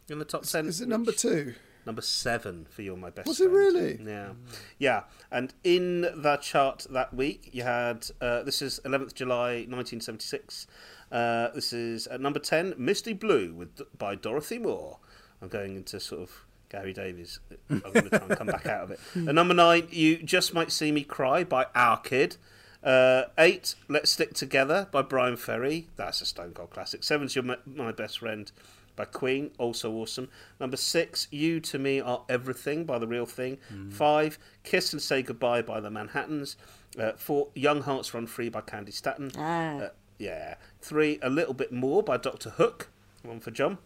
[0.09, 0.67] In the top 10?
[0.67, 1.55] Is it number two?
[1.85, 3.99] Number seven for You're My Best Was it really?
[4.03, 4.31] Yeah.
[4.79, 5.03] Yeah.
[5.31, 10.67] And in the chart that week, you had uh, this is 11th July 1976.
[11.11, 14.97] Uh, this is at number 10, Misty Blue with by Dorothy Moore.
[15.41, 17.39] I'm going into sort of Gary Davies.
[17.69, 18.99] I'm going to try and come back out of it.
[19.27, 22.37] At number 9, You Just Might See Me Cry by Our Kid.
[22.85, 25.87] Uh, eight, Let's Stick Together by Bryan Ferry.
[25.95, 27.03] That's a Stone Cold classic.
[27.03, 28.49] Seven's You're My, My Best Friend
[28.95, 29.49] by Queen.
[29.57, 30.29] Also awesome.
[30.59, 33.57] Number six, You to Me Are Everything by The Real Thing.
[33.89, 36.57] Five, Kiss and Say Goodbye by The Manhattans.
[36.97, 39.31] Uh, four, Young Hearts Run Free by Candi Staton.
[39.37, 39.77] Ah.
[39.77, 39.89] Uh,
[40.19, 40.55] yeah.
[40.79, 42.89] Three, A Little Bit More by Doctor Hook.
[43.23, 43.79] One for John.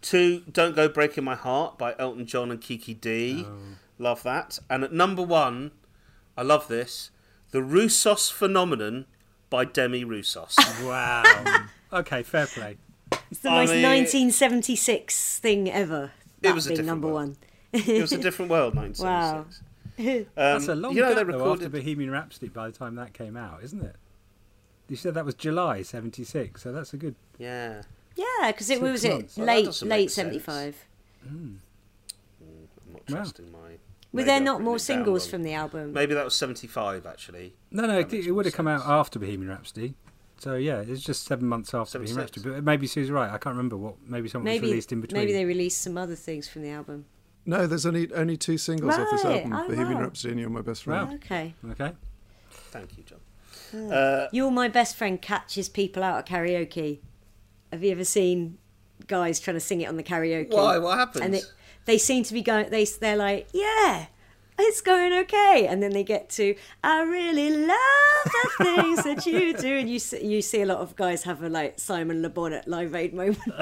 [0.00, 3.58] Two, Don't Go Breaking My Heart by Elton John and Kiki Dee Oh.
[3.98, 4.58] Love that.
[4.70, 5.70] And at number one,
[6.36, 7.10] I love this,
[7.54, 9.06] The Roussos Phenomenon
[9.48, 10.56] by Demi Roussos.
[10.84, 11.66] Wow.
[11.92, 12.78] okay, fair play.
[13.30, 16.10] It's the I most mean- 1976 thing ever.
[16.40, 17.36] That was a being different number world.
[17.72, 17.80] one.
[17.86, 20.26] it was a different world, 1976.
[20.26, 21.66] Um, That's a long you know, gap they though, recorded.
[21.66, 23.94] after Bohemian Rhapsody by the time that came out, isn't it?
[24.88, 27.14] You said that was July '76, so that's a good.
[27.38, 27.82] Yeah.
[28.16, 29.36] Yeah, because it was it months.
[29.36, 30.84] Well, late doesn't make late 75.
[31.24, 31.60] I'm
[32.92, 33.16] not Wow.
[33.16, 33.63] trusting my.
[34.14, 35.30] Were maybe there not more singles wrong.
[35.30, 35.92] from the album?
[35.92, 37.56] Maybe that was 75, actually.
[37.72, 39.94] No, no, That it, it would have come out after Bohemian Rhapsody.
[40.38, 42.48] So yeah, it's just seven months after Bohemian Rhapsody.
[42.48, 43.28] But maybe Sooz's right.
[43.28, 43.96] I can't remember what.
[44.06, 45.20] Maybe something was released in between.
[45.20, 47.06] maybe they released some other things from the album.
[47.44, 50.04] No, there's only only two singles off this album: Oh, Bohemian wow.
[50.04, 51.14] Rhapsody and "You're My Best Friend." Wow.
[51.16, 51.54] Okay.
[51.72, 51.92] Okay.
[52.50, 53.90] Thank you, John.
[53.90, 57.00] Uh, You're my best friend catches people out at karaoke.
[57.72, 58.58] Have you ever seen
[59.08, 60.52] guys trying to sing it on the karaoke?
[60.52, 60.78] Why?
[60.78, 61.52] What happens?
[61.84, 62.70] And it, they seem to be going.
[62.70, 64.06] They they're like, yeah,
[64.58, 69.52] it's going okay, and then they get to, I really love the things that you
[69.56, 72.28] do, and you see, you see a lot of guys have a like Simon Le
[72.30, 73.38] Bon at Live Aid moment.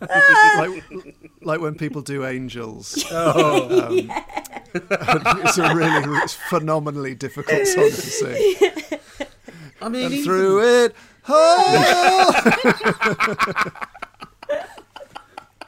[0.00, 0.82] like,
[1.42, 3.04] like when people do Angels.
[3.12, 4.10] Oh, Um,
[5.44, 8.56] it's a really it's phenomenally difficult song to sing.
[9.80, 10.96] I mean, And even- through it,
[11.28, 12.32] oh!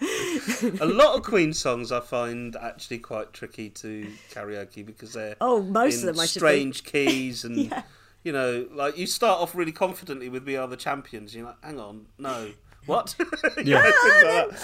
[0.80, 5.62] a lot of Queen songs I find actually quite tricky to karaoke because they're Oh,
[5.62, 7.82] most in of them, I should strange keys and Yeah.
[8.24, 11.62] you know, like you start off really confidently with "We Are the Champions." You're like,
[11.64, 12.50] "Hang on, no,
[12.86, 13.14] what?"
[13.64, 13.82] Yeah.
[13.82, 14.60] Things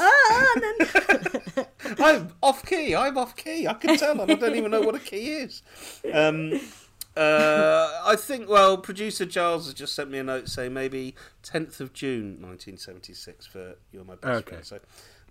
[1.56, 1.68] like.
[2.00, 2.94] I'm off key.
[2.94, 3.66] I'm off key.
[3.66, 5.62] I can tell, and I don't even know what a key is.
[6.12, 6.60] Um,
[7.16, 8.48] uh, I think.
[8.48, 13.46] Well, producer Giles has just sent me a note saying maybe 10th of June, 1976
[13.46, 14.50] for "You're My Best Okay.
[14.62, 14.78] Friend." So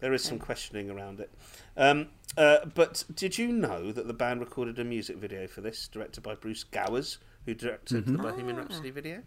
[0.01, 1.31] there is some questioning around it.
[1.77, 5.87] Um, uh, but did you know that the band recorded a music video for this,
[5.87, 9.21] directed by Bruce Gowers, who directed the Bohemian Rhapsody video?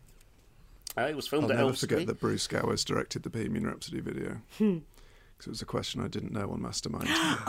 [0.97, 1.35] Uh, it was Mm-hmm.
[1.37, 1.89] I'll filmed at never Elstree.
[1.89, 4.43] forget that Bruce Gowers directed the Bohemian Rhapsody video.
[5.36, 7.06] Because it was a question I didn't know on Mastermind.
[7.09, 7.44] oh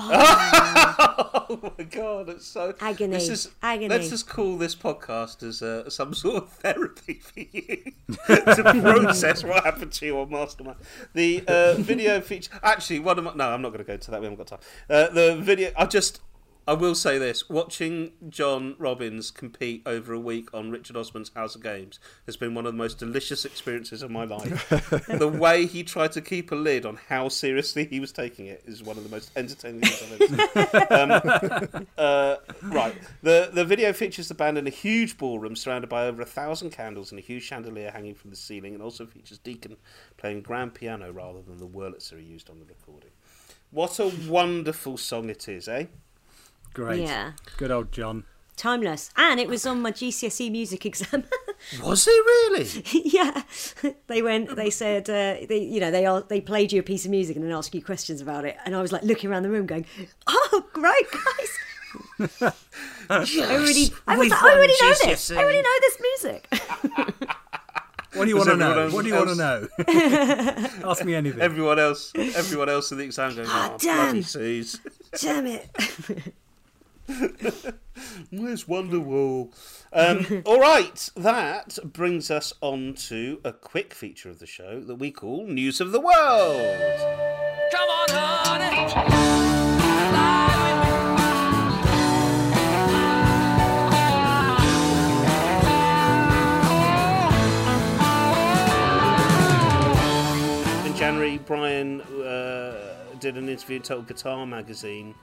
[1.77, 3.13] my god, it's so Agony.
[3.13, 3.89] This is, Agony.
[3.89, 9.43] Let's just call this podcast as uh, some sort of therapy for you to process
[9.43, 10.77] what happened to you on Mastermind.
[11.13, 12.51] The uh, video feature.
[12.63, 13.33] Actually, one of my.
[13.35, 14.19] No, I'm not going to go to that.
[14.19, 14.59] We haven't got time.
[14.89, 15.71] Uh, the video.
[15.77, 16.21] I just.
[16.67, 21.53] I will say this: watching John Robbins compete over a week on Richard Osman's House
[21.53, 24.67] of Games has been one of the most delicious experiences of my life.
[25.07, 28.63] the way he tried to keep a lid on how seriously he was taking it
[28.65, 30.85] is one of the most entertaining things I've ever seen.
[30.95, 36.07] Um, uh, right, the the video features the band in a huge ballroom surrounded by
[36.07, 39.37] over a thousand candles and a huge chandelier hanging from the ceiling, and also features
[39.37, 39.77] Deacon
[40.17, 43.11] playing grand piano rather than the Wurlitzer he used on the recording.
[43.71, 45.87] What a wonderful song it is, eh?
[46.75, 47.01] Great.
[47.01, 47.31] Yeah.
[47.55, 48.25] Good old John.
[48.57, 51.25] Timeless, and it was on my GCSE music exam.
[51.83, 52.83] Was it really?
[53.05, 53.43] yeah,
[54.07, 54.55] they went.
[54.55, 57.35] They said, uh, they, you know, they are, they played you a piece of music
[57.35, 59.65] and then asked you questions about it, and I was like looking around the room,
[59.65, 59.85] going,
[60.27, 62.53] "Oh, great, guys!
[63.09, 65.31] Yes, I already, I, was like, I already won know this.
[65.31, 66.47] I already know this music."
[68.15, 68.71] What do you want to know?
[68.71, 70.89] everyone What do you want to know?
[70.89, 71.41] Ask me anything.
[71.41, 74.05] Everyone else, everyone else in the exam going, Ah, oh, damn.
[74.05, 74.79] bloody Sooz.
[75.21, 76.33] Damn it!
[78.31, 79.53] Where's Wonderwall?
[79.93, 84.95] Um, all right, that brings us on to a quick feature of the show that
[84.95, 86.79] we call News of the World.
[87.71, 88.89] Come on, honey.
[88.89, 89.05] Fly
[100.79, 100.89] with me.
[100.89, 105.13] In January, Brian uh, did an interview in Total Guitar magazine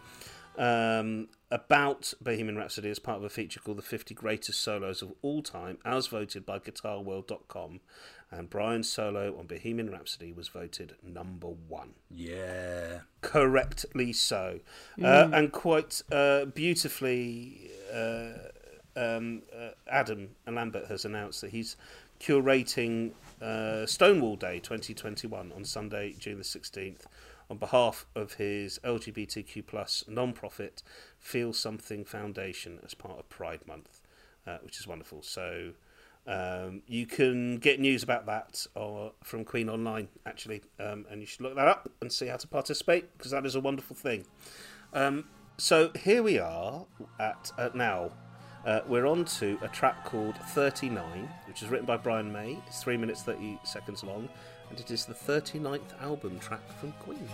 [0.58, 5.12] um, about Bohemian Rhapsody as part of a feature called The 50 Greatest Solos of
[5.22, 7.80] All Time, as voted by GuitarWorld.com.
[8.30, 11.90] And Brian's solo on Bohemian Rhapsody was voted number one.
[12.10, 13.00] Yeah.
[13.20, 14.60] correctly so,
[15.02, 17.70] uh, and quite uh, beautifully.
[17.92, 18.30] Uh,
[18.94, 21.76] um, uh, Adam Lambert has announced that he's
[22.20, 27.06] curating uh, Stonewall Day 2021 on Sunday, June the 16th,
[27.50, 30.82] on behalf of his LGBTQ plus non-profit
[31.18, 34.00] Feel Something Foundation as part of Pride Month,
[34.46, 35.22] uh, which is wonderful.
[35.22, 35.72] So.
[36.24, 41.26] Um, you can get news about that uh, from Queen Online, actually, um, and you
[41.26, 44.24] should look that up and see how to participate because that is a wonderful thing.
[44.92, 45.24] Um,
[45.56, 46.86] so here we are
[47.18, 48.12] at, at now.
[48.64, 52.58] Uh, we're on to a track called 39, which is written by Brian May.
[52.66, 54.28] It's 3 minutes 30 seconds long,
[54.72, 57.28] and it is the 39th album track from Queen.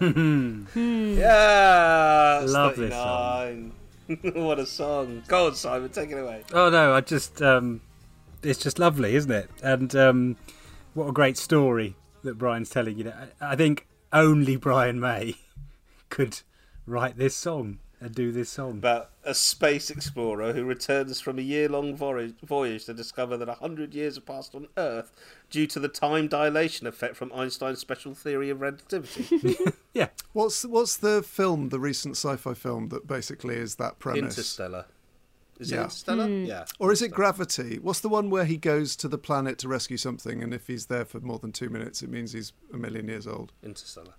[0.74, 2.40] Yeah!
[2.42, 3.72] it's Love this 39.
[4.34, 5.22] what a song.
[5.28, 6.42] Go on, Simon, take it away.
[6.52, 7.80] Oh no, I just um,
[8.42, 9.50] it's just lovely, isn't it?
[9.62, 10.36] And um,
[10.92, 13.10] what a great story that Brian's telling you.
[13.40, 15.36] I I think only Brian May
[16.10, 16.40] could
[16.86, 18.72] write this song and do this song.
[18.72, 23.48] About a space explorer who returns from a year long voyage, voyage to discover that
[23.48, 25.10] a hundred years have passed on Earth
[25.50, 29.56] due to the time dilation effect from Einstein's special theory of relativity.
[29.94, 30.08] yeah.
[30.32, 34.36] What's what's the film, the recent sci-fi film that basically is that premise?
[34.36, 34.86] Interstellar.
[35.60, 35.82] Is it Yeah.
[35.82, 36.26] Interstellar?
[36.26, 36.44] Hmm.
[36.44, 36.64] Yeah.
[36.80, 37.78] Or is it Gravity?
[37.78, 40.86] What's the one where he goes to the planet to rescue something, and if he's
[40.86, 43.52] there for more than two minutes, it means he's a million years old?
[43.62, 44.14] Interstellar.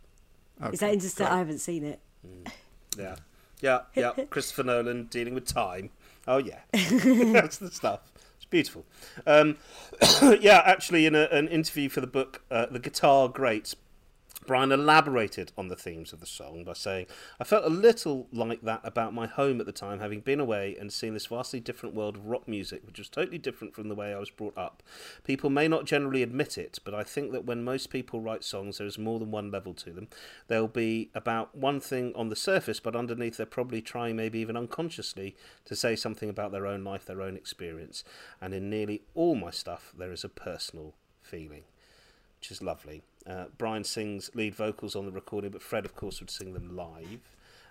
[0.72, 1.31] Is that Interstellar?
[1.31, 1.99] I haven't seen it.
[2.97, 3.15] Yeah.
[3.61, 4.11] Yeah, yeah.
[4.30, 5.89] Christopher Nolan dealing with time.
[6.27, 6.60] Oh, yeah.
[6.72, 7.99] That's the stuff.
[8.45, 8.85] It's beautiful.
[9.26, 9.57] Um,
[10.39, 13.76] yeah, actually, in a, an interview for the book, uh, The Guitar Greats,
[14.45, 17.07] Brian elaborated on the themes of the song by saying,
[17.40, 20.76] I felt a little like that about my home at the time, having been away
[20.80, 23.95] and seen this vastly different world of rock music, which was totally different from the
[23.95, 24.84] way I was brought up.
[25.24, 28.78] People may not generally admit it, but I think that when most people write songs,
[28.78, 30.10] there is more than one level to them.
[30.48, 34.57] There'll be about one thing on the surface, but underneath they're probably trying, maybe even
[34.57, 35.36] unconsciously,
[35.66, 38.03] to say something about their own life, their own experience.
[38.40, 40.94] And in nearly all my stuff, there is a personal
[41.24, 41.64] feeling
[42.45, 43.01] which is lovely.
[43.27, 46.76] Uh, Brian sings lead vocals on the recording, but Fred, of course, would sing them
[46.76, 47.22] live.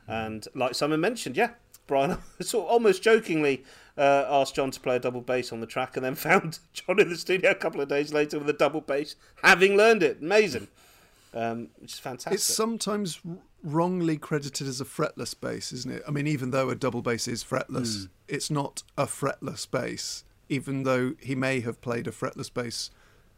[0.08, 1.50] And like Simon mentioned, yeah,
[1.86, 3.64] Brian sort of almost jokingly
[3.96, 7.00] uh, asked John to play a double bass on the track, and then found John
[7.00, 10.18] in the studio a couple of days later with a double bass, having learned it.
[10.20, 10.66] Amazing,
[11.34, 12.34] um, which is fantastic.
[12.34, 13.20] It's sometimes
[13.62, 16.02] wrongly credited as a fretless bass, isn't it?
[16.06, 20.24] I mean, even though a double bass is fretless, it's not a fretless bass.
[20.50, 22.90] Even though he may have played a fretless bass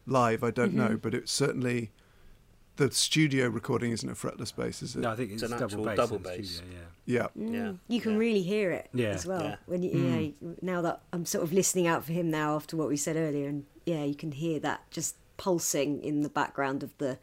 [0.07, 0.95] live, I don't know, mm-hmm.
[0.97, 1.91] but it's certainly
[2.77, 4.99] the studio recording isn't a fretless bass, is it?
[4.99, 5.97] No, I think It's it's, an double actual bass.
[5.97, 6.49] double bass.
[6.55, 6.73] studio,
[7.05, 7.27] yeah.
[7.37, 7.43] Yeah.
[7.43, 8.17] Mm, yeah, You can yeah.
[8.17, 9.09] really hear it Yeah.
[9.09, 9.41] as well.
[9.43, 9.55] Yeah.
[9.65, 10.33] When you, you mm.
[10.41, 13.15] know, now that I'm sort of listening out for him now after what we said
[13.15, 17.17] earlier, and yeah, you can hear that just pulsing in the background of the,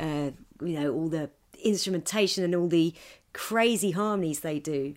[0.00, 0.30] uh,
[0.62, 1.30] you know, all the
[1.62, 2.94] instrumentation and all the
[3.32, 4.94] crazy harmonies they do.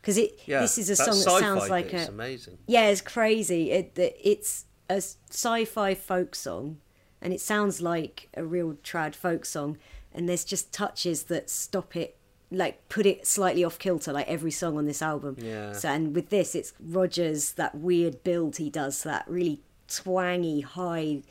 [0.00, 2.58] Because it, Yeah, this is a song that sounds like bit's a amazing.
[2.66, 3.70] yeah, it's crazy.
[3.70, 4.96] It, it it's a
[5.30, 6.78] sci-fi folk song,
[7.20, 9.78] and it sounds like a real trad folk song.
[10.12, 12.16] And there's just touches that stop it,
[12.50, 15.36] like put it slightly off kilter, like every song on this album.
[15.38, 15.72] Yeah.
[15.74, 21.22] So, and with this, it's Rogers that weird build he does, that really twangy, high,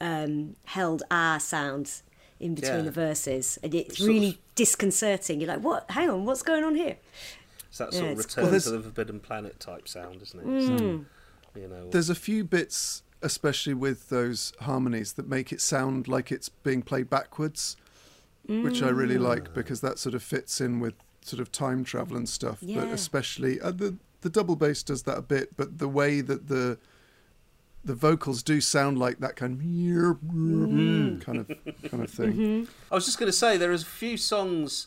[0.00, 2.02] um, held ah sound
[2.40, 2.82] in between Yeah.
[2.82, 5.40] the verses, and it's It's sort really of- disconcerting.
[5.40, 5.90] You're like, what?
[5.92, 6.96] Hang on, what's going on here?
[7.68, 8.60] It's that Yeah, sort of return cool.
[8.60, 10.46] to the Forbidden Planet type sound, isn't it?
[10.46, 10.66] Mm.
[11.54, 16.06] So, you know, There's a few bits, especially with those harmonies, that make it sound
[16.06, 17.76] like it's being played backwards,
[18.46, 22.16] which I really like because that sort of fits in with sort of time travel
[22.16, 25.88] and stuff, but especially uh, the the double bass does that a bit, but the
[25.88, 26.78] way that the
[27.84, 29.60] the vocals do sound like that kind of
[31.20, 31.46] kind of
[31.90, 32.68] kind of thing.
[32.90, 34.86] I was just going to say there is a few songs.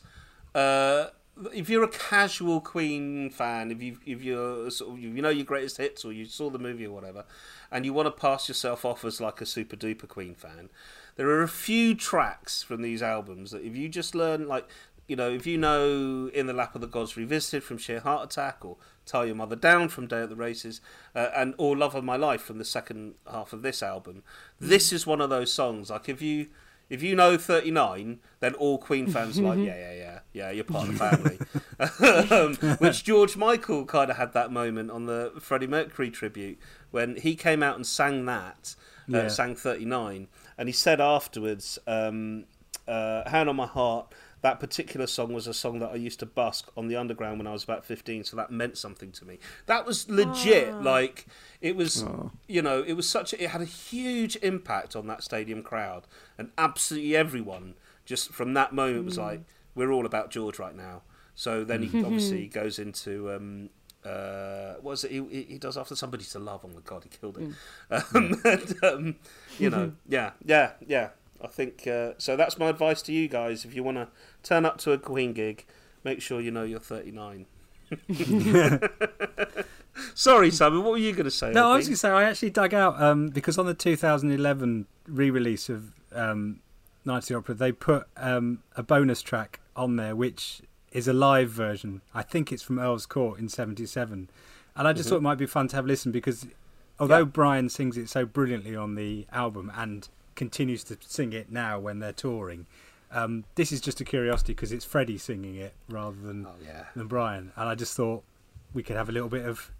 [0.55, 1.07] Uh,
[1.53, 5.45] if you're a casual Queen fan, if you if you're sort of, you know your
[5.45, 7.25] greatest hits or you saw the movie or whatever,
[7.71, 10.69] and you want to pass yourself off as like a super duper Queen fan,
[11.15, 14.67] there are a few tracks from these albums that if you just learn like
[15.07, 18.31] you know if you know in the lap of the gods revisited from sheer heart
[18.31, 20.81] attack or tie your mother down from day at the races
[21.15, 24.21] uh, and or love of my life from the second half of this album
[24.59, 25.89] this is one of those songs.
[25.89, 26.47] Like if you
[26.89, 30.19] if you know 39 then all queen fans are like yeah yeah yeah.
[30.33, 31.39] Yeah you're part of the family.
[32.31, 36.57] Um, which george michael kind of had that moment on the freddie mercury tribute
[36.91, 38.75] when he came out and sang that
[39.13, 39.27] uh, Yeah.
[39.27, 40.27] sang 39
[40.57, 42.45] and he said afterwards um,
[42.87, 44.11] uh, hand on my heart
[44.47, 47.47] that particular song was a song that I used to busk on the underground when
[47.47, 49.35] I was about 15 so that meant something to me.
[49.65, 51.17] That was legit like
[51.61, 52.03] it was
[52.47, 56.03] you know it was such a, it had a huge impact on that stadium crowd
[56.37, 57.75] and absolutely everyone
[58.05, 59.41] just from that moment was like
[59.75, 60.97] we're all about George right now.
[61.35, 63.69] So then he obviously goes into um,
[64.05, 67.03] uh, what was it he, he- he does after somebody to love oh my god
[67.03, 67.49] he killed it.
[68.15, 69.15] Um, and, um,
[69.59, 71.09] you know yeah yeah yeah
[71.41, 74.07] I think uh, so that's my advice to you guys if you want to
[74.43, 75.65] turn up to a Queen gig
[76.03, 77.45] make sure you know you're 39
[80.13, 81.77] sorry Simon what were you going to say No, I Ollie?
[81.77, 85.93] was going to say I actually dug out um, because on the 2011 re-release of
[86.13, 86.59] um,
[87.05, 90.61] Night of the Opera, they put um, a bonus track on there, which
[90.91, 92.01] is a live version.
[92.13, 94.29] I think it's from Earl's Court in '77,
[94.75, 96.47] and I just thought it might be fun to have a listen because
[96.99, 97.23] although Yeah.
[97.25, 101.99] Brian sings it so brilliantly on the album and continues to sing it now when
[101.99, 102.65] they're touring.
[103.11, 106.85] Um, this is just a curiosity because it's Freddie singing it rather than Oh, yeah.
[106.95, 108.23] than Brian, and I just thought
[108.73, 109.71] we could have a little bit of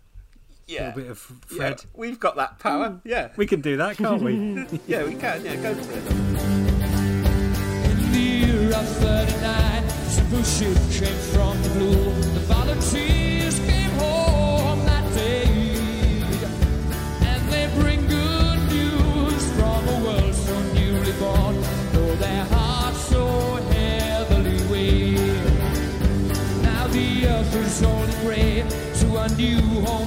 [0.66, 1.86] yeah little bit of yeah, Fred.
[1.94, 4.34] we've got that power yeah We can do that, can't we?
[4.88, 6.04] yeah we can yeah go for it
[7.90, 12.14] In the year of 39, simple ship came from the blue.
[12.34, 13.17] The volunteers
[29.36, 30.07] new home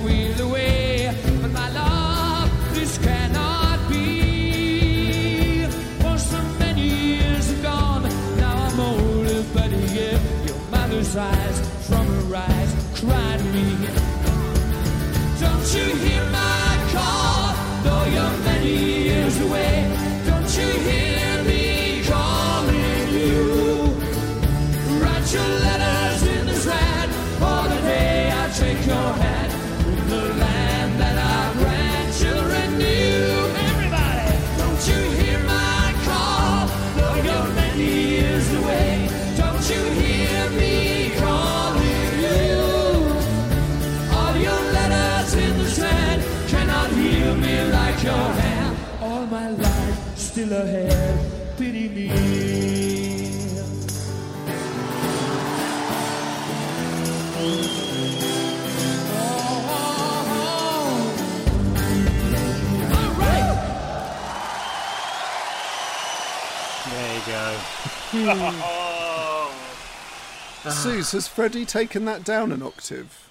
[70.70, 73.28] Sooz, has Freddie taken that down an octave?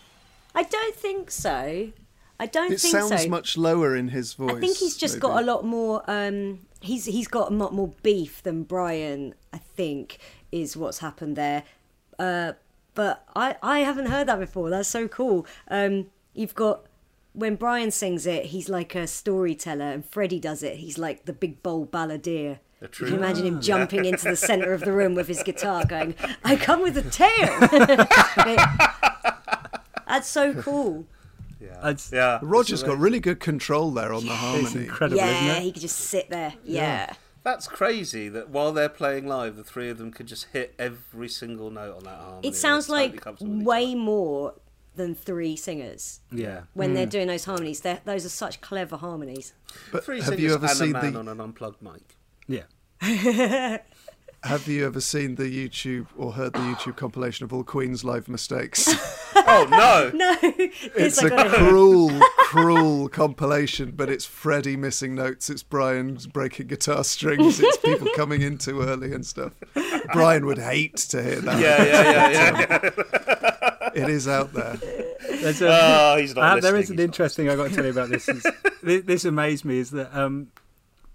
[0.55, 1.91] I don't think so.
[2.39, 3.05] I don't It think so.
[3.05, 4.55] It sounds much lower in his voice.
[4.55, 5.21] I think he's just maybe.
[5.21, 6.03] got a lot more.
[6.07, 9.35] Um, he's he's got a lot more beef than Brian.
[9.53, 10.17] I think
[10.51, 11.63] is what's happened there.
[12.17, 12.53] Uh,
[12.95, 14.69] but I I haven't heard that before.
[14.69, 15.45] That's so cool.
[15.67, 16.85] Um, you've got
[17.33, 20.77] when Brian sings it, he's like a storyteller, and Freddie does it.
[20.77, 22.59] He's like the big bold balladeer.
[22.81, 23.61] You can imagine him ah.
[23.61, 27.01] jumping into the centre of the room with his guitar, going, "I come with a
[27.01, 27.59] tale?
[30.07, 31.05] That's so cool.
[31.83, 34.85] It's, yeah Roger's got really good control there on the it's harmony.
[34.85, 36.53] incredible, isn't Yeah, he could just sit there.
[36.63, 37.13] Yeah.
[37.43, 41.29] That's crazy that while they're playing live, the three of them could just hit every
[41.29, 42.47] single note on that harmony.
[42.47, 43.95] It sounds like comfortable with each way other.
[43.95, 44.53] more
[44.95, 46.63] than three singers Yeah.
[46.73, 47.11] when they're hmm.
[47.11, 47.81] doing those harmonies.
[47.81, 49.53] They're, those are such clever harmonies.
[49.91, 52.17] But Three have singers you ever and seen a man the on an unplugged mic.
[52.49, 52.63] Yeah.
[54.43, 58.27] have you ever seen the YouTube or heard the YouTube compilation of all Queen's live
[58.27, 58.89] mistakes?
[59.51, 60.11] Oh no!
[60.13, 62.09] No, It's this I a cruel,
[62.39, 68.41] cruel compilation, but it's Freddie missing notes, it's Brian breaking guitar strings, it's people coming
[68.41, 69.53] in too early and stuff.
[70.13, 71.59] Brian would hate to hear that.
[71.59, 73.89] Yeah, yeah, yeah, yeah.
[74.03, 74.77] It is out there.
[75.41, 77.49] There's a, Oh, he's not I have- there listening, is an he's interesting.
[77.49, 78.27] I got to tell you about this.
[78.27, 78.45] Is,
[78.83, 79.03] this.
[79.05, 79.77] This amazed me.
[79.79, 80.47] Is that um,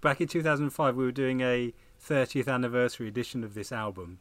[0.05, 4.19] back in 2005 we were doing a 30th anniversary edition of this album,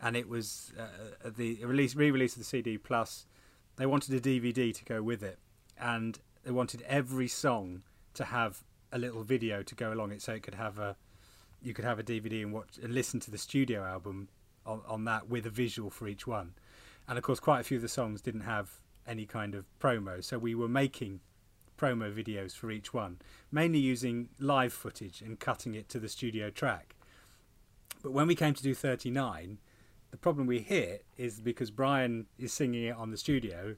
[0.00, 3.26] and it was uh, the release re-release of the CD plus.
[3.74, 5.40] They wanted a DVD to go with it,
[5.80, 7.82] and they wanted every song
[8.14, 8.62] to have
[8.92, 10.94] a little video to go along it, so it could have a
[11.60, 14.28] you could have a DVD and watch and listen to the studio album
[14.64, 16.52] on, on that with a visual for each one.
[17.08, 18.70] And of course, quite a few of the songs didn't have
[19.08, 21.18] any kind of promo, so we were making
[21.76, 23.18] promo videos for each one,
[23.50, 26.94] mainly using live footage and cutting it to the studio track.
[28.02, 29.58] But when we came to do 39,
[30.10, 33.76] the problem we hit is because Brian is singing it on the studio,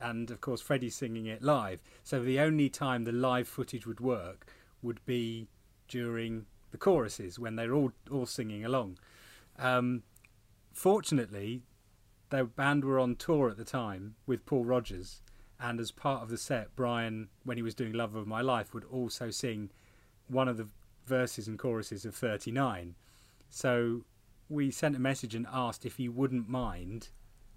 [0.00, 1.82] and of course Freddie's singing it live.
[2.02, 4.46] So the only time the live footage would work
[4.82, 5.48] would be
[5.88, 8.98] during the choruses when they're all all singing along.
[9.58, 10.02] Um,
[10.72, 11.62] fortunately,
[12.30, 15.22] the band were on tour at the time with Paul Rodgers,
[15.60, 18.74] and as part of the set, Brian, when he was doing "Love of My Life,"
[18.74, 19.70] would also sing
[20.28, 20.68] one of the
[21.06, 22.94] verses and choruses of 39.
[23.50, 24.04] So
[24.48, 27.08] we sent a message and asked if he wouldn't mind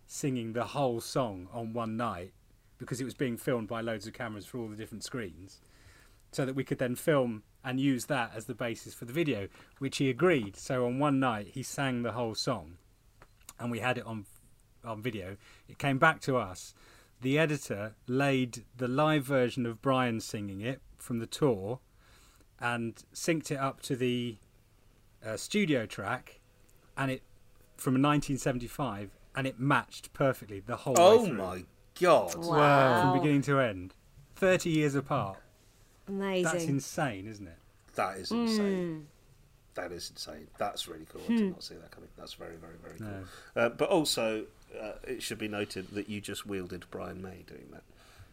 [0.06, 2.34] singing the whole song on one night
[2.78, 5.60] because it was being filmed by loads of cameras for all the different screens
[6.32, 9.48] so that we could then film and use that as the basis for the video
[9.80, 10.56] which he agreed.
[10.56, 12.78] So on one night he sang the whole song
[13.60, 14.26] and we had it on
[14.86, 15.36] on video.
[15.68, 16.74] It came back to us
[17.22, 21.80] the editor laid the live version of Brian singing it from the tour
[22.60, 24.38] and synced it up to the
[25.26, 26.40] uh, studio track
[26.98, 27.22] and it
[27.76, 31.64] from 1975 and it matched perfectly the whole way Oh through my
[32.00, 32.36] god!
[32.36, 33.02] Wow.
[33.12, 33.94] from beginning to end
[34.36, 35.38] 30 years apart
[36.08, 36.44] Amazing.
[36.44, 37.58] that's insane isn't it
[37.96, 39.08] That is insane.
[39.76, 40.48] That is insane.
[40.58, 41.22] That's really cool.
[41.30, 42.10] I did not see that coming.
[42.18, 43.26] That's very, very, very cool.
[43.56, 44.46] Uh, but also,
[44.80, 47.84] uh, it should be noted that you just wielded Brian May doing that.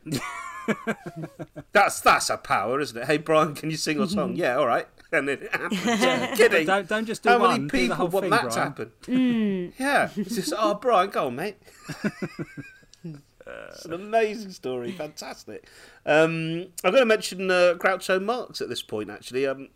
[1.72, 3.06] that's that's a power, isn't it?
[3.06, 4.36] Hey, Brian, can you sing a song?
[4.36, 4.86] yeah, all right.
[5.12, 6.36] And then it happens.
[6.36, 6.66] Kidding.
[6.66, 8.92] don't, don't just do How one many people want thing, that to Brian.
[9.06, 9.72] happen?
[9.78, 10.10] Yeah.
[10.16, 11.56] It's just, oh, Brian, go on, mate.
[13.04, 14.90] it's an amazing story.
[14.90, 15.68] Fantastic.
[16.04, 19.46] Um, I'm going to mention uh, Groucho Marx at this point, actually.
[19.46, 19.68] Um,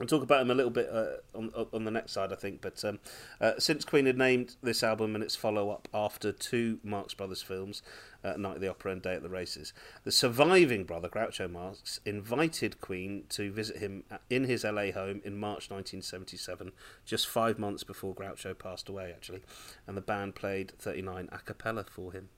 [0.00, 2.62] I'll talk about him a little bit uh, on, on the next side, I think.
[2.62, 3.00] But um,
[3.38, 7.42] uh, since Queen had named this album and its follow up after two Marx Brothers
[7.42, 7.82] films,
[8.24, 9.74] uh, Night at the Opera and Day at the Races,
[10.04, 15.38] the surviving brother, Groucho Marx, invited Queen to visit him in his LA home in
[15.38, 16.72] March 1977,
[17.04, 19.42] just five months before Groucho passed away, actually.
[19.86, 22.30] And the band played 39 a cappella for him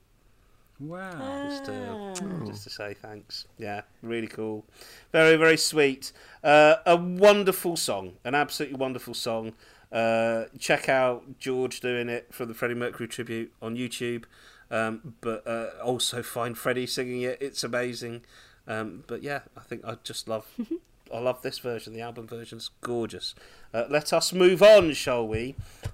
[0.79, 3.45] wow just to, just to say thanks.
[3.57, 4.65] Yeah, really cool.
[5.11, 6.11] Very, very sweet.
[6.43, 8.13] Uh, a wonderful song.
[8.23, 9.53] An absolutely wonderful song.
[9.91, 14.23] Uh, check out George doing it for the Freddie Mercury tribute on YouTube.
[14.71, 17.37] Um, but uh, also find Freddie singing it.
[17.39, 18.23] It's amazing.
[18.67, 20.47] Um, but yeah, I think I just love.
[21.13, 21.93] I love this version.
[21.93, 23.35] The album version's gorgeous.
[23.71, 25.53] Uh, let us move on, shall we,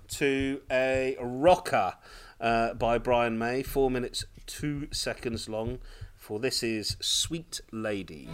[0.09, 1.95] to a rocker
[2.39, 3.61] uh, by Brian May.
[3.63, 5.79] Four minutes, two seconds long.
[6.17, 8.27] For this is Sweet Lady.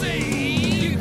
[0.00, 0.96] You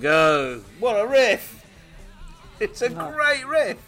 [0.00, 0.62] go.
[0.78, 1.64] What a riff!
[2.58, 3.78] It's a great riff.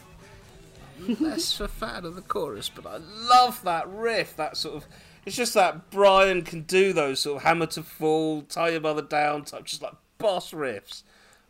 [1.20, 4.36] Less a fan of the chorus, but I love that riff.
[4.36, 4.86] That sort of.
[5.24, 9.02] It's just that Brian can do those sort of hammer to fall, tie your mother
[9.02, 11.02] down type, just like boss riffs.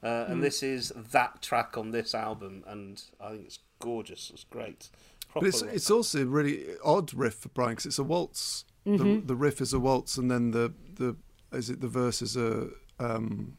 [0.03, 4.31] Uh, and this is that track on this album, and I think it's gorgeous.
[4.35, 4.91] It's great.
[5.31, 5.71] Proper But it's rock.
[5.75, 8.65] it's also a really odd riff for Brian because it's a waltz.
[8.85, 11.17] The, the riff is a waltz, and then the the
[11.53, 12.69] is it the verse is a
[12.99, 13.57] um,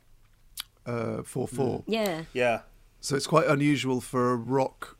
[0.85, 1.83] uh, four four.
[1.87, 2.23] Yeah.
[2.33, 2.61] yeah.
[2.99, 4.97] So it's quite unusual for a rock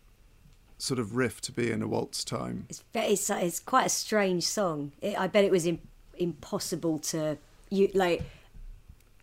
[0.78, 2.66] sort of riff to be in a waltz time.
[2.70, 4.92] It's, ve- it's, it's quite a strange song.
[5.02, 5.80] It, I bet it was im-
[6.18, 7.38] impossible to
[7.70, 8.24] you like.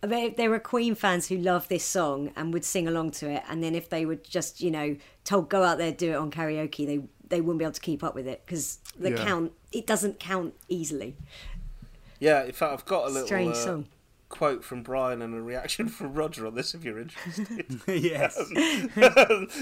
[0.03, 3.29] I bet there were Queen fans who love this song and would sing along to
[3.29, 6.15] it, and then if they were just you know told go out there do it
[6.15, 9.23] on karaoke, they they wouldn't be able to keep up with it because the Yeah.
[9.23, 11.15] count it doesn't count easily.
[12.19, 13.85] Yeah, in fact, I've got a little Strange uh, song.
[14.31, 17.81] Quote from Brian and a reaction from Roger on this if you're interested.
[17.87, 18.35] yes.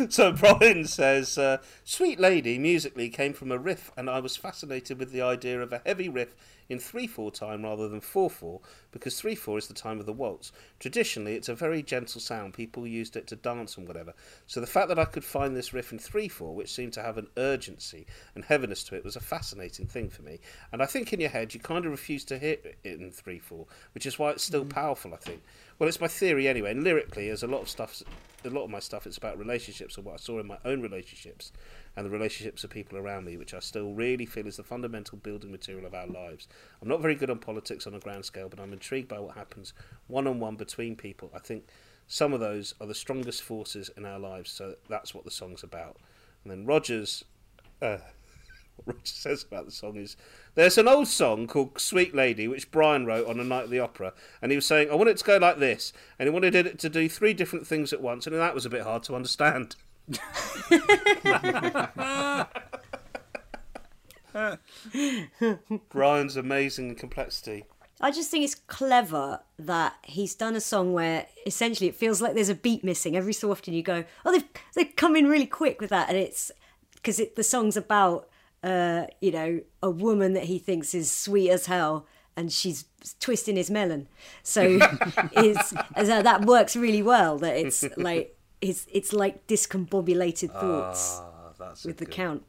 [0.10, 5.00] so Brian says, uh, "Sweet Lady" musically came from a riff, and I was fascinated
[5.00, 6.36] with the idea of a heavy riff
[6.70, 10.52] in three-four time rather than four-four, because three-four is the time of the waltz.
[10.80, 12.53] Traditionally, it's a very gentle sound.
[12.53, 14.14] People used it to dance and whatever.
[14.48, 17.18] So the fact that I could find this riff in three-four, which seemed to have
[17.18, 18.06] an urgency
[18.36, 20.40] and heaviness to it, was a fascinating thing for me.
[20.72, 23.66] And I think in your head, you kind of refuse to hear it in three-four,
[23.94, 24.70] which is why it's still mm.
[24.70, 25.14] powerful.
[25.14, 25.44] I think.
[25.78, 26.72] Well, it's my theory anyway.
[26.72, 28.02] And lyrically, there's a lot of stuff.
[28.45, 30.82] A lot of my stuff it's about relationships and what I saw in my own
[30.82, 31.52] relationships
[31.99, 35.17] and the relationships of people around me, which I still really feel is the fundamental
[35.17, 36.47] building material of our lives.
[36.81, 39.35] I'm not very good on politics on a grand scale, but I'm intrigued by what
[39.35, 39.73] happens
[40.07, 41.30] one on one between people.
[41.35, 41.65] I think
[42.07, 45.61] some of those are the strongest forces in our lives, so that's what the song's
[45.61, 45.97] about.
[46.45, 47.26] And then Rogers
[47.81, 47.97] uh,
[48.85, 50.15] what Roger says about the song is
[50.55, 53.80] there's an old song called Sweet Lady, which Brian wrote on a night at the
[53.80, 56.55] opera, and he was saying, I want it to go like this, and he wanted
[56.55, 59.15] it to do three different things at once, and that was a bit hard to
[59.15, 59.76] understand.
[65.90, 67.65] Brian's amazing complexity.
[68.02, 72.34] I just think it's clever that he's done a song where essentially it feels like
[72.34, 73.18] there's a beat missing.
[73.18, 74.45] Every so often you go, oh, they've
[74.76, 76.52] they've come in really quick with that, and it's
[76.95, 78.30] because it, the song's about
[78.64, 82.07] uh, you know a woman that he thinks is sweet as hell,
[82.38, 82.86] and she's
[83.19, 84.07] twisting his melon.
[84.44, 84.61] So
[85.34, 87.38] it's that works really well.
[87.38, 92.44] That it's like it's it's like discombobulated thoughts Ah, that's with the good- count.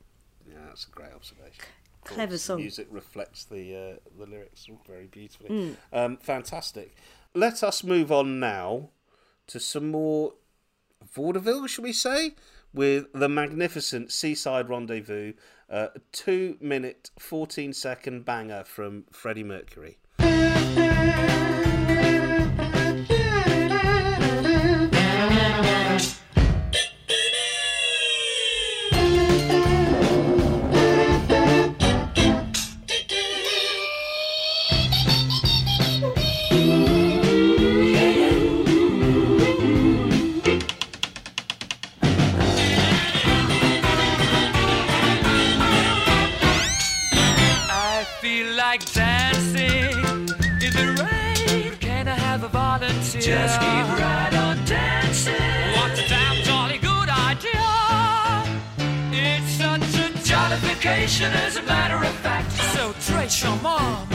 [0.48, 1.64] Yeah, that's a great observation.
[2.04, 2.56] Clever course, the song.
[2.60, 5.76] music reflects the uh, the lyrics very beautifully.
[5.92, 6.94] Um, fantastic.
[7.34, 8.90] Let us move on now
[9.48, 10.34] to some more
[11.14, 12.34] vaudeville, shall we say,
[12.72, 15.34] with the magnificent Seaside Rendezvous,
[15.68, 19.98] uh, two minute, 14 second banger from Freddie Mercury.
[61.00, 62.52] Jollification, as a matter of fact.
[62.52, 64.09] So trace your mom,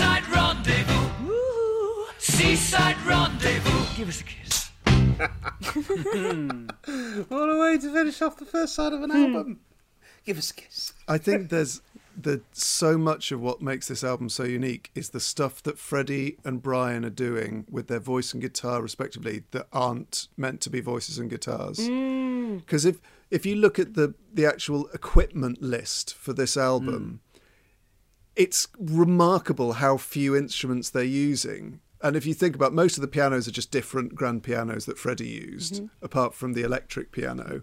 [0.00, 2.06] Seaside rendezvous, Woo.
[2.16, 3.96] Seaside rendezvous.
[3.98, 4.70] Give us a kiss.
[7.28, 9.16] What a way to finish off the first side of an hmm.
[9.16, 9.60] album.
[10.24, 10.94] Give us a kiss.
[11.06, 11.82] I think there's
[12.16, 16.38] the so much of what makes this album so unique is the stuff that Freddie
[16.46, 20.80] and Brian are doing with their voice and guitar respectively that aren't meant to be
[20.80, 21.86] voices and guitars.
[21.86, 22.56] Hmm.
[22.56, 27.29] Because if if you look at the the actual equipment list for this album, hmm.
[28.40, 31.78] It's remarkable how few instruments they're using.
[32.00, 34.98] And if you think about most of the pianos are just different grand pianos that
[34.98, 35.86] Freddie used, mm-hmm.
[36.02, 37.60] apart from the electric piano.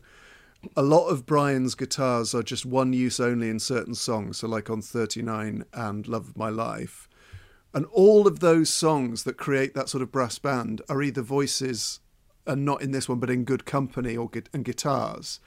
[0.76, 4.70] A lot of Brian's guitars are just one use only in certain songs, so like
[4.70, 7.10] on 39 and Love of My Life.
[7.74, 12.02] And all of those songs that create that sort of brass band are either voices,
[12.45, 15.40] and not in this one, but in good company or gu- and guitars.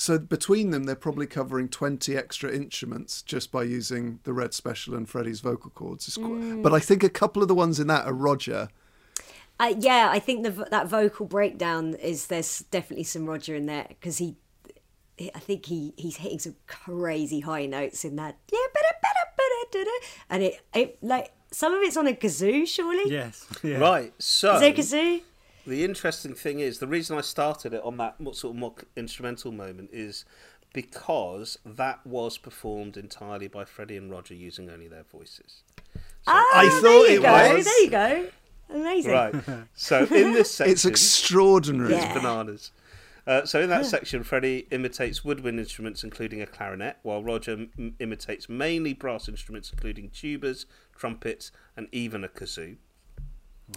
[0.00, 4.94] So between them, they're probably covering 20 extra instruments just by using the Red Special
[4.94, 6.08] and Freddie's vocal cords.
[6.08, 8.70] It's qu- But I think a couple of the ones in that are Roger.
[9.58, 13.84] Uh, yeah, I think the, that vocal breakdown is there's definitely some Roger in there
[13.90, 14.36] because he,
[15.18, 18.38] he- I think he he's hitting some crazy high notes in that.
[18.50, 18.58] Yeah,
[20.30, 23.10] and it it like some of it's on a kazoo, surely.
[23.12, 23.46] Yes.
[23.62, 23.76] Yeah.
[23.78, 24.14] Right.
[24.18, 25.22] So Is there a kazoo?
[25.66, 29.52] The interesting thing is the reason I started it on that sort of more instrumental
[29.52, 30.24] moment is
[30.72, 35.62] because that was performed entirely by Freddie and Roger using only their voices.
[36.26, 37.54] Ah, I there thought you it go.
[37.56, 37.64] was.
[37.64, 38.26] There you go.
[38.72, 39.10] Amazing.
[39.12, 39.34] Right.
[39.74, 41.92] So in this section, It's extraordinary.
[41.94, 42.14] Yeah.
[42.14, 42.70] bananas.
[43.26, 47.94] Uh, so in that section, Freddie imitates woodwind instruments, including a clarinet, while Roger m-
[47.98, 50.64] imitates mainly brass instruments, including tubas,
[50.96, 52.76] trumpets, and even a kazoo.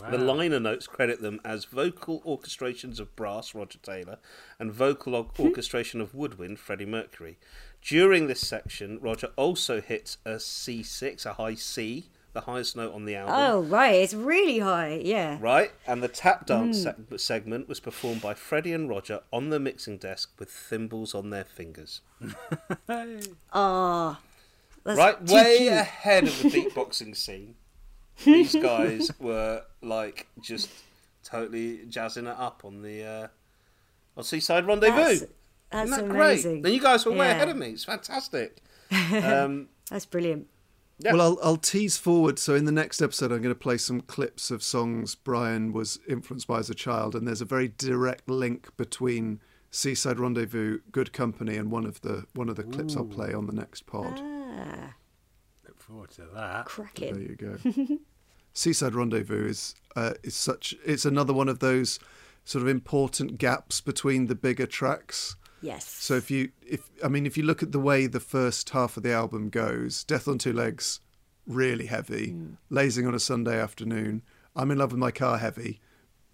[0.09, 4.17] The liner notes credit them as vocal orchestrations of brass, Roger Taylor,
[4.59, 7.37] and vocal or- orchestration of woodwind, Freddie Mercury.
[7.81, 13.05] During this section, Roger also hits a C6, a high C, the highest note on
[13.05, 13.35] the album.
[13.37, 14.99] Oh right, it's really high.
[15.03, 15.37] Yeah.
[15.39, 19.59] Right, and the tap dance seg- segment was performed by Freddie and Roger on the
[19.59, 22.01] mixing desk with thimbles on their fingers.
[23.51, 24.19] Ah.
[24.83, 25.71] that's right, way cute.
[25.73, 27.55] ahead of the beatboxing scene.
[28.25, 30.69] These guys were like just
[31.23, 33.27] totally jazzing it up on the uh,
[34.17, 34.95] on Seaside Rendezvous.
[34.95, 35.25] That's,
[35.71, 36.51] that's Isn't that amazing.
[36.61, 36.65] great?
[36.65, 37.69] And you guys were way ahead of me.
[37.69, 38.61] It's fantastic.
[39.11, 40.47] Um, That's brilliant.
[40.99, 41.13] Yeah.
[41.13, 42.37] Well, I'll, I'll tease forward.
[42.37, 45.99] So, in the next episode, I'm going to play some clips of songs Brian was
[46.07, 49.41] influenced by as a child, and there's a very direct link between
[49.71, 53.47] Seaside Rendezvous, Good Company, and one of the one of the clips I'll play on
[53.47, 54.21] the next pod.
[54.21, 55.02] Ah, Look
[55.83, 56.65] forward to that.
[57.13, 57.97] There you go.
[58.53, 60.75] Seaside Rendezvous is uh, is such.
[60.85, 61.99] It's another one of those
[62.45, 65.35] sort of important gaps between the bigger tracks.
[65.61, 65.85] Yes.
[65.87, 68.97] So if you if I mean if you look at the way the first half
[68.97, 70.99] of the album goes, Death on Two Legs,
[71.47, 72.35] really heavy.
[72.69, 74.21] Lazing on a Sunday afternoon.
[74.55, 75.79] I'm in love with my car, heavy.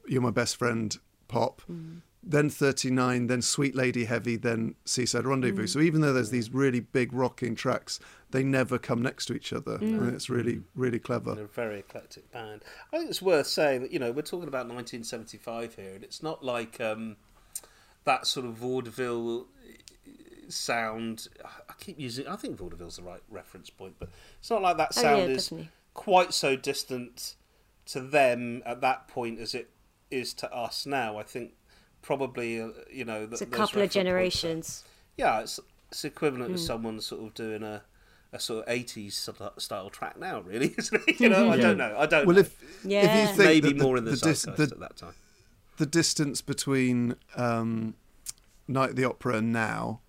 [0.07, 0.97] You're my best friend,
[1.27, 1.61] pop.
[2.29, 5.63] Then 39, then Sweet Lady, heavy, then Seaside Rendezvous.
[5.63, 5.69] Mm.
[5.69, 7.99] So even though there's these really big rocking tracks,
[8.29, 9.79] they never come next to each other.
[9.79, 9.97] Mm.
[9.99, 11.33] And it's really really clever.
[11.33, 12.63] They're a very eclectic band.
[12.93, 16.21] I think it's worth saying that you know we're talking about 1975 here, and it's
[16.21, 17.17] not like um,
[18.05, 20.11] that sort of vaudeville uh,
[20.49, 21.27] sound.
[21.43, 22.27] I keep using.
[22.27, 25.35] I think vaudeville's the right reference point, but it's not like that Oh, sound yeah,
[25.35, 25.69] is definitely.
[25.95, 27.35] quite so distant
[27.87, 29.71] to them at that point as it
[30.11, 31.17] is to us now.
[31.17, 31.53] I think
[32.01, 34.83] probably uh, you know th- It's a couple of reference points generations.
[35.17, 35.59] yeah, it's
[35.91, 36.55] it's equivalent Hmm.
[36.55, 37.83] to someone sort of doing a
[38.31, 39.27] a sort of eighties
[39.57, 41.19] style track now, really, isn't it?
[41.19, 41.95] You know, I don't know.
[41.97, 42.27] I don't.
[42.27, 42.41] Well, know.
[42.41, 43.03] if Yeah.
[43.23, 45.13] if you think maybe the, more in the, the, dis- the, at that time.
[45.77, 47.95] the distance between um,
[48.67, 50.01] Night at the Opera and now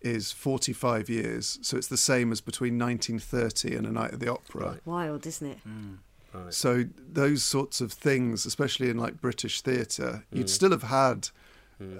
[0.00, 1.58] is 45 years.
[1.62, 4.78] So it's the same as between 1930 and A Night at the Opera.
[4.86, 5.58] Wild, isn't it?
[6.50, 10.38] So those sorts of things, especially in like British theatre, Mm.
[10.38, 11.28] you'd still have had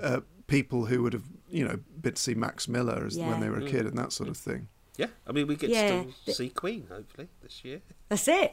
[0.00, 3.28] uh, people who would have, you know, been to see Max Miller as, Yeah.
[3.30, 3.60] when they Mm.
[3.60, 4.68] were a kid and that sort of thing.
[4.96, 7.80] Yeah, I mean, we get Yeah, to still see Queen hopefully this year.
[8.08, 8.52] That's it.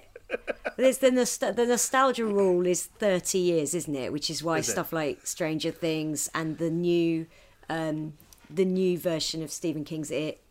[0.78, 4.12] There's the, nost- the nostalgia rule is 30 years, isn't it?
[4.14, 4.72] Which is why Is it?
[4.72, 7.28] stuff like Stranger Things and the new,
[7.70, 8.14] um,
[8.50, 10.42] the new version of Stephen King's It,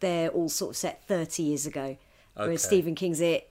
[0.00, 1.96] they're all sort of set 30 years ago.
[2.34, 3.50] Whereas Stephen King's It,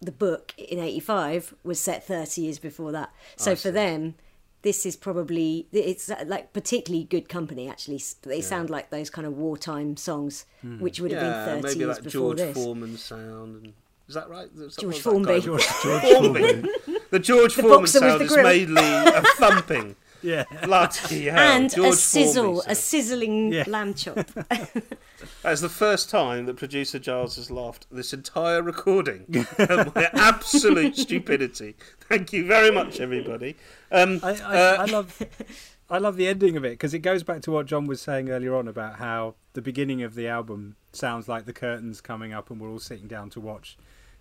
[0.00, 3.12] the the book in 85 was set 30 years before that.
[3.36, 3.70] So I for see.
[3.70, 4.14] them,
[4.62, 7.68] this is probably it's uh, like particularly good company.
[7.68, 10.44] Actually, they sound like those kind of wartime songs,
[10.78, 11.28] which would have Hmm.
[11.28, 12.54] Been 30 maybe years that before George this.
[12.54, 13.64] Foreman sound.
[13.64, 13.72] And,
[14.08, 14.48] is that right?
[14.54, 16.12] Is that- George what's that guy?
[16.14, 16.40] Formby.
[16.52, 16.68] Formby.
[17.10, 19.96] the George The Foreman sound the is mainly a thumping.
[20.22, 20.44] Yeah.
[20.64, 21.38] Bloody hell.
[21.38, 23.64] and George a sizzle, Formby a sizzling Yeah.
[23.66, 24.18] lamb chop.
[25.42, 30.96] That's the first time that producer Giles has laughed this entire recording at my absolute
[30.96, 31.76] stupidity.
[32.08, 33.56] Thank you very much, everybody.
[33.92, 35.22] Um, I, I, uh, I love
[35.88, 38.30] I love the ending of it because it goes back to what John was saying
[38.30, 42.50] earlier on about how the beginning of the album sounds like the curtains coming up
[42.50, 43.76] and we're all sitting down to watch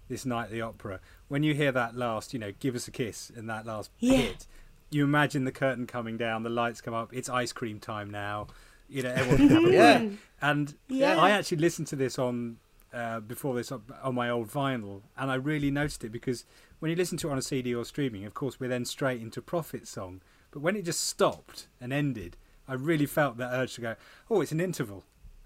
[0.10, 1.00] this night at the opera.
[1.28, 4.18] When you hear that last, you know, give us a kiss in that last Yeah.
[4.18, 4.48] hit,
[4.90, 8.48] you imagine the curtain coming down, the lights come up, it's ice cream time now.
[8.90, 9.98] You know, everyone can have a Yeah.
[10.00, 10.12] break.
[10.42, 11.18] And Yeah.
[11.22, 12.58] I actually listened to this on
[12.92, 16.44] uh, before this on on my old vinyl, and I really noticed it because
[16.80, 19.22] when you listen to it on a CD or streaming, of course, we're then straight
[19.22, 20.22] into Prophet song.
[20.50, 22.36] But when it just stopped and ended,
[22.68, 23.96] I really felt that urge to go,
[24.30, 25.04] "Oh, it's an interval."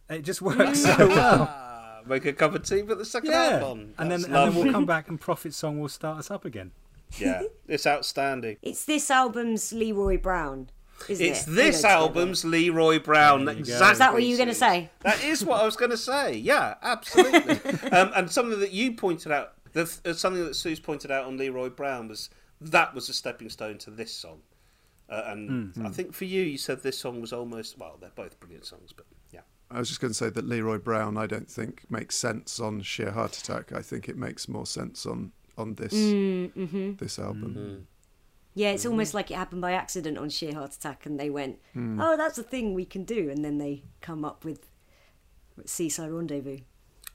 [0.10, 1.48] It just works so well.
[1.52, 3.94] ah, make a cup of tea, put the second Yeah, half on.
[3.98, 6.46] and then That's and then we'll come back and Prophet Song will start us up
[6.46, 6.72] again.
[7.20, 8.56] Yeah, it's outstanding.
[8.62, 10.70] It's this album's Leroy Brown,
[11.10, 11.52] isn't It's it?
[11.52, 13.46] This go album's Leroy Brown.
[13.46, 13.56] There.
[13.58, 13.92] Exactly.
[13.92, 14.90] Is that what you were going to say?
[15.02, 16.36] That is what I was going to say.
[16.36, 17.56] Yeah, absolutely.
[17.92, 21.38] um, and something that you pointed out, the, uh, something that Sooz pointed out on
[21.38, 22.30] Leroy Brown was
[22.62, 24.42] that was a stepping stone to this song.
[25.10, 27.98] Uh, and I think for you, you said this song was almost well.
[28.00, 31.18] They're both brilliant songs, but yeah, I was just going to say that Leroy Brown,
[31.18, 33.74] I don't think makes sense on Sheer Heart Attack.
[33.74, 36.94] I think it makes more sense on on this Mm-hmm.
[36.96, 37.56] this album.
[37.56, 37.84] Mm-hmm.
[38.56, 41.60] Yeah, it's almost like it happened by accident on Sheer Heart Attack, and they went,
[41.76, 44.68] "Oh, that's a thing we can do," and then they come up with
[45.66, 46.60] Seaside Rendezvous.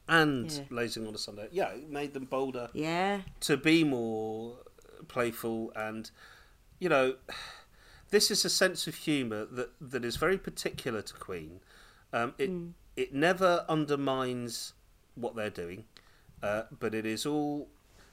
[0.08, 0.62] and Yeah.
[0.70, 1.48] Blazing on a Sunday.
[1.52, 4.56] Yeah, it made them bolder Yeah, to be more
[5.06, 6.10] playful and
[6.80, 7.16] you know
[8.10, 11.60] this is a sense of humour that, that is very particular to Queen.
[12.12, 12.50] Um, it
[12.96, 14.72] it never undermines
[15.14, 15.84] what they're doing,
[16.42, 17.68] uh, but it is all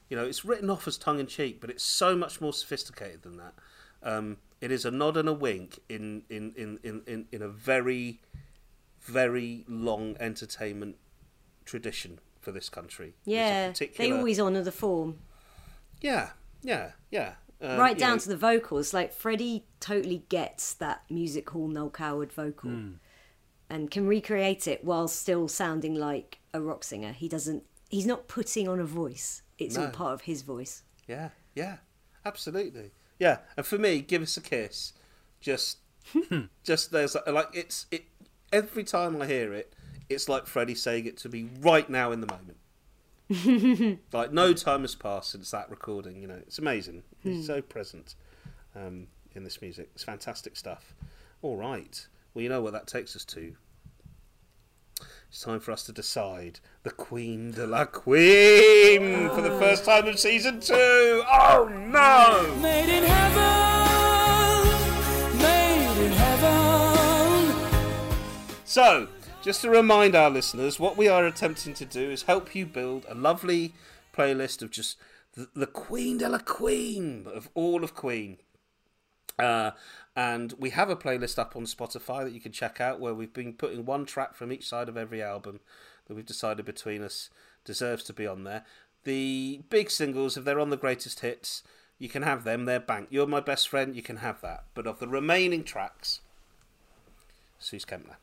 [0.08, 0.24] you know.
[0.24, 3.54] It's written off as tongue in cheek, but it's so much more sophisticated than that.
[4.02, 7.48] Um, it is a nod and a wink in in, in, in, in, in a
[7.48, 8.20] very
[9.00, 10.96] very long entertainment
[11.64, 13.14] tradition for this country.
[13.70, 13.90] It's a yeah.
[13.96, 15.18] They always honour the form,
[16.00, 16.30] yeah,
[16.62, 17.34] yeah, yeah.
[17.60, 18.92] Um, right down know, to the vocals.
[18.92, 22.70] Like Freddie totally gets that music hall Noel Coward vocal,
[23.70, 27.12] and can recreate it while still sounding like a rock singer.
[27.12, 27.64] He doesn't.
[27.88, 29.42] He's not putting on a voice.
[29.58, 30.82] It's all part of his voice.
[31.08, 31.76] Yeah, yeah,
[32.24, 32.90] absolutely.
[33.18, 34.92] Yeah, and for me, give us a kiss.
[35.40, 35.78] Just,
[36.64, 38.04] just there's like it's it.
[38.52, 39.74] Every time I hear it,
[40.08, 42.58] it's like Freddie saying it to me right now in the moment.
[44.12, 46.20] like no time has passed since that recording.
[46.20, 47.02] You know, it's amazing.
[47.22, 48.14] He's so present
[48.76, 49.90] um, in this music.
[49.94, 50.94] It's fantastic stuff.
[51.42, 52.06] All right.
[52.34, 53.54] Well, you know what that takes us to.
[55.28, 60.06] It's time for us to decide the Queen de la Queen for the first time
[60.06, 60.72] in season two.
[61.30, 62.56] Oh no!
[62.62, 64.68] Made in heaven,
[65.38, 67.54] made in heaven.
[68.64, 69.08] So,
[69.42, 73.04] just to remind our listeners, what we are attempting to do is help you build
[73.10, 73.74] a lovely
[74.16, 74.96] playlist of just
[75.34, 78.38] the, the Queen de la Queen of all of Queen.
[79.38, 79.72] Uh,
[80.16, 83.34] and we have a playlist up on Spotify that you can check out where we've
[83.34, 85.60] been putting one track from each side of every album
[86.06, 87.28] that we've decided between us
[87.66, 88.64] deserves to be on there.
[89.06, 91.62] The big singles, if they're on the greatest hits,
[91.98, 92.66] you can have them.
[92.66, 93.12] They're banked.
[93.12, 94.64] You're my best friend, you can have that.
[94.74, 96.20] But of the remaining tracks,
[97.58, 98.16] Sooz Kempner,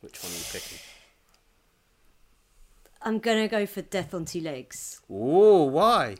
[0.00, 0.78] which one are you picking?
[3.00, 5.00] I'm gonna go for Death on Two Legs.
[5.10, 6.16] Oh, why?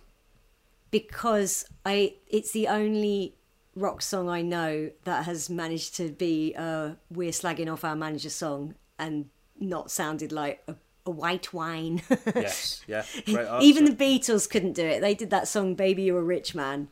[0.93, 3.35] because I it's the only
[3.75, 8.31] rock song I know that has managed to be a we're slagging off our manager
[8.31, 10.77] song and not sounded like a,
[11.07, 12.03] a white wine.
[12.35, 13.59] Yes, yeah, answer.
[13.61, 15.01] Even the Beatles couldn't do it.
[15.01, 16.89] They did that song "Baby You're a Rich Man,"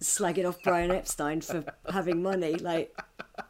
[0.00, 2.54] slagging off Brian Epstein for having money.
[2.54, 2.96] Like,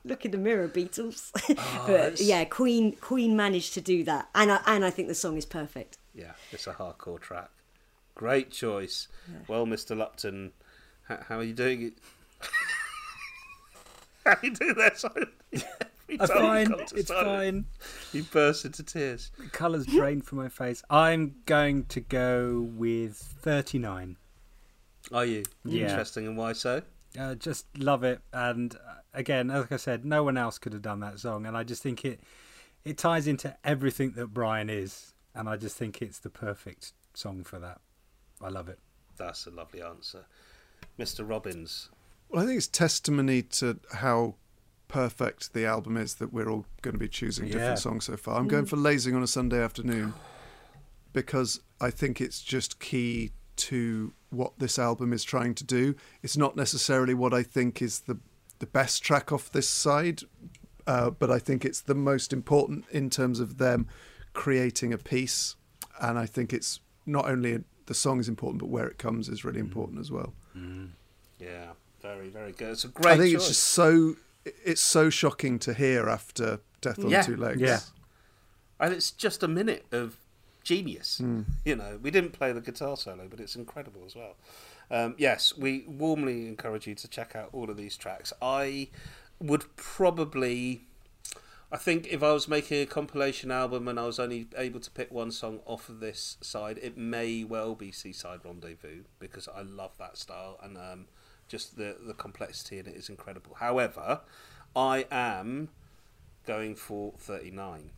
[0.04, 1.30] look in the mirror, Beatles.
[1.58, 5.14] Oh, but yeah, Queen Queen managed to do that, and I, and I think the
[5.14, 5.98] song is perfect.
[6.14, 7.50] Yeah, it's a hardcore track.
[8.14, 9.08] Great choice.
[9.48, 9.96] Well, Mr.
[9.96, 10.52] Lupton,
[11.04, 11.94] how, how are you doing it?
[14.24, 14.94] how are you doing there,
[16.18, 16.30] Simon?
[16.30, 16.86] Every I'm fine.
[16.98, 17.64] It's fine.
[18.12, 19.30] He burst into tears.
[19.38, 20.82] The Colours drained from my face.
[20.90, 24.16] I'm going to go with 39.
[25.12, 25.44] Are you?
[25.64, 25.88] Yeah.
[25.88, 26.82] Interesting, and why so?
[27.18, 30.80] Uh, just love it, and uh, again, like I said, no one else could have
[30.80, 32.20] done that song, and I just think it
[32.84, 37.44] it ties into everything that Brian is, and I just think it's the perfect song
[37.44, 37.80] for that.
[38.40, 38.78] I love it.
[39.18, 40.24] That's a lovely answer.
[40.98, 41.28] Mr.
[41.28, 41.90] Robbins.
[42.28, 44.36] Well, I think it's testimony to how
[44.92, 47.52] perfect the album is that we're all going to be choosing Yeah.
[47.54, 48.38] different songs so far.
[48.38, 48.68] I'm going mm.
[48.68, 50.12] for Lazing on a Sunday Afternoon
[51.14, 55.94] because I think it's just key to what this album is trying to do.
[56.22, 58.18] It's not necessarily what I think is the
[58.58, 60.22] the best track off this side,
[60.86, 63.88] uh, but I think it's the most important in terms of them
[64.34, 65.56] creating a piece.
[66.00, 69.42] And I think it's not only the song is important, but where it comes is
[69.44, 69.68] really mm.
[69.68, 70.34] important as well.
[70.56, 70.90] Mm.
[71.40, 72.72] Yeah, very, very good.
[72.72, 73.40] It's a great I think choice.
[73.40, 77.22] it's just so it's so shocking to hear after Death on Yeah.
[77.22, 77.60] Two Legs.
[77.60, 77.80] Yeah.
[78.80, 80.16] And it's just a minute of
[80.64, 81.20] genius.
[81.64, 84.36] You know, we didn't play the guitar solo, but it's incredible as well.
[84.90, 88.32] Um, yes, we warmly encourage you to check out all of these tracks.
[88.42, 88.88] I
[89.40, 90.82] would probably,
[91.70, 94.90] I think, if I was making a compilation album and I was only able to
[94.90, 99.62] pick one song off of this side, it may well be Seaside Rendezvous because I
[99.62, 101.06] love that style and um,
[101.52, 103.56] just the the complexity in it is incredible.
[103.60, 104.22] However,
[104.74, 105.68] I am
[106.46, 107.90] going for thirty nine.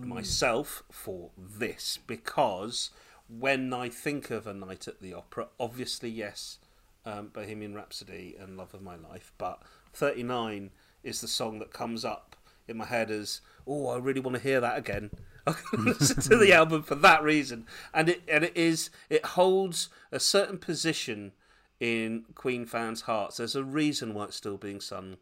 [0.00, 2.90] myself for this because
[3.28, 6.58] when I think of a night at the opera, obviously yes,
[7.04, 9.62] um, Bohemian Rhapsody and Love of My Life, but
[9.92, 10.70] 39
[11.02, 12.36] is the song that comes up
[12.68, 15.10] in my head as oh I really want to hear that again.
[15.46, 19.24] I can listen to the album for that reason, and it and it is it
[19.36, 21.32] holds a certain position
[21.80, 23.38] in Queen fans' hearts.
[23.38, 25.16] There's a reason why it's still being sung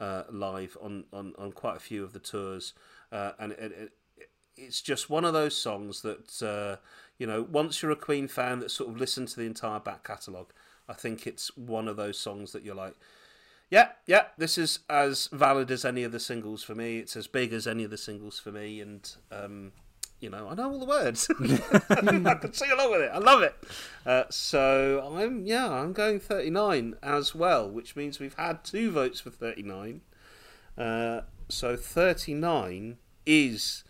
[0.00, 2.74] uh, live on, on, on quite a few of the tours,
[3.12, 6.76] uh, and it, it, it's just one of those songs that uh,
[7.18, 7.42] you know.
[7.42, 10.52] Once you're a Queen fan that sort of listened to the entire back catalogue,
[10.88, 12.94] I think it's one of those songs that you're like,
[13.70, 16.98] yeah, yeah, this is as valid as any of the singles for me.
[16.98, 19.72] It's as big as any of the singles for me, and um,
[20.22, 21.28] you know, I know all the words.
[21.90, 23.10] I can sing along with it.
[23.12, 23.54] I love it.
[24.06, 29.20] Uh, so I'm yeah, I'm going 39 as well, which means we've had two votes
[29.20, 30.00] for 39.
[30.78, 33.82] Uh, so 39 is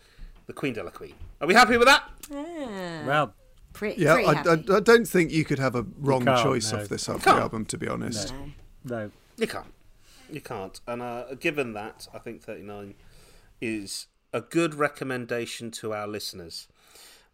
[0.47, 1.13] the Queen de la Queen.
[1.39, 2.09] Are we happy with that?
[2.31, 3.05] Yeah.
[3.05, 3.33] Well,
[3.71, 4.49] pretty, Yeah, pretty I, happy.
[4.71, 6.79] I, I don't think you could have a wrong choice no.
[6.79, 7.37] off this half can't.
[7.37, 8.33] the album, to be honest.
[8.83, 9.11] no.
[9.37, 9.73] You can't.
[10.31, 10.79] You can't.
[10.87, 12.95] And uh, given that, I think 39
[13.61, 16.67] is a good recommendation to our listeners.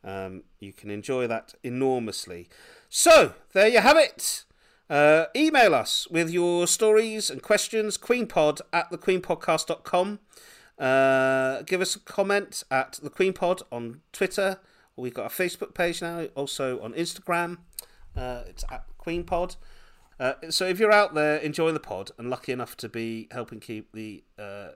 [0.04, 2.48] Um, you can enjoy that enormously.
[2.90, 4.46] So, there you have it.
[4.90, 10.20] Uh, email us with your stories and questions, queenpod at thequeenpodcast.com.
[10.80, 14.60] Uh, give us a comment at the Queen Pod on Twitter.
[14.96, 17.58] We've got a Facebook page now, also on Instagram.
[18.16, 19.56] Uh, it's at Queen Pod.
[20.20, 23.60] Uh, so if you're out there enjoying the pod and lucky enough to be helping
[23.60, 24.70] keep the uh,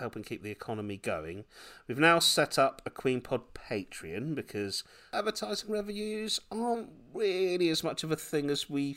[0.00, 1.44] helping keep the economy going,
[1.86, 4.82] we've now set up a Queen Pod Patreon because
[5.12, 8.96] advertising revenues aren't really as much of a thing as we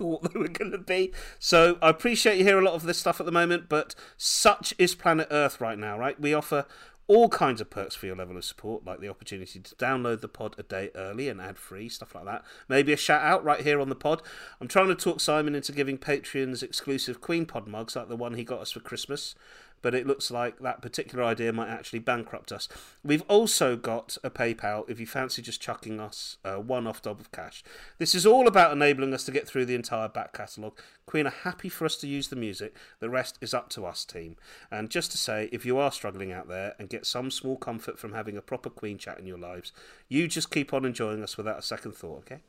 [0.00, 1.12] thought they were going to be.
[1.38, 4.74] So I appreciate you hear a lot of this stuff at the moment, but such
[4.78, 6.20] is planet Earth right now, right?
[6.20, 6.66] We offer
[7.10, 10.28] all kinds of perks for your level of support, like the opportunity to download the
[10.28, 12.44] pod a day early and ad free, stuff like that.
[12.68, 14.22] Maybe a shout out right here on the pod.
[14.60, 18.34] I'm trying to talk Simon into giving Patreons exclusive Queen Pod mugs, like the one
[18.34, 19.34] he got us for Christmas.
[19.82, 22.68] But it looks like that particular idea might actually bankrupt us.
[23.02, 27.20] We've also got a PayPal if you fancy just chucking us a one off dob
[27.20, 27.62] of cash.
[27.98, 30.78] This is all about enabling us to get through the entire back catalogue.
[31.06, 34.04] Queen are happy for us to use the music, the rest is up to us,
[34.04, 34.36] team.
[34.70, 37.98] And just to say, if you are struggling out there and get some small comfort
[37.98, 39.72] from having a proper Queen chat in your lives,
[40.08, 42.42] you just keep on enjoying us without a second thought, okay?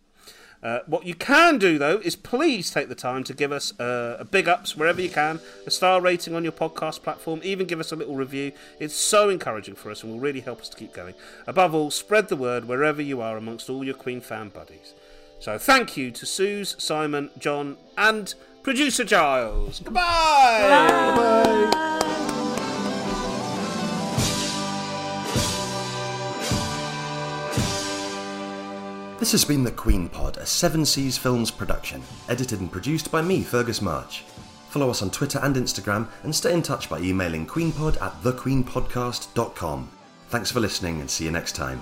[0.63, 4.17] Uh, what you can do, though, is please take the time to give us uh,
[4.19, 7.79] a big ups wherever you can, a star rating on your podcast platform, even give
[7.79, 8.51] us a little review.
[8.79, 11.15] It's so encouraging for us and will really help us to keep going.
[11.47, 14.93] Above all, spread the word wherever you are amongst all your Queen fan buddies.
[15.39, 19.79] So thank you to Sooz, Simon, John, and producer Giles.
[19.79, 20.91] Goodbye!
[29.21, 33.21] This has been The Queen Pod, a Seven Seas Films production, edited and produced by
[33.21, 34.23] me, Fergus March.
[34.69, 39.91] Follow us on Twitter and Instagram, and stay in touch by emailing queenpod at thequeenpodcast.com.
[40.29, 41.81] Thanks for listening, and see you next time.